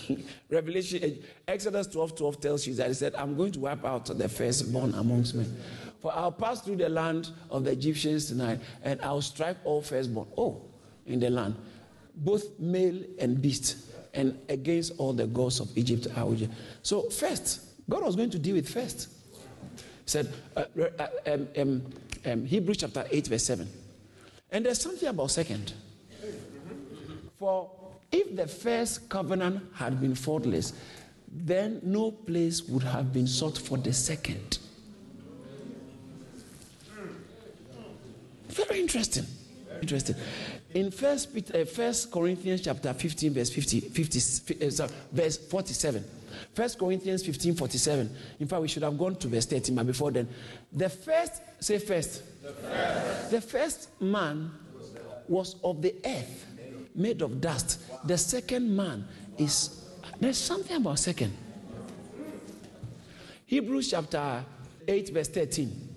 Revelation, 0.49 1.19
Exodus 1.47 1.87
12 1.87 2.15
12 2.15 2.41
tells 2.41 2.67
you 2.67 2.73
that 2.75 2.87
he 2.87 2.93
said, 2.93 3.13
I'm 3.15 3.37
going 3.37 3.51
to 3.51 3.59
wipe 3.59 3.85
out 3.85 4.05
the 4.05 4.27
firstborn 4.27 4.95
amongst 4.95 5.35
men. 5.35 5.55
For 5.99 6.11
I'll 6.15 6.31
pass 6.31 6.61
through 6.61 6.77
the 6.77 6.89
land 6.89 7.29
of 7.51 7.65
the 7.65 7.71
Egyptians 7.71 8.27
tonight, 8.27 8.59
and 8.83 8.99
I'll 9.01 9.21
strike 9.21 9.57
all 9.63 9.81
firstborn. 9.81 10.27
Oh, 10.37 10.61
in 11.05 11.19
the 11.19 11.29
land, 11.29 11.55
both 12.15 12.59
male 12.59 13.03
and 13.19 13.41
beast, 13.41 13.77
and 14.13 14.39
against 14.49 14.93
all 14.97 15.13
the 15.13 15.27
gods 15.27 15.59
of 15.59 15.77
Egypt. 15.77 16.07
I 16.15 16.23
will 16.23 16.37
So, 16.81 17.09
first, 17.09 17.61
God 17.89 18.03
was 18.03 18.15
going 18.15 18.29
to 18.31 18.39
deal 18.39 18.55
with 18.55 18.69
first. 18.69 19.09
Said, 20.09 20.33
uh, 20.57 20.63
uh, 20.97 21.07
um, 21.27 21.47
um, 21.55 21.85
um, 22.25 22.43
Hebrews 22.43 22.77
chapter 22.77 23.05
8, 23.11 23.27
verse 23.27 23.43
7. 23.43 23.69
And 24.51 24.65
there's 24.65 24.81
something 24.81 25.07
about 25.07 25.29
second. 25.29 25.73
For 27.37 27.69
if 28.11 28.35
the 28.35 28.47
first 28.47 29.07
covenant 29.07 29.61
had 29.75 30.01
been 30.01 30.15
faultless, 30.15 30.73
then 31.31 31.79
no 31.83 32.09
place 32.09 32.63
would 32.63 32.81
have 32.81 33.13
been 33.13 33.27
sought 33.27 33.59
for 33.59 33.77
the 33.77 33.93
second. 33.93 34.57
Very 38.47 38.79
interesting. 38.79 39.27
Interesting. 39.79 40.15
In 40.73 40.89
First, 40.89 41.35
Peter, 41.35 41.61
uh, 41.61 41.65
First 41.65 42.11
Corinthians 42.11 42.61
chapter 42.61 42.95
15, 42.95 43.31
verse 43.31 43.51
50, 43.51 43.79
50 43.81 44.65
uh, 44.65 44.71
sorry, 44.71 44.91
verse 45.11 45.37
47. 45.37 46.03
First 46.53 46.79
Corinthians 46.79 47.25
15, 47.25 47.55
47. 47.55 48.15
In 48.39 48.47
fact, 48.47 48.61
we 48.61 48.67
should 48.67 48.83
have 48.83 48.97
gone 48.97 49.15
to 49.15 49.27
verse 49.27 49.45
13, 49.45 49.75
but 49.75 49.87
before 49.87 50.11
then, 50.11 50.27
the 50.71 50.89
first, 50.89 51.41
say 51.59 51.79
first. 51.79 52.23
The 52.41 52.53
first, 52.53 53.31
the 53.31 53.41
first 53.41 54.01
man 54.01 54.51
was 55.27 55.55
of 55.63 55.81
the 55.81 55.95
earth, 56.05 56.45
made 56.95 57.21
of 57.21 57.39
dust. 57.39 57.81
The 58.05 58.17
second 58.17 58.75
man 58.75 59.07
is, 59.37 59.85
there's 60.19 60.37
something 60.37 60.77
about 60.77 60.99
second. 60.99 61.35
Hebrews 63.45 63.91
chapter 63.91 64.43
8, 64.87 65.09
verse 65.09 65.27
13. 65.29 65.89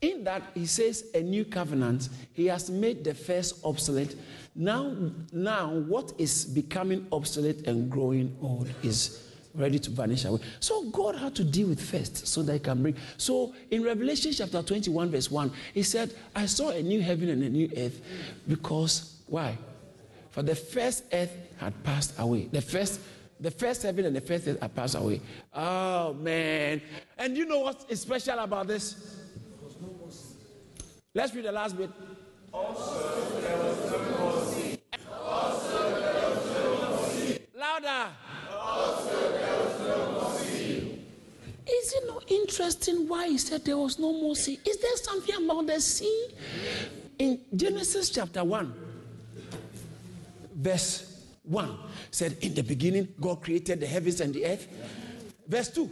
In 0.00 0.24
that 0.24 0.42
he 0.54 0.64
says 0.66 1.04
a 1.14 1.20
new 1.20 1.44
covenant, 1.44 2.08
he 2.32 2.46
has 2.46 2.70
made 2.70 3.04
the 3.04 3.14
first 3.14 3.62
obsolete. 3.64 4.16
Now, 4.54 4.94
now 5.32 5.70
what 5.74 6.12
is 6.16 6.46
becoming 6.46 7.06
obsolete 7.12 7.66
and 7.66 7.90
growing 7.90 8.36
old 8.40 8.68
is 8.82 9.29
ready 9.54 9.78
to 9.78 9.90
vanish 9.90 10.24
away. 10.24 10.40
So 10.60 10.84
God 10.90 11.16
had 11.16 11.34
to 11.36 11.44
deal 11.44 11.68
with 11.68 11.80
first 11.80 12.26
so 12.26 12.42
that 12.42 12.52
he 12.52 12.58
can 12.58 12.82
bring. 12.82 12.96
So 13.16 13.54
in 13.70 13.82
Revelation 13.82 14.32
chapter 14.32 14.62
21, 14.62 15.10
verse 15.10 15.30
1, 15.30 15.52
he 15.74 15.82
said, 15.82 16.14
I 16.34 16.46
saw 16.46 16.70
a 16.70 16.82
new 16.82 17.00
heaven 17.02 17.28
and 17.30 17.42
a 17.42 17.48
new 17.48 17.70
earth 17.76 18.00
because 18.46 19.22
why? 19.26 19.58
For 20.30 20.42
the 20.42 20.54
first 20.54 21.04
earth 21.12 21.34
had 21.58 21.82
passed 21.82 22.14
away. 22.18 22.48
The 22.52 22.62
first 22.62 23.00
the 23.40 23.50
first 23.50 23.82
heaven 23.82 24.04
and 24.04 24.14
the 24.14 24.20
first 24.20 24.46
earth 24.46 24.60
had 24.60 24.74
passed 24.74 24.94
away. 24.94 25.20
Oh 25.54 26.12
man. 26.14 26.82
And 27.16 27.36
you 27.36 27.46
know 27.46 27.60
what 27.60 27.86
is 27.88 28.00
special 28.00 28.38
about 28.38 28.66
this? 28.66 29.16
Let's 31.14 31.34
read 31.34 31.46
the 31.46 31.52
last 31.52 31.76
bit. 31.76 31.90
Also, 32.52 33.40
there 33.40 33.56
was 33.56 33.90
no 33.90 33.98
more 34.18 34.44
sea. 34.44 34.78
Also, 35.20 36.00
there 36.00 36.30
was 36.30 36.54
no 36.54 36.90
more 36.90 37.08
sea. 37.08 37.38
Louder. 37.56 38.10
Is 41.70 41.94
it 41.94 42.06
not 42.06 42.30
interesting 42.30 43.08
why 43.08 43.28
he 43.28 43.38
said 43.38 43.64
there 43.64 43.76
was 43.76 43.98
no 43.98 44.12
more 44.12 44.34
sea? 44.34 44.58
Is 44.64 44.78
there 44.78 44.96
something 44.96 45.44
about 45.44 45.66
the 45.66 45.80
sea? 45.80 46.28
In 47.18 47.40
Genesis 47.54 48.10
chapter 48.10 48.42
1, 48.42 48.74
verse 50.56 51.24
1 51.44 51.78
said, 52.10 52.36
In 52.40 52.54
the 52.54 52.62
beginning, 52.62 53.08
God 53.20 53.42
created 53.42 53.80
the 53.80 53.86
heavens 53.86 54.20
and 54.20 54.34
the 54.34 54.46
earth. 54.46 54.66
Verse 55.46 55.68
2. 55.70 55.88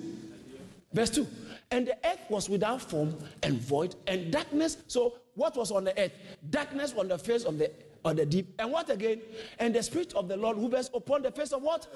Verse 0.93 1.11
2. 1.11 1.27
And 1.71 1.87
the 1.87 1.97
earth 2.05 2.21
was 2.29 2.49
without 2.49 2.81
form 2.81 3.17
and 3.43 3.61
void, 3.61 3.95
and 4.07 4.33
darkness. 4.33 4.79
So, 4.87 5.19
what 5.35 5.57
was 5.57 5.71
on 5.71 5.85
the 5.85 6.01
earth? 6.01 6.13
Darkness 6.51 6.95
on 6.97 7.09
the 7.09 7.19
face 7.19 7.45
of 7.45 7.59
the 7.59 7.71
of 8.05 8.17
the 8.17 8.27
deep. 8.27 8.55
And 8.59 8.73
what 8.73 8.91
again? 8.91 9.21
And 9.59 9.75
the 9.75 9.83
spirit 9.83 10.15
of 10.15 10.29
the 10.29 10.37
Lord 10.37 10.57
hovers 10.57 10.91
upon 10.95 11.23
the 11.23 11.31
face 11.31 11.53
of 11.53 11.63
what? 11.63 11.87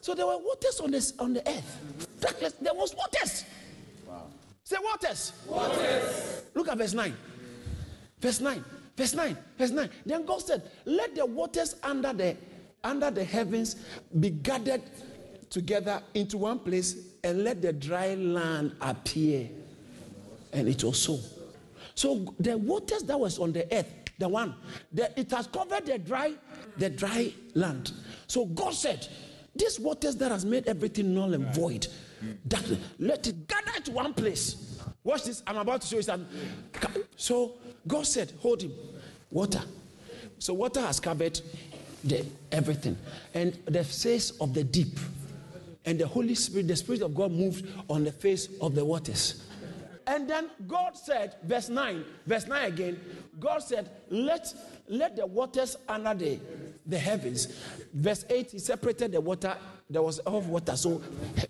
So 0.00 0.14
there 0.14 0.26
were 0.26 0.38
waters 0.38 0.80
on 0.80 0.90
this 0.90 1.12
on 1.18 1.34
the 1.34 1.48
earth. 1.48 2.08
Darkness, 2.20 2.54
there 2.60 2.74
was 2.74 2.94
waters. 2.94 3.44
Say 4.64 4.76
waters. 4.82 5.32
Waters. 5.46 6.42
Look 6.54 6.68
at 6.68 6.76
verse 6.76 6.92
9. 6.92 7.16
Verse 8.20 8.40
9. 8.40 8.64
Verse 8.96 9.14
9. 9.14 9.38
Verse 9.56 9.70
9. 9.70 9.90
Then 10.04 10.26
God 10.26 10.42
said, 10.42 10.70
Let 10.84 11.14
the 11.14 11.24
waters 11.24 11.76
under 11.82 12.12
the 12.12 12.36
under 12.84 13.10
the 13.10 13.24
heavens 13.24 13.76
be 14.20 14.30
gathered 14.30 14.82
together 15.50 16.02
into 16.14 16.38
one 16.38 16.58
place, 16.58 16.96
and 17.24 17.44
let 17.44 17.62
the 17.62 17.72
dry 17.72 18.14
land 18.14 18.76
appear. 18.80 19.48
And 20.52 20.68
it 20.68 20.84
was 20.84 21.00
so. 21.00 21.18
So 21.94 22.34
the 22.38 22.56
waters 22.56 23.02
that 23.04 23.18
was 23.18 23.38
on 23.38 23.52
the 23.52 23.66
earth, 23.74 23.92
the 24.18 24.28
one, 24.28 24.54
the, 24.92 25.18
it 25.18 25.30
has 25.30 25.46
covered 25.46 25.86
the 25.86 25.98
dry, 25.98 26.34
the 26.76 26.90
dry 26.90 27.32
land. 27.54 27.92
So 28.26 28.46
God 28.46 28.74
said, 28.74 29.08
These 29.54 29.80
waters 29.80 30.16
that 30.16 30.30
has 30.30 30.44
made 30.44 30.66
everything 30.68 31.14
null 31.14 31.34
and 31.34 31.52
void, 31.54 31.86
that 32.46 32.64
let 32.98 33.26
it 33.26 33.48
gather 33.48 33.80
to 33.84 33.90
one 33.92 34.14
place. 34.14 34.80
Watch 35.04 35.24
this. 35.24 35.42
I'm 35.46 35.56
about 35.56 35.80
to 35.82 35.86
show 35.86 35.96
you 35.96 36.02
something. 36.02 36.28
So 37.16 37.54
God 37.86 38.06
said, 38.06 38.32
Hold 38.40 38.62
him. 38.62 38.72
Water. 39.30 39.62
So 40.38 40.54
water 40.54 40.80
has 40.80 41.00
covered 41.00 41.40
the 42.04 42.24
everything. 42.52 42.96
And 43.34 43.58
the 43.64 43.84
face 43.84 44.30
of 44.40 44.54
the 44.54 44.64
deep. 44.64 44.98
And 45.84 45.98
the 45.98 46.06
Holy 46.06 46.34
Spirit, 46.34 46.68
the 46.68 46.76
Spirit 46.76 47.02
of 47.02 47.14
God 47.14 47.32
moved 47.32 47.66
on 47.88 48.04
the 48.04 48.12
face 48.12 48.48
of 48.60 48.74
the 48.74 48.84
waters. 48.84 49.44
And 50.06 50.28
then 50.28 50.50
God 50.66 50.96
said, 50.96 51.34
verse 51.42 51.68
9, 51.68 52.04
verse 52.26 52.46
9 52.46 52.64
again, 52.72 53.00
God 53.38 53.58
said, 53.58 53.90
Let 54.08 54.52
let 54.88 55.16
the 55.16 55.26
waters 55.26 55.76
under 55.86 56.14
the, 56.14 56.40
the 56.88 56.98
heavens. 56.98 57.46
Verse 57.92 58.24
8, 58.28 58.50
he 58.50 58.58
separated 58.58 59.12
the 59.12 59.20
water. 59.20 59.56
There 59.90 60.02
was 60.02 60.18
of 60.20 60.48
water. 60.48 60.76
So 60.76 61.00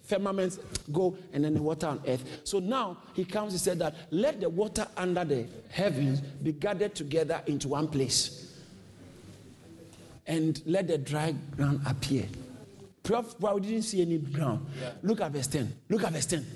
firmaments 0.04 0.58
go 0.92 1.16
and 1.32 1.44
then 1.44 1.54
the 1.54 1.62
water 1.62 1.86
on 1.86 2.02
earth. 2.06 2.40
So 2.44 2.58
now 2.58 2.98
he 3.14 3.24
comes, 3.24 3.52
he 3.52 3.58
said 3.58 3.78
that 3.78 3.94
let 4.10 4.40
the 4.40 4.48
water 4.48 4.86
under 4.96 5.24
the 5.24 5.46
heavens 5.70 6.20
be 6.20 6.52
gathered 6.52 6.94
together 6.94 7.40
into 7.46 7.68
one 7.68 7.88
place. 7.88 8.44
and 10.28 10.62
let 10.66 10.86
the 10.86 10.98
dry 10.98 11.34
ground 11.56 11.80
appear. 11.86 12.26
Prof, 13.02 13.34
well, 13.40 13.54
we 13.54 13.62
didn't 13.62 13.82
see 13.82 14.02
any 14.02 14.18
ground. 14.18 14.66
Look 15.02 15.22
at 15.22 15.32
verse 15.32 15.46
10. 15.46 15.72
Look 15.88 16.04
at 16.04 16.12
verse 16.12 16.26
10. 16.26 16.46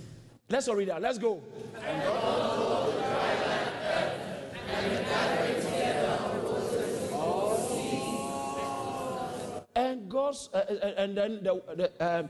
Let's 0.51 0.69
all 0.69 0.77
read 0.77 0.89
that. 0.89 1.01
Let's 1.01 1.19
go. 1.19 1.43
And 10.13 10.21
God's, 10.21 10.51
uh, 10.53 10.57
uh, 10.59 10.93
and 10.99 11.17
then 11.17 11.43
the, 11.43 11.63
the 11.75 11.91
um, 12.07 12.29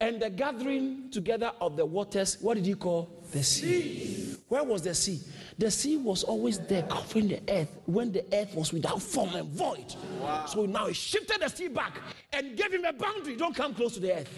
and 0.00 0.20
the 0.20 0.28
gathering 0.28 1.08
together 1.10 1.52
of 1.58 1.76
the 1.76 1.86
waters, 1.86 2.36
what 2.42 2.56
did 2.56 2.66
he 2.66 2.74
call? 2.74 3.24
The 3.32 3.42
sea. 3.42 4.36
Where 4.48 4.62
was 4.62 4.82
the 4.82 4.94
sea? 4.94 5.20
The 5.56 5.70
sea 5.70 5.96
was 5.96 6.22
always 6.22 6.58
there 6.58 6.82
covering 6.82 7.28
the 7.28 7.40
earth 7.48 7.74
when 7.86 8.12
the 8.12 8.26
earth 8.34 8.54
was 8.54 8.74
without 8.74 9.00
form 9.00 9.34
and 9.34 9.48
void. 9.48 9.94
So 10.46 10.66
now 10.66 10.88
he 10.88 10.92
shifted 10.92 11.40
the 11.40 11.48
sea 11.48 11.68
back 11.68 11.98
and 12.30 12.54
gave 12.56 12.74
him 12.74 12.84
a 12.84 12.92
boundary. 12.92 13.36
Don't 13.36 13.56
come 13.56 13.74
close 13.74 13.94
to 13.94 14.00
the 14.00 14.12
earth. 14.12 14.28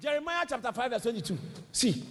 Jeremiah 0.00 0.44
chapter 0.46 0.70
5, 0.70 0.90
verse 0.90 1.02
22. 1.02 1.38
See. 1.72 2.04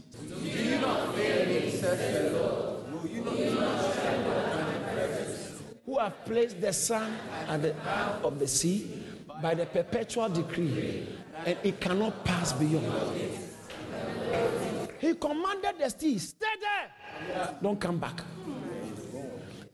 Who 5.92 6.00
have 6.00 6.24
placed 6.24 6.62
the 6.62 6.72
sun 6.72 7.18
at 7.50 7.64
the 7.64 7.76
of 8.24 8.40
the 8.40 8.48
sea 8.48 9.04
by 9.42 9.54
the 9.54 9.66
perpetual 9.66 10.30
decree, 10.30 11.06
and 11.46 11.58
it 11.64 11.82
cannot 11.82 12.24
pass 12.24 12.54
beyond. 12.54 12.88
He 15.00 15.14
commanded 15.16 15.76
the 15.78 15.90
sea, 15.90 16.18
stay 16.18 16.48
there, 16.62 17.56
don't 17.62 17.78
come 17.78 18.00
back. 18.00 18.22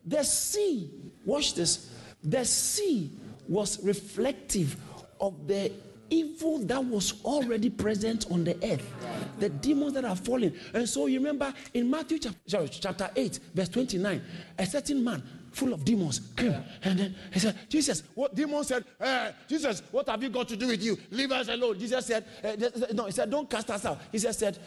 The 0.07 0.23
sea, 0.23 0.89
watch 1.23 1.53
this, 1.53 1.91
the 2.23 2.43
sea 2.45 3.11
was 3.47 3.83
reflective 3.83 4.75
of 5.21 5.47
the 5.47 5.71
evil 6.09 6.57
that 6.59 6.83
was 6.83 7.23
already 7.25 7.69
present 7.69 8.25
on 8.31 8.43
the 8.43 8.55
earth, 8.63 8.91
the 9.37 9.49
demons 9.49 9.93
that 9.93 10.05
are 10.05 10.15
fallen. 10.15 10.57
And 10.73 10.89
so 10.89 11.05
you 11.05 11.19
remember 11.19 11.53
in 11.75 11.91
Matthew 11.91 12.17
chapter, 12.17 12.67
chapter 12.67 13.11
8, 13.15 13.39
verse 13.53 13.69
29, 13.69 14.21
a 14.57 14.65
certain 14.65 15.03
man 15.03 15.21
full 15.57 15.73
of 15.73 15.83
demons 15.83 16.21
came 16.35 16.55
and 16.83 16.99
then 16.99 17.15
he 17.33 17.39
said, 17.39 17.55
Jesus, 17.67 18.03
what 18.13 18.35
demons 18.35 18.67
said, 18.67 18.85
eh, 18.99 19.31
Jesus, 19.49 19.81
what 19.91 20.07
have 20.07 20.21
you 20.21 20.29
got 20.29 20.47
to 20.47 20.55
do 20.55 20.67
with 20.67 20.83
you? 20.83 20.97
Leave 21.09 21.31
us 21.31 21.49
alone. 21.49 21.79
Jesus 21.79 22.05
said, 22.05 22.25
eh, 22.43 22.55
no, 22.93 23.05
he 23.05 23.11
said, 23.11 23.29
don't 23.29 23.49
cast 23.49 23.69
us 23.71 23.85
out. 23.85 23.99
He 24.11 24.19
just 24.19 24.39
said, 24.39 24.57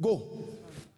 go. 0.00 0.22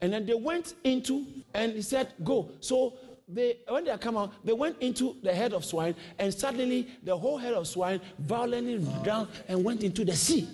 And 0.01 0.12
then 0.12 0.27
they 0.27 0.35
went 0.35 0.75
into, 0.83 1.25
and 1.55 1.73
he 1.73 1.83
said, 1.83 2.12
go. 2.25 2.51
So 2.59 2.95
they, 3.29 3.59
when 3.68 3.85
they 3.85 3.97
come 3.99 4.16
out, 4.16 4.33
they 4.45 4.53
went 4.53 4.77
into 4.81 5.16
the 5.23 5.33
head 5.33 5.53
of 5.53 5.64
swine, 5.64 5.95
and 6.18 6.35
suddenly 6.35 6.89
the 7.05 7.16
whole 7.16 7.39
head 7.39 7.55
of 7.55 7.68
swine 7.68 8.01
violently 8.18 8.85
down 9.05 9.29
and 9.47 9.62
went 9.62 9.85
into 9.85 10.05
the 10.05 10.16
sea. 10.16 10.49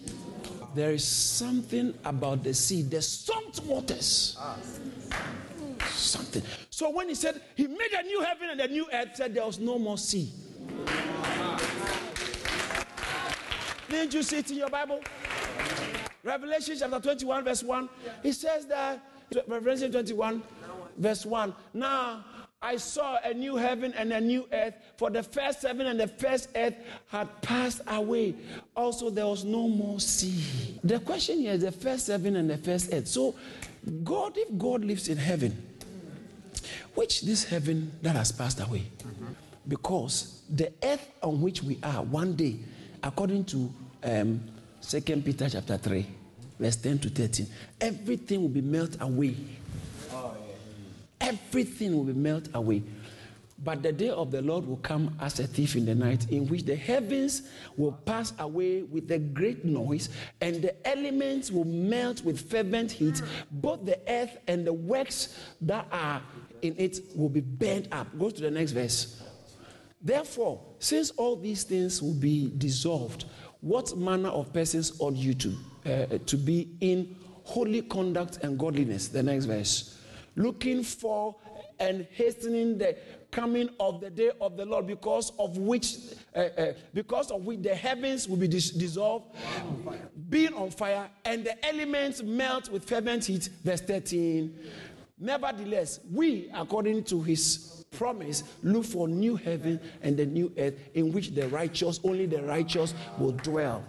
There 0.75 0.91
is 0.93 1.05
something 1.05 1.95
about 2.05 2.45
the 2.45 2.53
sea, 2.53 2.83
the 2.83 3.01
salt 3.01 3.64
waters. 3.64 4.37
Something. 5.99 6.42
So 6.70 6.90
when 6.90 7.09
he 7.09 7.14
said 7.14 7.40
he 7.57 7.66
made 7.66 7.92
a 7.92 8.03
new 8.05 8.22
heaven 8.22 8.51
and 8.51 8.61
a 8.61 8.68
new 8.68 8.86
earth, 8.92 9.09
said 9.14 9.34
there 9.34 9.44
was 9.44 9.59
no 9.59 9.78
more 9.78 9.99
sea. 9.99 10.32
Didn't 13.88 14.14
you 14.14 14.22
see 14.22 14.38
it 14.38 14.51
in 14.51 14.59
your 14.59 14.68
Bible? 14.68 15.01
Revelation 16.22 16.76
chapter 16.78 17.01
21, 17.01 17.44
verse 17.44 17.62
1. 17.62 17.88
He 18.22 18.32
says 18.32 18.66
that, 18.66 19.03
Revelation 19.46 19.90
21, 19.90 20.42
verse 20.99 21.26
1. 21.26 21.55
Now 21.74 22.24
I 22.61 22.76
saw 22.76 23.18
a 23.24 23.34
new 23.34 23.57
heaven 23.57 23.92
and 23.96 24.12
a 24.12 24.20
new 24.20 24.46
earth, 24.53 24.74
for 24.96 25.11
the 25.11 25.22
first 25.22 25.62
heaven 25.62 25.86
and 25.86 25.99
the 25.99 26.09
first 26.09 26.51
earth 26.55 26.74
had 27.09 27.42
passed 27.42 27.80
away. 27.88 28.34
Also, 28.76 29.11
there 29.11 29.26
was 29.26 29.44
no 29.44 29.68
more 29.68 29.99
sea. 30.01 30.78
The 30.84 31.01
question 31.01 31.38
here 31.38 31.55
is 31.55 31.62
the 31.62 31.72
first 31.72 32.07
heaven 32.07 32.36
and 32.36 32.49
the 32.49 32.59
first 32.59 32.92
earth. 32.92 33.09
So, 33.09 33.34
God, 34.05 34.34
if 34.36 34.57
God 34.59 34.84
lives 34.84 35.09
in 35.09 35.16
heaven, 35.16 35.68
which 36.99 37.20
this 37.20 37.44
heaven 37.44 37.92
that 38.03 38.16
has 38.16 38.32
passed 38.32 38.59
away? 38.59 38.82
Because 39.68 40.42
the 40.51 40.72
earth 40.82 41.09
on 41.22 41.40
which 41.40 41.62
we 41.62 41.78
are, 41.84 42.03
one 42.03 42.34
day, 42.34 42.57
according 43.05 43.44
to 43.44 43.72
um, 44.03 44.40
2 44.82 45.01
Peter 45.22 45.49
chapter 45.49 45.76
3, 45.76 46.05
verse 46.59 46.74
10 46.74 46.99
to 46.99 47.09
13, 47.09 47.46
everything 47.80 48.42
will 48.42 48.49
be 48.49 48.62
melted 48.62 49.01
away. 49.01 49.36
Everything 51.20 51.96
will 51.96 52.03
be 52.03 52.14
melted 52.14 52.53
away. 52.57 52.82
But 53.62 53.82
the 53.82 53.92
day 53.92 54.11
of 54.11 54.30
the 54.30 54.40
Lord 54.42 54.66
will 54.66 54.76
come 54.76 55.16
as 55.20 55.38
a 55.40 55.46
thief 55.46 55.74
in 55.76 55.84
the 55.84 55.94
night, 55.94 56.30
in 56.30 56.46
which 56.49 56.64
the 56.64 56.76
heavens 56.76 57.42
will 57.76 57.92
pass 57.92 58.32
away 58.38 58.82
with 58.82 59.11
a 59.12 59.18
great 59.18 59.64
noise, 59.64 60.09
and 60.40 60.62
the 60.62 60.86
elements 60.86 61.51
will 61.51 61.64
melt 61.64 62.24
with 62.24 62.51
fervent 62.51 62.90
heat. 62.92 63.20
Both 63.51 63.84
the 63.84 64.01
earth 64.09 64.36
and 64.46 64.64
the 64.64 64.72
works 64.72 65.36
that 65.61 65.86
are 65.90 66.22
in 66.62 66.74
it 66.78 67.00
will 67.14 67.28
be 67.28 67.40
burned 67.40 67.88
up. 67.92 68.06
Go 68.18 68.30
to 68.30 68.40
the 68.40 68.50
next 68.50 68.72
verse. 68.72 69.22
Therefore, 70.00 70.61
since 70.78 71.11
all 71.11 71.36
these 71.36 71.64
things 71.64 72.00
will 72.02 72.14
be 72.14 72.52
dissolved, 72.59 73.24
what 73.61 73.96
manner 73.96 74.28
of 74.28 74.52
persons 74.52 74.92
ought 75.00 75.14
you 75.14 75.34
to 75.34 75.56
uh, 75.86 76.18
to 76.26 76.36
be 76.36 76.68
in 76.80 77.16
holy 77.44 77.82
conduct 77.82 78.38
and 78.42 78.59
godliness? 78.59 79.09
The 79.09 79.22
next 79.22 79.46
verse. 79.46 79.98
Looking 80.36 80.84
for 80.84 81.34
and 81.80 82.06
hastening 82.12 82.78
the 82.78 82.96
coming 83.30 83.68
of 83.78 84.00
the 84.00 84.11
day 84.11 84.30
of 84.40 84.56
the 84.56 84.64
Lord, 84.64 84.86
because 84.86 85.32
of 85.38 85.59
which, 85.59 85.96
uh, 86.34 86.38
uh, 86.38 86.72
because 86.94 87.30
of 87.30 87.44
which 87.44 87.62
the 87.62 87.74
heavens 87.74 88.28
will 88.28 88.36
be 88.36 88.48
dis- 88.48 88.70
dissolved, 88.70 89.34
being 90.28 90.54
on 90.54 90.70
fire, 90.70 91.09
and 91.24 91.44
the 91.44 91.66
elements 91.66 92.22
melt 92.22 92.70
with 92.70 92.84
fervent 92.84 93.24
heat. 93.26 93.48
Verse 93.64 93.80
13. 93.80 94.56
Nevertheless, 95.21 96.01
we, 96.12 96.51
according 96.55 97.05
to 97.05 97.23
His 97.23 97.85
promise, 97.91 98.45
look 98.62 98.85
for 98.85 99.09
new 99.09 99.37
heaven 99.37 99.81
and 100.03 100.16
the 100.16 100.27
new 100.27 100.53
earth, 100.59 100.75
in 100.95 101.12
which 101.12 101.31
the 101.35 101.49
righteous, 101.49 102.01
only 102.05 102.27
the 102.27 102.43
righteous, 102.43 102.95
will 103.19 103.33
dwell. 103.33 103.83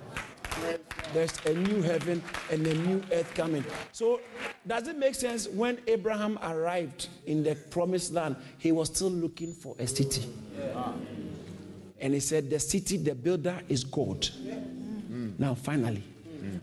There's 1.14 1.34
a 1.46 1.54
new 1.54 1.82
heaven 1.82 2.22
and 2.52 2.66
a 2.66 2.74
new 2.74 3.02
earth 3.12 3.34
coming. 3.34 3.64
So, 3.92 4.20
does 4.68 4.88
it 4.88 4.98
make 4.98 5.16
sense 5.16 5.48
when 5.48 5.80
Abraham 5.88 6.38
arrived 6.44 7.08
in 7.26 7.44
the 7.44 7.56
promised 7.56 8.14
land, 8.14 8.36
he 8.58 8.72
was 8.72 8.90
still 8.90 9.12
looking 9.12 9.54
for 9.54 9.76
a 9.80 9.88
city? 9.88 10.26
And 12.02 12.14
he 12.14 12.20
said, 12.20 12.50
The 12.50 12.60
city, 12.60 12.98
the 12.98 13.16
builder 13.16 13.60
is 13.70 13.84
God. 13.84 14.28
Now, 15.38 15.56
finally, 15.56 16.04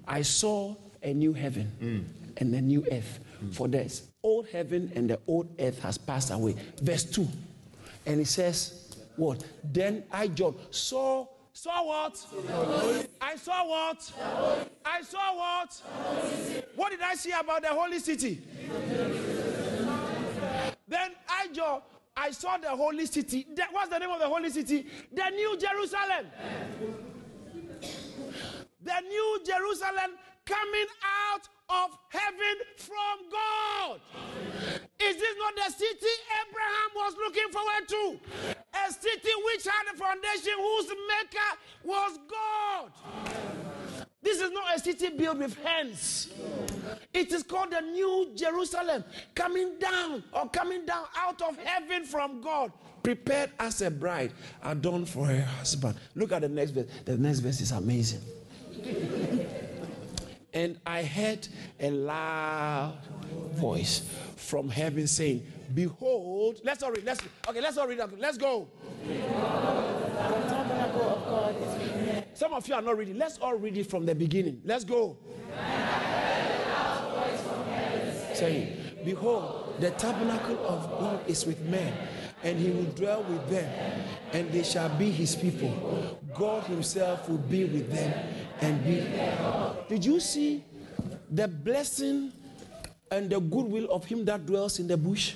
I 0.07 0.23
saw 0.23 0.75
a 1.03 1.12
new 1.14 1.33
heaven 1.33 2.07
and 2.37 2.55
a 2.55 2.61
new 2.61 2.85
earth. 2.91 3.21
For 3.53 3.68
this 3.68 4.09
old 4.22 4.49
heaven 4.49 4.91
and 4.95 5.11
the 5.11 5.18
old 5.26 5.49
earth 5.59 5.78
has 5.80 5.99
passed 5.99 6.30
away. 6.30 6.57
Verse 6.80 7.05
2. 7.05 7.26
And 8.07 8.20
it 8.20 8.26
says, 8.26 8.97
What? 9.16 9.45
Then 9.62 10.05
I, 10.12 10.28
John, 10.28 10.55
saw 10.70 11.26
Saw 11.57 11.87
what? 11.87 12.26
I 13.18 13.37
saw 13.37 13.66
what? 13.66 14.12
I 14.84 15.01
saw 15.01 15.37
what? 15.37 15.82
What 16.74 16.91
did 16.91 17.01
I 17.01 17.14
see 17.14 17.30
about 17.32 17.62
the 17.62 17.68
holy 17.68 17.99
city? 17.99 18.43
Then 20.87 21.12
I, 21.26 21.49
John, 21.55 21.80
I 22.14 22.30
saw 22.32 22.59
the 22.59 22.68
holy 22.68 23.07
city. 23.07 23.47
What's 23.70 23.89
the 23.89 23.99
name 23.99 24.11
of 24.11 24.18
the 24.20 24.28
holy 24.28 24.51
city? 24.51 24.87
The 25.11 25.30
New 25.30 25.57
Jerusalem. 25.57 26.26
The 28.82 29.01
New 29.09 29.41
Jerusalem 29.47 30.11
coming 30.47 30.86
out 31.05 31.49
of 31.68 31.99
heaven 32.09 32.57
from 32.76 33.30
God. 33.30 34.01
Is 35.01 35.16
this 35.16 35.36
not 35.38 35.55
the 35.57 35.72
city 35.72 36.07
Abraham 36.40 36.90
was 36.94 37.14
looking 37.18 37.51
forward 37.53 37.88
to? 37.88 38.18
A 38.86 38.92
city 38.92 39.30
which 39.44 39.64
had 39.64 39.92
a 39.92 39.97
foundation 39.97 40.53
whose 40.57 40.88
maker 40.88 41.53
was 41.84 42.18
God. 42.30 42.92
This 44.22 44.40
is 44.40 44.51
not 44.51 44.74
a 44.74 44.80
city 44.80 45.11
built 45.11 45.38
with 45.38 45.57
hands. 45.62 46.32
It 47.12 47.32
is 47.32 47.42
called 47.42 47.72
the 47.72 47.80
New 47.80 48.32
Jerusalem, 48.34 49.05
coming 49.34 49.78
down 49.78 50.24
or 50.32 50.49
coming 50.49 50.84
down 50.86 51.05
out 51.16 51.42
of 51.42 51.57
heaven 51.59 52.05
from 52.05 52.40
God, 52.40 52.72
prepared 53.03 53.51
as 53.61 53.82
a 53.82 53.90
bride, 53.90 54.32
adorned 54.62 55.09
for 55.09 55.26
her 55.26 55.42
husband. 55.42 55.97
Look 56.14 56.32
at 56.32 56.42
the 56.42 56.49
next 56.49 56.72
verse. 56.72 56.86
The 57.05 57.16
next 57.16 57.40
verse 57.40 57.61
is 57.61 57.72
amazing. 57.72 58.20
And 60.57 60.80
I 60.86 61.02
heard 61.02 61.46
a 61.78 61.90
loud 61.90 62.96
voice 63.57 64.09
from 64.36 64.70
heaven 64.70 65.07
saying, 65.07 65.46
Behold, 65.74 66.62
let's 66.64 66.82
all 66.82 66.92
read. 66.92 67.04
Let's 67.04 67.20
okay, 67.46 67.61
let's 67.61 67.76
all 67.76 67.86
read. 67.86 68.00
Let's 68.16 68.38
go. 68.38 68.66
Some 72.32 72.54
of 72.54 72.66
you 72.66 72.74
are 72.74 72.80
not 72.80 72.96
reading. 72.96 73.18
Let's 73.18 73.36
all 73.36 73.57
read 73.57 73.76
it 73.76 73.90
from 73.90 74.07
the 74.07 74.14
beginning. 74.14 74.62
Let's 74.64 74.84
go. 74.84 75.18
Saying, 78.32 78.78
Behold, 79.04 79.74
the 79.78 79.90
tabernacle 79.90 80.66
of 80.66 80.88
God 80.88 81.28
is 81.28 81.44
with 81.44 81.61
men, 81.66 81.92
and 82.42 82.59
he 82.59 82.70
will 82.70 82.90
dwell 82.92 83.22
with 83.24 83.46
them, 83.50 84.02
and 84.32 84.50
they 84.50 84.62
shall 84.62 84.88
be 84.96 85.11
his 85.11 85.36
people. 85.36 86.18
God 86.34 86.62
himself 86.64 87.28
will 87.28 87.36
be 87.36 87.64
with 87.64 87.92
them 87.92 88.12
and 88.61 88.84
be. 88.84 89.04
Did 89.88 90.04
you 90.04 90.20
see 90.20 90.64
the 91.30 91.48
blessing 91.48 92.32
and 93.11 93.30
the 93.30 93.40
goodwill 93.40 93.90
of 93.90 94.04
him 94.04 94.24
that 94.24 94.46
dwells 94.46 94.78
in 94.78 94.86
the 94.86 94.96
bush? 94.96 95.34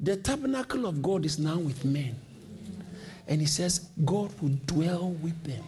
The 0.00 0.16
tabernacle 0.16 0.86
of 0.86 1.02
God 1.02 1.24
is 1.24 1.38
now 1.38 1.58
with 1.58 1.84
men. 1.84 2.16
And 3.26 3.40
he 3.40 3.46
says, 3.46 3.88
God 4.04 4.30
will 4.40 4.58
dwell 4.66 5.10
with 5.22 5.42
them 5.44 5.64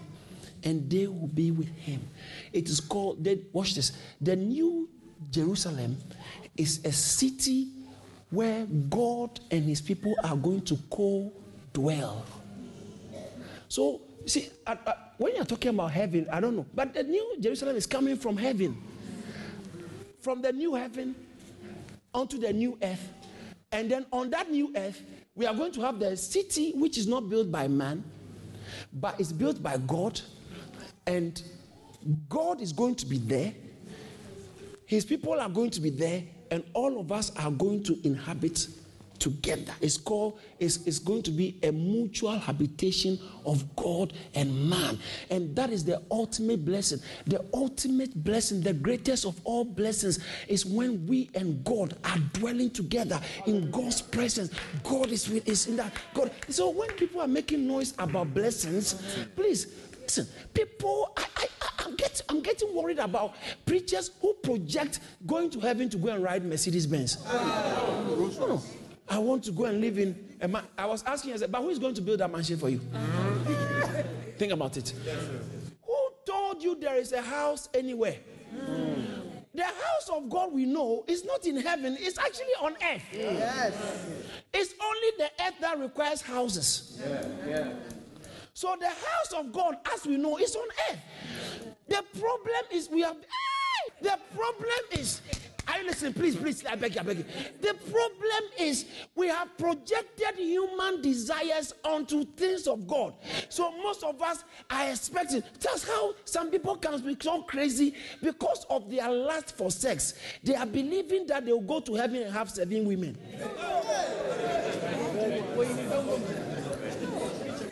and 0.67 0.91
they 0.91 1.07
will 1.07 1.29
be 1.29 1.51
with 1.53 1.69
him. 1.77 2.03
It 2.53 2.69
is 2.69 2.81
called, 2.81 3.27
watch 3.53 3.75
this. 3.75 3.93
The 4.21 4.37
new 4.37 4.89
Jerusalem 5.31 5.97
is 6.57 6.85
a 6.85 6.93
city 6.93 7.69
where 8.31 8.67
God 8.67 9.41
and 9.51 9.65
his 9.65 9.81
people 9.81 10.15
are 10.25 10.37
going 10.37 10.63
to 10.63 10.77
co 10.91 11.33
dwell. 11.73 12.25
So, 13.69 14.01
see, 14.27 14.49
uh, 14.67 14.77
uh, 14.87 14.93
when 15.19 15.35
you're 15.35 15.45
talking 15.45 15.71
about 15.71 15.93
heaven, 15.93 16.27
I 16.31 16.41
don't 16.41 16.57
know, 16.57 16.67
but 16.75 16.95
the 16.95 17.03
new 17.03 17.37
Jerusalem 17.41 17.77
is 17.77 17.87
coming 17.87 18.17
from 18.17 18.37
heaven. 18.37 18.77
From 20.21 20.43
the 20.43 20.53
new 20.53 20.75
heaven 20.75 21.15
onto 22.13 22.39
the 22.39 22.53
new 22.53 22.79
earth. 22.83 23.13
And 23.73 23.91
then 23.91 24.07
on 24.13 24.31
that 24.31 24.51
new 24.51 24.73
earth, 24.77 25.01
we 25.35 25.47
are 25.47 25.55
going 25.55 25.73
to 25.73 25.81
have 25.83 25.99
the 25.99 26.17
city 26.17 26.73
which 26.75 26.99
is 26.99 27.07
not 27.07 27.29
built 27.29 27.51
by 27.51 27.69
man, 27.69 28.03
but 28.93 29.21
is 29.21 29.33
built 29.33 29.63
by 29.63 29.77
God. 29.79 30.21
And 31.07 31.43
God 32.29 32.61
is 32.61 32.73
going 32.73 32.95
to 32.97 33.07
be 33.07 33.19
there. 33.19 33.53
His 34.87 35.05
people 35.05 35.41
are 35.41 35.49
going 35.49 35.71
to 35.71 35.81
be 35.81 35.91
there, 35.91 36.23
and 36.51 36.65
all 36.73 37.01
of 37.01 37.11
us 37.13 37.33
are 37.37 37.51
going 37.51 37.83
to 37.85 37.99
inhabit 38.07 38.69
together. 39.17 39.73
It's 39.81 39.97
called, 39.97 40.39
it's, 40.59 40.79
it's 40.87 40.99
going 40.99 41.23
to 41.25 41.31
be 41.31 41.59
a 41.63 41.73
mutual 41.73 42.39
habitation 42.39 43.19
of 43.45 43.65
God 43.77 44.13
and 44.35 44.69
man. 44.69 44.99
And 45.31 45.55
that 45.57 45.71
is 45.71 45.85
the 45.85 46.03
ultimate 46.11 46.65
blessing. 46.65 47.01
The 47.27 47.45
ultimate 47.53 48.25
blessing, 48.25 48.61
the 48.61 48.73
greatest 48.73 49.25
of 49.25 49.41
all 49.45 49.65
blessings, 49.65 50.19
is 50.49 50.65
when 50.65 51.07
we 51.07 51.31
and 51.35 51.65
God 51.65 51.97
are 52.05 52.19
dwelling 52.33 52.71
together 52.71 53.21
in 53.47 53.71
God's 53.71 54.03
presence. 54.03 54.51
God 54.83 55.09
is, 55.09 55.29
with, 55.29 55.49
is 55.49 55.67
in 55.67 55.77
that. 55.77 55.93
God. 56.15 56.31
So 56.49 56.71
when 56.71 56.89
people 56.91 57.21
are 57.21 57.29
making 57.29 57.67
noise 57.67 57.95
about 57.99 58.33
blessings, 58.35 58.95
please 59.35 59.67
listen. 60.01 60.27
People, 60.55 61.13
I, 61.17 61.25
I, 61.37 61.47
I'm, 61.81 61.97
get, 61.97 62.23
I'm 62.29 62.41
getting 62.41 62.75
worried 62.75 62.99
about 62.99 63.35
preachers 63.65 64.11
who 64.21 64.35
project 64.35 65.01
going 65.27 65.51
to 65.51 65.61
heaven 65.61 65.89
to 65.91 65.97
go 65.97 66.09
and 66.09 66.23
ride 66.23 66.45
Mercedes 66.45 66.87
Benz. 66.87 67.25
No, 67.25 68.31
no. 68.39 68.63
I 69.09 69.19
want 69.19 69.45
to 69.45 69.53
go 69.53 69.65
and 69.67 69.81
live 69.81 69.99
in 69.99 70.37
a 70.41 70.49
man. 70.49 70.65
I 70.77 70.87
was 70.87 71.05
asking, 71.05 71.33
I 71.33 71.37
said, 71.37 71.53
but 71.53 71.63
who 71.63 71.71
is 71.71 71.79
going 71.79 71.95
to 71.95 72.03
build 72.03 72.21
that 72.21 72.31
mansion 72.31 72.59
for 72.59 72.69
you? 72.69 72.81
Think 74.39 74.53
about 74.53 74.77
it. 74.77 74.93
Who 75.83 75.97
told 76.27 76.63
you 76.63 76.75
there 76.75 76.97
is 76.97 77.13
a 77.13 77.23
house 77.23 77.69
anywhere? 77.73 78.17
The 79.55 79.65
house 79.65 80.11
of 80.13 80.29
God 80.29 80.53
we 80.53 80.67
know 80.67 81.05
is 81.07 81.25
not 81.25 81.47
in 81.47 81.57
heaven, 81.57 81.97
it's 81.99 82.19
actually 82.19 82.53
on 82.61 82.75
earth. 82.93 83.03
Yes. 83.13 84.07
It's 84.53 84.75
only 84.83 85.09
the 85.19 85.31
earth 85.47 85.55
that 85.61 85.79
requires 85.79 86.21
houses. 86.21 87.01
Yeah. 87.01 87.27
Yeah. 87.49 87.73
So 88.53 88.77
the 88.79 88.89
house 88.89 89.33
of 89.37 89.53
God, 89.53 89.77
as 89.95 90.05
we 90.07 90.17
know, 90.17 90.39
is 90.39 90.55
on 90.57 90.69
earth. 90.91 90.99
The 91.89 92.05
problem 92.19 92.63
is 92.71 92.89
we 92.91 93.05
are 93.05 93.15
The 94.03 94.19
problem 94.35 94.81
is. 94.93 95.21
I 95.69 95.83
listen, 95.83 96.13
please, 96.13 96.37
please. 96.37 96.65
I 96.65 96.77
beg 96.77 96.95
you, 96.95 97.01
I 97.01 97.05
beg 97.05 97.19
you. 97.19 97.25
The 97.61 97.75
problem 97.75 98.51
is 98.59 98.87
we 99.15 99.29
have 99.29 99.57
projected 99.59 100.37
human 100.37 101.03
desires 101.03 101.75
onto 101.85 102.25
things 102.25 102.67
of 102.67 102.87
God. 102.87 103.15
So 103.49 103.73
most 103.83 104.05
of 104.05 104.21
us 104.23 104.45
are 104.71 104.91
expecting. 104.91 105.43
That's 105.61 105.87
how 105.87 106.15
some 106.25 106.51
people 106.51 106.77
can 106.77 107.01
become 107.01 107.43
crazy 107.45 107.95
because 108.23 108.65
of 108.71 108.89
their 108.91 109.11
lust 109.11 109.57
for 109.57 109.71
sex. 109.71 110.15
They 110.43 110.55
are 110.55 110.67
believing 110.67 111.27
that 111.27 111.45
they 111.45 111.53
will 111.53 111.61
go 111.61 111.81
to 111.81 111.95
heaven 111.95 112.23
and 112.23 112.33
have 112.33 112.51
seven 112.51 112.85
women. 112.87 113.19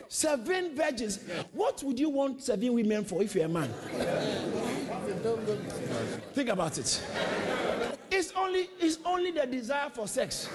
Seven 0.09 0.75
virgins. 0.77 1.21
What 1.53 1.83
would 1.83 1.99
you 1.99 2.09
want 2.09 2.43
seven 2.43 2.73
women 2.75 3.05
for 3.05 3.23
if 3.23 3.35
you're 3.35 3.47
a 3.47 3.49
man? 3.49 3.69
Think 6.35 6.49
about 6.49 6.79
it. 6.79 7.03
It's 8.17 8.33
only, 8.37 8.71
it's 8.79 8.99
only 9.05 9.33
the 9.33 9.45
desire 9.45 9.91
for 9.91 10.07
sex. 10.07 10.49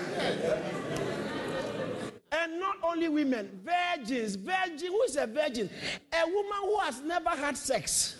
And 2.31 2.57
not 2.57 2.77
only 2.81 3.09
women, 3.09 3.59
virgins. 3.65 4.35
Virgin, 4.35 4.87
who 4.87 5.01
is 5.01 5.17
a 5.17 5.27
virgin? 5.27 5.69
A 6.13 6.25
woman 6.25 6.59
who 6.61 6.77
has 6.77 7.01
never 7.01 7.31
had 7.31 7.57
sex. 7.57 8.15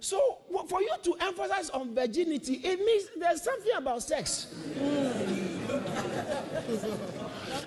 So, 0.00 0.38
for 0.66 0.82
you 0.82 0.90
to 1.04 1.14
emphasize 1.20 1.70
on 1.70 1.94
virginity, 1.94 2.54
it 2.64 2.80
means 2.84 3.04
there's 3.16 3.42
something 3.42 3.74
about 3.76 4.02
sex. 4.02 4.52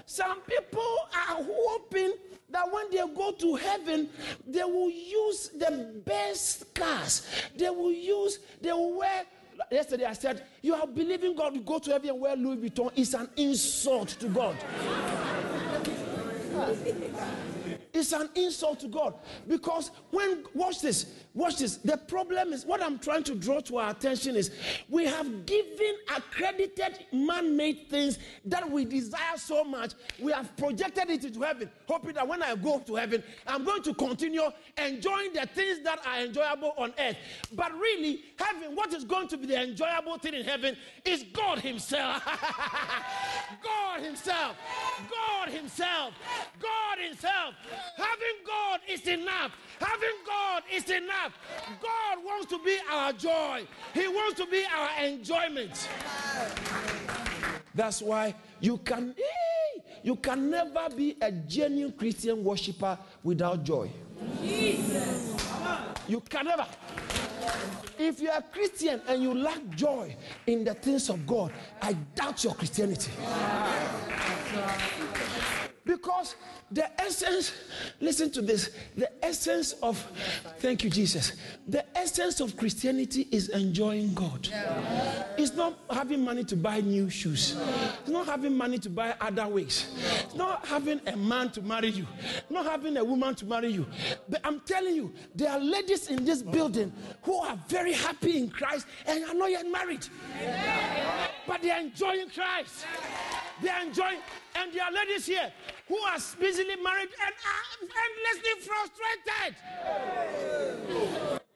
Some 0.05 0.41
people 0.41 0.97
are 1.13 1.41
hoping 1.41 2.15
that 2.49 2.69
when 2.69 2.91
they 2.91 3.01
go 3.15 3.31
to 3.31 3.55
heaven, 3.55 4.09
they 4.45 4.65
will 4.65 4.89
use 4.89 5.51
the 5.57 6.01
best 6.05 6.73
cars. 6.73 7.25
They 7.55 7.69
will 7.69 7.93
use, 7.93 8.39
they 8.59 8.73
will 8.73 8.97
wear. 8.97 9.23
Yesterday 9.71 10.05
I 10.05 10.13
said, 10.13 10.43
You 10.61 10.75
are 10.75 10.87
believing 10.87 11.35
God 11.35 11.53
to 11.53 11.59
go 11.59 11.79
to 11.79 11.91
heaven 11.91 12.09
and 12.09 12.19
wear 12.19 12.35
Louis 12.35 12.69
Vuitton 12.69 12.91
is 12.95 13.13
an 13.13 13.29
insult 13.35 14.09
to 14.19 14.27
God. 14.27 14.55
It's 17.93 18.11
an 18.11 18.29
insult 18.35 18.81
to 18.81 18.87
God 18.87 19.15
because 19.47 19.91
when 20.11 20.43
watch 20.53 20.81
this, 20.81 21.05
watch 21.35 21.57
this. 21.57 21.77
The 21.77 21.97
problem 21.97 22.53
is 22.53 22.65
what 22.65 22.81
I'm 22.81 22.97
trying 22.97 23.23
to 23.23 23.35
draw 23.35 23.59
to 23.59 23.77
our 23.77 23.91
attention 23.91 24.35
is 24.35 24.51
we 24.89 25.05
have 25.05 25.45
given 25.45 25.95
accredited 26.15 27.05
man-made 27.11 27.87
things 27.89 28.17
that 28.45 28.69
we 28.69 28.85
desire 28.85 29.37
so 29.37 29.63
much. 29.63 29.93
We 30.19 30.31
have 30.31 30.55
projected 30.57 31.09
it 31.09 31.25
into 31.25 31.41
heaven, 31.41 31.69
hoping 31.87 32.13
that 32.13 32.27
when 32.27 32.41
I 32.41 32.55
go 32.55 32.79
to 32.79 32.95
heaven, 32.95 33.21
I'm 33.45 33.65
going 33.65 33.83
to 33.83 33.93
continue 33.93 34.43
enjoying 34.77 35.33
the 35.33 35.45
things 35.45 35.81
that 35.83 35.99
are 36.07 36.21
enjoyable 36.21 36.73
on 36.77 36.93
earth. 36.97 37.17
But 37.53 37.73
really, 37.77 38.23
heaven, 38.39 38.75
what 38.75 38.93
is 38.93 39.03
going 39.03 39.27
to 39.27 39.37
be 39.37 39.47
the 39.47 39.61
enjoyable 39.61 40.17
thing 40.17 40.33
in 40.33 40.45
heaven 40.45 40.77
is 41.03 41.23
God 41.33 41.59
Himself. 41.59 42.23
God 43.63 44.01
Himself. 44.01 44.55
God 45.11 45.49
Himself. 45.49 46.13
God 46.59 46.97
Himself. 47.05 47.53
Having 47.97 48.45
God 48.45 48.54
is 48.95 49.07
enough. 49.07 49.51
Having 49.79 50.17
God 50.25 50.63
is 50.73 50.89
enough. 50.89 51.33
God 51.81 52.23
wants 52.23 52.47
to 52.47 52.59
be 52.63 52.77
our 52.91 53.13
joy, 53.13 53.63
He 53.93 54.07
wants 54.07 54.39
to 54.39 54.47
be 54.47 54.63
our 54.75 55.03
enjoyment. 55.03 55.89
That's 57.73 58.01
why 58.01 58.35
you 58.59 58.77
can 58.77 59.13
you 60.03 60.15
can 60.15 60.49
never 60.49 60.87
be 60.95 61.17
a 61.21 61.31
genuine 61.31 61.93
Christian 61.93 62.43
worshiper 62.43 62.97
without 63.23 63.63
joy. 63.63 63.89
You 66.07 66.21
can 66.21 66.45
never. 66.45 66.67
If 67.97 68.19
you're 68.19 68.33
a 68.33 68.41
Christian 68.41 69.01
and 69.07 69.23
you 69.23 69.33
lack 69.33 69.67
joy 69.69 70.15
in 70.45 70.63
the 70.63 70.73
things 70.73 71.09
of 71.09 71.25
God, 71.25 71.51
I 71.81 71.93
doubt 71.93 72.43
your 72.43 72.53
Christianity. 72.53 73.11
Because 75.85 76.35
the 76.71 76.99
essence, 76.99 77.51
listen 78.01 78.31
to 78.31 78.41
this, 78.41 78.71
the 78.97 79.09
essence 79.23 79.73
of, 79.83 79.97
thank 80.59 80.83
you, 80.83 80.89
Jesus, 80.89 81.33
the 81.67 81.85
essence 81.95 82.39
of 82.39 82.57
Christianity 82.57 83.27
is 83.31 83.49
enjoying 83.49 84.13
God. 84.15 84.49
It's 85.37 85.53
not 85.53 85.77
having 85.91 86.23
money 86.23 86.43
to 86.45 86.55
buy 86.55 86.81
new 86.81 87.09
shoes, 87.09 87.55
it's 87.99 88.09
not 88.09 88.25
having 88.25 88.57
money 88.57 88.79
to 88.79 88.89
buy 88.89 89.15
other 89.21 89.47
wigs, 89.47 89.87
it's 90.23 90.35
not 90.35 90.65
having 90.65 90.99
a 91.05 91.15
man 91.15 91.51
to 91.51 91.61
marry 91.61 91.89
you, 91.89 92.07
not 92.49 92.65
having 92.65 92.97
a 92.97 93.03
woman 93.03 93.35
to 93.35 93.45
marry 93.45 93.69
you. 93.69 93.85
But 94.27 94.41
I'm 94.43 94.59
telling 94.61 94.95
you, 94.95 95.13
there 95.35 95.51
are 95.51 95.59
ladies 95.59 96.09
in 96.09 96.25
this 96.25 96.41
building 96.41 96.91
who 97.21 97.37
are 97.37 97.59
very 97.67 97.93
happy 97.93 98.37
in 98.37 98.49
Christ 98.49 98.87
and 99.05 99.23
are 99.25 99.35
not 99.35 99.51
yet 99.51 99.69
married, 99.69 100.07
but 101.47 101.61
they 101.61 101.69
are 101.69 101.79
enjoying 101.79 102.29
Christ. 102.29 102.85
They 103.61 103.69
are 103.69 103.83
enjoying, 103.83 104.19
and 104.55 104.73
there 104.73 104.83
are 104.83 104.91
ladies 104.91 105.25
here 105.27 105.49
who 105.87 105.97
are 105.97 106.19
married 106.83 107.09
and 107.25 107.35
endlessly 108.05 108.55
frustrated. 108.67 109.55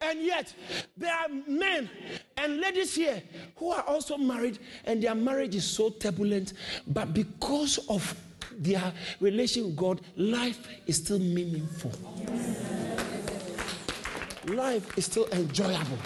And 0.00 0.22
yet, 0.22 0.54
there 0.96 1.14
are 1.14 1.28
men 1.46 1.90
and 2.36 2.60
ladies 2.60 2.94
here 2.94 3.22
who 3.56 3.70
are 3.70 3.82
also 3.82 4.16
married, 4.16 4.58
and 4.84 5.02
their 5.02 5.14
marriage 5.14 5.54
is 5.54 5.64
so 5.64 5.90
turbulent, 5.90 6.54
but 6.86 7.12
because 7.12 7.78
of 7.88 8.14
their 8.52 8.92
relation 9.20 9.66
with 9.66 9.76
God, 9.76 10.00
life 10.16 10.66
is 10.86 10.96
still 10.96 11.18
meaningful. 11.18 11.92
Life 14.46 14.96
is 14.96 15.04
still 15.04 15.26
enjoyable. 15.32 15.98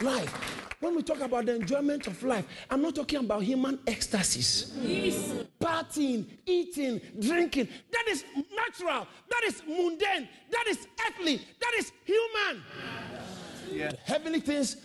Life. 0.00 0.57
When 0.80 0.94
we 0.94 1.02
talk 1.02 1.20
about 1.20 1.46
the 1.46 1.56
enjoyment 1.56 2.06
of 2.06 2.22
life, 2.22 2.44
I'm 2.70 2.80
not 2.82 2.94
talking 2.94 3.18
about 3.18 3.42
human 3.42 3.80
ecstasies. 3.86 4.72
partying, 5.60 6.24
eating, 6.46 7.00
drinking. 7.18 7.68
That 7.90 8.04
is 8.08 8.24
natural. 8.54 9.06
That 9.28 9.42
is 9.46 9.62
mundane. 9.66 10.28
That 10.50 10.64
is 10.68 10.86
earthly. 11.08 11.40
That 11.60 11.72
is 11.78 11.92
human. 12.04 12.62
The 13.70 13.98
heavenly 14.04 14.40
things, 14.40 14.76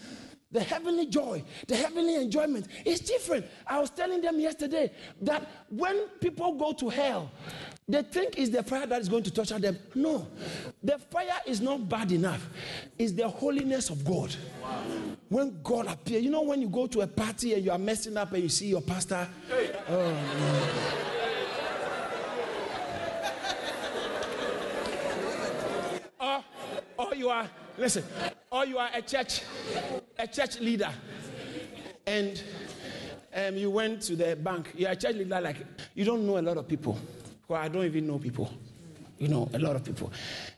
the 0.52 0.61
heavenly 0.61 1.06
joy, 1.06 1.44
the 1.68 1.76
heavenly 1.76 2.15
enjoyment 2.15 2.68
is 2.86 2.99
different. 2.99 3.45
I 3.68 3.80
was 3.80 3.90
telling 3.91 4.22
them 4.22 4.40
yesterday 4.40 4.91
that 5.22 5.48
when 5.70 6.07
people 6.20 6.53
go 6.53 6.74
to 6.74 6.90
hell, 6.90 7.32
they 7.88 8.02
think 8.02 8.38
it's 8.38 8.49
the 8.49 8.64
fire 8.64 8.86
that 8.88 9.02
is 9.02 9.10
going 9.10 9.24
to 9.24 9.32
torture 9.32 9.60
them. 9.60 9.78
No, 9.94 10.28
the 10.82 10.98
fire 10.98 11.41
is 11.45 11.60
not 11.61 11.88
bad 11.90 12.11
enough. 12.11 12.48
It's 12.98 13.11
the 13.14 13.28
holiness 13.28 13.90
of 13.90 14.03
God. 14.06 14.36
When 15.34 15.64
God 15.64 15.88
appears, 15.88 16.24
you 16.24 16.30
know, 16.30 16.44
when 16.44 16.62
you 16.62 16.70
go 16.70 16.86
to 16.86 17.02
a 17.02 17.08
party 17.08 17.56
and 17.56 17.66
you 17.66 17.72
are 17.72 17.80
messing 17.80 18.16
up 18.18 18.32
and 18.34 18.44
you 18.44 18.50
see 18.50 18.68
your 18.68 18.82
pastor. 18.82 19.28
or, 26.20 26.44
or 27.00 27.16
you 27.16 27.30
are 27.30 27.50
listen 27.80 28.04
or 28.52 28.68
you 28.68 28.78
are 28.78 28.92
a 28.94 29.02
church 29.02 29.42
a 30.20 30.28
church 30.28 30.60
leader. 30.60 30.92
And 32.06 32.44
um, 33.34 33.58
you 33.58 33.72
went 33.72 34.04
to 34.04 34.16
the 34.16 34.36
bank. 34.36 34.72
You're 34.76 34.92
a 34.92 34.96
church 34.96 35.16
leader 35.16 35.42
like 35.42 35.58
you 35.96 36.06
don't 36.06 36.28
know 36.28 36.38
a 36.38 36.44
lot 36.44 36.58
of 36.58 36.68
people. 36.68 37.00
Well 37.48 37.60
i 37.60 37.68
don't 37.70 37.86
even 37.86 38.06
know 38.06 38.20
people. 38.20 38.54
You 39.18 39.30
know 39.30 39.50
a 39.52 39.58
lot 39.58 39.76
of 39.76 39.84
people. 39.84 40.12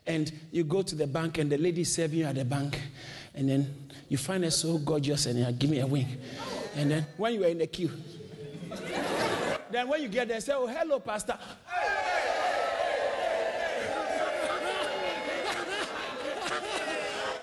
And 0.06 0.30
you 0.52 0.64
go 0.64 0.82
to 0.82 0.94
the 0.94 1.06
bank 1.06 1.38
and 1.38 1.50
the 1.50 1.56
lady 1.56 1.84
serving 1.84 2.18
you 2.18 2.24
at 2.26 2.34
the 2.34 2.44
bank 2.44 2.78
and 3.36 3.48
then 3.48 3.88
you 4.08 4.16
find 4.16 4.42
her 4.44 4.50
so 4.50 4.78
gorgeous 4.78 5.26
and 5.26 5.38
you 5.38 5.52
give 5.52 5.70
me 5.70 5.80
a 5.80 5.86
wink 5.86 6.08
and 6.74 6.90
then 6.90 7.06
when 7.16 7.34
you 7.34 7.44
are 7.44 7.48
in 7.48 7.58
the 7.58 7.66
queue 7.66 7.90
then 9.70 9.86
when 9.88 10.02
you 10.02 10.08
get 10.08 10.26
there 10.28 10.40
say 10.40 10.52
oh 10.54 10.66
hello 10.66 10.98
pastor 10.98 11.38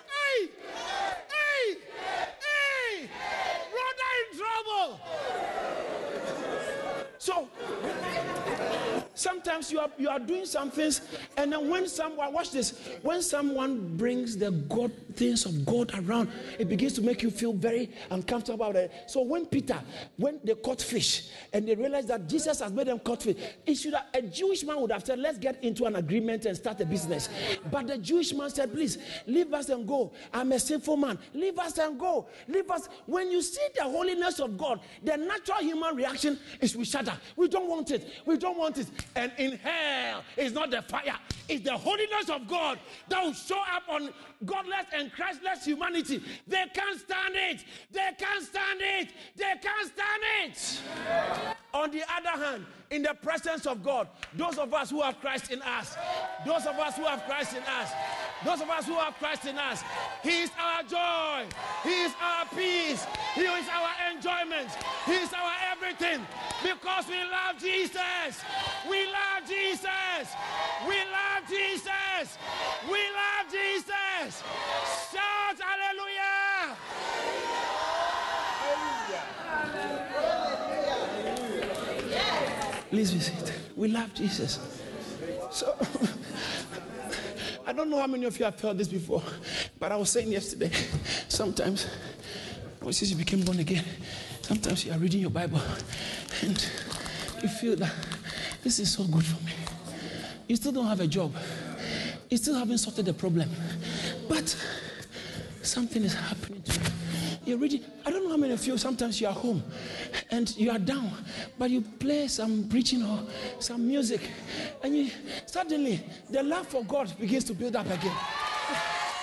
Hey! 0.08 0.50
Hey! 1.30 1.78
Hey! 2.40 3.10
Brother 3.72 4.10
in 4.20 4.28
trouble! 4.38 5.00
So, 7.18 7.48
sometimes 9.16 9.72
you 9.72 9.80
are, 9.80 9.90
you 9.98 10.10
are 10.10 10.20
doing 10.20 10.46
some 10.46 10.72
things, 10.72 11.02
and 11.38 11.52
then 11.54 11.70
when 11.70 11.88
someone, 11.88 12.34
watch 12.34 12.52
this, 12.52 12.78
when 13.02 13.22
someone 13.22 13.96
brings 13.98 14.38
the 14.38 14.52
God 14.52 14.92
things 15.16 15.46
of 15.46 15.66
God 15.66 15.92
around, 15.98 16.30
it 16.60 16.70
begins 16.70 16.94
to 16.94 17.02
make 17.02 17.24
you 17.24 17.32
feel 17.32 17.54
very 17.54 17.90
uncomfortable 18.10 18.66
about 18.66 18.76
it. 18.76 18.92
So, 19.08 19.22
when 19.22 19.46
Peter, 19.46 19.80
when 20.18 20.40
they 20.44 20.56
caught 20.56 20.82
fish, 20.82 21.30
and 21.52 21.68
they 21.68 21.76
realized 21.76 22.08
that 22.10 22.28
Jesus 22.28 22.60
has 22.60 22.72
made 22.72 22.88
them 22.88 23.00
caught 23.00 23.24
fish, 23.24 23.38
it 23.66 23.76
should 23.76 23.94
have, 23.94 24.06
a 24.14 24.22
Jewish 24.22 24.64
man 24.64 24.82
would 24.82 24.92
have 24.92 25.06
said, 25.06 25.20
Let's 25.20 25.38
get 25.38 25.64
into 25.64 25.86
an 25.86 25.96
agreement 25.96 26.46
and 26.46 26.56
start 26.56 26.82
a 26.82 26.86
business. 26.86 27.30
But 27.72 27.88
the 27.88 27.98
Jewish 27.98 28.34
man 28.34 28.50
said, 28.50 28.74
Please, 28.74 28.98
leave 29.28 29.54
us 29.54 29.70
and 29.70 29.88
go. 29.88 30.12
I'm 30.34 30.52
a 30.52 30.60
sinful 30.60 30.98
man. 30.98 31.18
Leave 31.34 31.58
us 31.60 31.78
and 31.78 32.00
go. 32.00 32.28
Leave 32.48 32.70
us. 32.70 32.90
When 33.06 33.32
you 33.32 33.42
see 33.42 33.68
the 33.76 33.84
holiness 33.84 34.40
of 34.40 34.58
God, 34.58 34.80
the 35.04 35.18
natural 35.18 35.60
human 35.60 35.96
reaction 35.96 36.40
is 36.62 36.76
we 36.76 36.86
shudder. 36.86 37.18
We 37.36 37.48
don't 37.48 37.70
want 37.70 37.92
it. 37.92 38.08
We 38.26 38.38
don't 38.38 38.58
want 38.58 38.78
it. 38.78 38.88
And 39.16 39.32
in 39.38 39.58
hell, 39.58 40.24
it's 40.38 40.54
not 40.54 40.72
the 40.72 40.82
fire, 40.82 41.18
it's 41.48 41.64
the 41.64 41.78
holiness 41.78 42.30
of 42.30 42.48
God 42.48 42.80
that 43.10 43.24
will 43.24 43.34
show 43.34 43.60
up 43.60 43.84
on 43.90 44.10
godless 44.46 44.86
and 44.94 45.03
Christless 45.10 45.66
humanity. 45.66 46.22
They 46.48 46.66
can't 46.74 47.00
stand 47.00 47.36
it. 47.36 47.64
They 47.92 48.10
can't 48.18 48.44
stand 48.44 48.80
it. 48.82 49.10
They 49.36 49.54
can't 49.62 49.88
stand 49.88 50.24
it. 50.46 50.82
On 51.74 51.90
the 51.92 52.04
other 52.04 52.44
hand, 52.44 52.66
in 52.94 53.02
the 53.02 53.14
presence 53.24 53.66
of 53.66 53.84
God, 53.84 54.08
those 54.36 54.60
of 54.60 54.72
us 54.72 54.92
who 54.92 55.02
have 55.02 55.20
Christ 55.20 55.52
in 55.52 55.62
us, 55.64 55.98
those 56.46 56.68
of 56.68 56.78
us 56.78 56.96
who 56.96 57.06
have 57.06 57.24
Christ 57.26 57.56
in 57.56 57.64
us, 57.64 57.92
those 58.46 58.62
of 58.62 58.70
us 58.70 58.86
who 58.86 58.94
have 58.94 59.16
Christ 59.16 59.46
in 59.46 59.58
us, 59.58 59.84
He 60.22 60.44
is 60.44 60.52
our 60.62 60.84
joy, 60.84 61.50
He 61.84 62.04
is 62.04 62.14
our 62.22 62.46
peace, 62.54 63.04
He 63.34 63.42
is 63.42 63.66
our 63.74 63.90
enjoyment, 64.14 64.70
He 65.08 65.14
is 65.14 65.34
our 65.34 65.52
everything 65.72 66.22
because 66.62 67.08
we 67.08 67.18
love 67.18 67.58
Jesus. 67.60 68.46
We 68.88 69.06
love 69.10 69.42
Jesus. 69.48 70.28
We 70.88 70.98
love 71.10 71.50
Jesus. 71.50 72.38
We 72.86 73.02
love 73.10 73.50
Jesus. 73.50 74.44
Shout 75.12 75.58
hallelujah. 75.58 76.23
Please 82.94 83.10
seated. 83.10 83.52
We 83.76 83.88
love 83.88 84.14
Jesus. 84.14 84.60
So, 85.50 85.76
I 87.66 87.74
don't 87.74 87.90
know 87.90 88.00
how 88.00 88.06
many 88.06 88.24
of 88.26 88.38
you 88.38 88.46
have 88.46 88.54
felt 88.54 88.78
this 88.78 88.88
before, 88.88 89.24
but 89.80 89.92
I 89.92 89.96
was 89.96 90.12
saying 90.12 90.32
yesterday, 90.32 90.70
sometimes, 91.28 91.88
since 92.84 93.10
you 93.10 93.16
became 93.16 93.42
born 93.42 93.58
again, 93.58 93.84
sometimes 94.44 94.86
you 94.86 94.92
are 94.92 95.00
reading 95.00 95.22
your 95.22 95.32
Bible 95.32 95.60
and 96.44 96.64
you 97.42 97.50
feel 97.50 97.76
that 97.78 97.92
this 98.62 98.78
is 98.78 98.94
so 98.94 99.06
good 99.06 99.26
for 99.26 99.44
me. 99.44 99.54
You 100.48 100.56
still 100.56 100.72
don't 100.72 100.86
have 100.86 101.00
a 101.00 101.08
job, 101.08 101.34
you 102.30 102.38
still 102.38 102.54
haven't 102.54 102.78
sorted 102.78 103.06
the 103.06 103.14
problem, 103.16 103.50
but 104.30 104.56
something 105.64 106.04
is 106.04 106.14
happening 106.14 106.62
to 106.62 106.80
you. 106.80 106.93
You're 107.46 107.58
reading, 107.58 107.84
I 108.06 108.12
don't 108.12 108.24
know 108.24 108.30
how 108.32 108.38
many 108.38 108.54
of 108.54 108.66
you, 108.66 108.78
sometimes 108.78 109.20
you 109.20 109.28
are 109.28 109.34
home 109.34 109.64
and 110.32 110.56
you 110.56 110.72
are 110.72 110.80
down, 110.80 111.12
but 111.58 111.70
you 111.70 111.82
play 111.82 112.28
some 112.28 112.70
preaching 112.70 113.04
or 113.04 113.20
some 113.60 113.86
music, 113.86 114.22
and 114.82 114.96
you 114.96 115.12
suddenly 115.46 116.02
the 116.30 116.42
love 116.42 116.68
for 116.68 116.84
God 116.86 117.14
begins 117.20 117.44
to 117.46 117.54
build 117.54 117.76
up 117.76 117.86
again. 117.88 118.16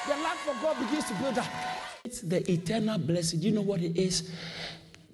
The 0.08 0.16
love 0.16 0.38
for 0.38 0.54
God 0.62 0.78
begins 0.80 1.04
to 1.04 1.14
build 1.14 1.38
up. 1.38 1.46
It's 2.04 2.22
the 2.22 2.50
eternal 2.50 2.98
blessing. 2.98 3.40
Do 3.40 3.48
you 3.48 3.54
know 3.54 3.60
what 3.60 3.82
it 3.82 3.96
is? 3.96 4.30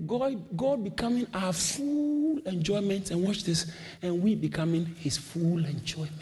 God, 0.06 0.56
God 0.56 0.84
becoming 0.84 1.26
our 1.34 1.52
full 1.52 2.38
enjoyment, 2.46 3.10
and 3.10 3.22
watch 3.22 3.44
this, 3.44 3.72
and 4.00 4.22
we 4.22 4.34
becoming 4.36 4.86
His 5.00 5.16
full 5.18 5.64
enjoyment. 5.64 6.12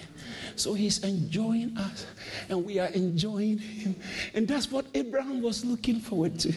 So 0.57 0.75
He's 0.75 1.03
enjoying 1.05 1.77
us, 1.77 2.07
and 2.49 2.65
we 2.65 2.79
are 2.79 2.89
enjoying 2.89 3.59
Him. 3.59 3.97
And 4.35 4.47
that's 4.47 4.71
what 4.71 4.87
Abraham 4.95 5.43
was 5.43 5.65
looking 5.65 6.01
forward 6.01 6.39
to. 6.41 6.53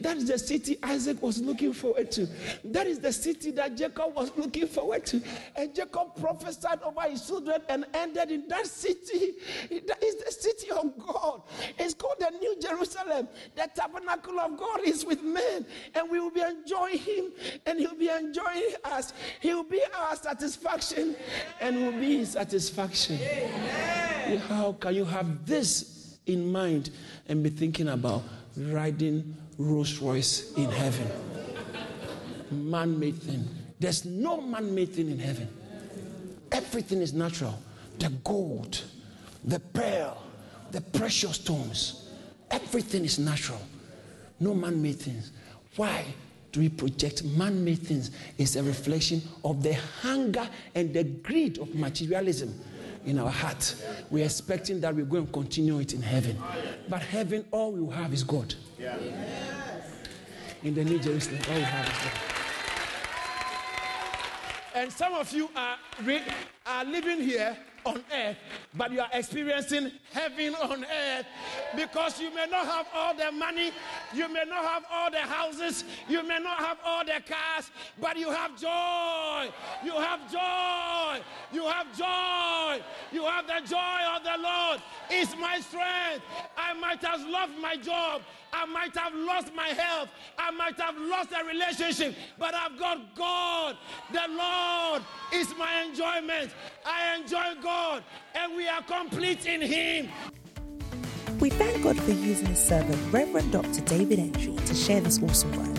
That 0.00 0.16
is 0.16 0.26
the 0.26 0.38
city 0.38 0.78
Isaac 0.82 1.22
was 1.22 1.40
looking 1.40 1.72
forward 1.72 2.10
to. 2.12 2.28
That 2.64 2.86
is 2.86 2.98
the 2.98 3.12
city 3.12 3.50
that 3.52 3.76
Jacob 3.76 4.14
was 4.14 4.32
looking 4.36 4.66
forward 4.66 5.06
to. 5.06 5.20
And 5.56 5.74
Jacob 5.74 6.16
prophesied 6.20 6.80
over 6.82 7.02
his 7.02 7.26
children 7.26 7.62
and 7.68 7.84
ended 7.94 8.30
in 8.30 8.48
that 8.48 8.66
city. 8.66 9.32
That 9.86 10.02
is 10.02 10.16
the 10.16 10.32
city 10.32 10.70
of 10.70 10.92
God. 10.98 11.42
It's 11.78 11.94
called 11.94 12.16
the 12.18 12.30
New 12.30 12.56
Jerusalem. 12.60 13.28
The 13.54 13.68
tabernacle 13.74 14.38
of 14.40 14.56
God 14.58 14.80
is 14.84 15.04
with 15.04 15.22
men, 15.22 15.66
and 15.94 16.10
we 16.10 16.20
will 16.20 16.30
be 16.30 16.40
enjoying 16.40 16.98
Him, 16.98 17.32
and 17.66 17.78
He'll 17.78 17.94
be 17.94 18.08
enjoying 18.08 18.74
us. 18.84 19.12
He 19.40 19.54
will 19.54 19.64
be 19.64 19.82
our 19.98 20.16
satisfaction, 20.16 21.16
and 21.60 21.76
will 21.76 21.92
be 21.92 22.18
His 22.18 22.32
satisfaction. 22.32 23.18
How 24.48 24.72
can 24.72 24.94
you 24.94 25.04
have 25.04 25.46
this 25.46 26.18
in 26.26 26.50
mind 26.50 26.90
and 27.28 27.42
be 27.42 27.50
thinking 27.50 27.88
about 27.88 28.22
riding 28.56 29.36
Rolls 29.58 29.98
Royce 29.98 30.52
in 30.54 30.70
heaven? 30.70 31.10
Man 32.50 32.98
made 32.98 33.16
thing. 33.16 33.48
There's 33.78 34.04
no 34.04 34.40
man 34.40 34.74
made 34.74 34.94
thing 34.94 35.10
in 35.10 35.18
heaven. 35.18 35.48
Everything 36.50 37.00
is 37.00 37.12
natural. 37.12 37.58
The 37.98 38.10
gold, 38.24 38.82
the 39.44 39.58
pearl, 39.58 40.22
the 40.70 40.80
precious 40.80 41.36
stones, 41.36 42.10
everything 42.50 43.04
is 43.04 43.18
natural. 43.18 43.60
No 44.38 44.54
man 44.54 44.80
made 44.82 44.98
things. 44.98 45.32
Why 45.76 46.04
do 46.52 46.60
we 46.60 46.68
project 46.68 47.24
man 47.24 47.64
made 47.64 47.78
things? 47.78 48.10
It's 48.38 48.56
a 48.56 48.62
reflection 48.62 49.22
of 49.44 49.62
the 49.62 49.74
hunger 49.74 50.48
and 50.74 50.92
the 50.92 51.04
greed 51.04 51.58
of 51.58 51.74
materialism 51.74 52.58
in 53.04 53.18
our 53.18 53.30
heart. 53.30 53.74
We're 54.10 54.24
expecting 54.24 54.80
that 54.80 54.94
we're 54.94 55.04
going 55.04 55.26
to 55.26 55.32
continue 55.32 55.78
it 55.80 55.92
in 55.94 56.02
heaven. 56.02 56.38
But 56.88 57.02
heaven, 57.02 57.44
all 57.50 57.72
we 57.72 57.80
will 57.80 57.90
have 57.90 58.12
is 58.12 58.22
God. 58.22 58.54
In 60.62 60.74
the 60.74 60.84
New 60.84 60.98
Jerusalem, 60.98 61.40
all 61.48 61.54
we 61.56 61.60
have 61.62 61.86
is 61.86 61.98
God. 61.98 62.12
And 64.74 64.92
some 64.92 65.12
of 65.14 65.32
you 65.32 65.50
are, 65.54 65.76
re- 66.02 66.22
are 66.66 66.84
living 66.84 67.20
here 67.20 67.56
on 67.84 68.02
earth, 68.12 68.36
but 68.74 68.92
you 68.92 69.00
are 69.00 69.10
experiencing 69.12 69.92
heaven 70.12 70.54
on 70.56 70.84
earth 70.84 71.26
because 71.76 72.20
you 72.20 72.34
may 72.34 72.46
not 72.46 72.66
have 72.66 72.86
all 72.94 73.14
the 73.14 73.30
money 73.32 73.72
You 74.14 74.28
may 74.28 74.44
not 74.46 74.64
have 74.64 74.84
all 74.90 75.10
the 75.10 75.18
houses, 75.18 75.84
you 76.08 76.22
may 76.22 76.38
not 76.38 76.58
have 76.58 76.78
all 76.84 77.04
the 77.04 77.20
cars, 77.26 77.70
but 78.00 78.16
you 78.16 78.30
have 78.30 78.58
joy. 78.60 79.50
You 79.84 79.92
have 79.92 80.30
joy. 80.30 81.22
You 81.52 81.64
have 81.64 81.96
joy. 81.96 82.82
You 83.12 83.24
have 83.24 83.46
the 83.46 83.66
joy 83.66 84.00
of 84.16 84.22
the 84.22 84.42
Lord. 84.42 84.80
It's 85.10 85.34
my 85.36 85.60
strength. 85.60 86.24
I 86.56 86.74
might 86.74 87.02
have 87.02 87.26
lost 87.26 87.52
my 87.60 87.76
job. 87.76 88.22
I 88.52 88.66
might 88.66 88.94
have 88.96 89.14
lost 89.14 89.54
my 89.54 89.68
health. 89.68 90.10
I 90.38 90.50
might 90.50 90.78
have 90.78 90.96
lost 90.98 91.30
a 91.32 91.42
relationship, 91.44 92.14
but 92.38 92.54
I've 92.54 92.78
got 92.78 93.14
God. 93.14 93.76
The 94.12 94.24
Lord 94.28 95.02
is 95.32 95.54
my 95.56 95.82
enjoyment. 95.84 96.50
I 96.84 97.16
enjoy 97.16 97.54
God, 97.62 97.71
and 98.34 98.56
we 98.56 98.68
are 98.68 98.82
complete 98.82 99.46
in 99.46 99.60
Him. 99.60 100.08
We 101.40 101.50
thank 101.50 101.82
God 101.82 102.00
for 102.00 102.12
using 102.12 102.46
his 102.46 102.58
servant, 102.58 102.96
Reverend 103.12 103.50
Dr. 103.50 103.80
David 103.80 104.18
Entry, 104.18 104.54
to 104.54 104.74
share 104.74 105.00
this 105.00 105.20
awesome 105.22 105.50
word. 105.56 105.78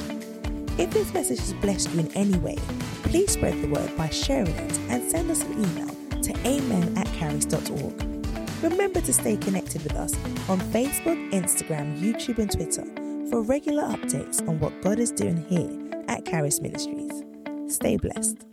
If 0.78 0.92
this 0.92 1.14
message 1.14 1.40
has 1.40 1.54
blessed 1.54 1.92
you 1.92 2.02
in 2.02 2.12
any 2.18 2.38
way, 2.38 2.58
please 3.04 3.32
spread 3.32 3.62
the 3.62 3.68
word 3.68 3.96
by 3.96 4.10
sharing 4.10 4.48
it 4.48 4.78
and 4.90 5.10
send 5.10 5.32
us 5.32 5.44
an 5.44 5.54
email 5.54 6.22
to 6.22 6.48
amen 6.48 6.98
at 6.98 7.08
caris.org. 7.14 8.14
Remember 8.62 9.02
to 9.02 9.14
stay 9.14 9.38
connected 9.38 9.84
with 9.84 9.96
us 9.96 10.14
on 10.50 10.60
Facebook, 10.72 11.32
Instagram, 11.32 12.00
YouTube, 12.00 12.40
and 12.40 12.52
Twitter 12.52 12.84
for 13.30 13.42
regular 13.42 13.84
updates 13.84 14.46
on 14.48 14.60
what 14.60 14.82
God 14.82 15.00
is 15.00 15.12
doing 15.12 15.46
here 15.46 16.04
at 16.08 16.26
Caris 16.26 16.60
Ministries. 16.60 17.24
Stay 17.68 17.98
blessed. 17.98 18.53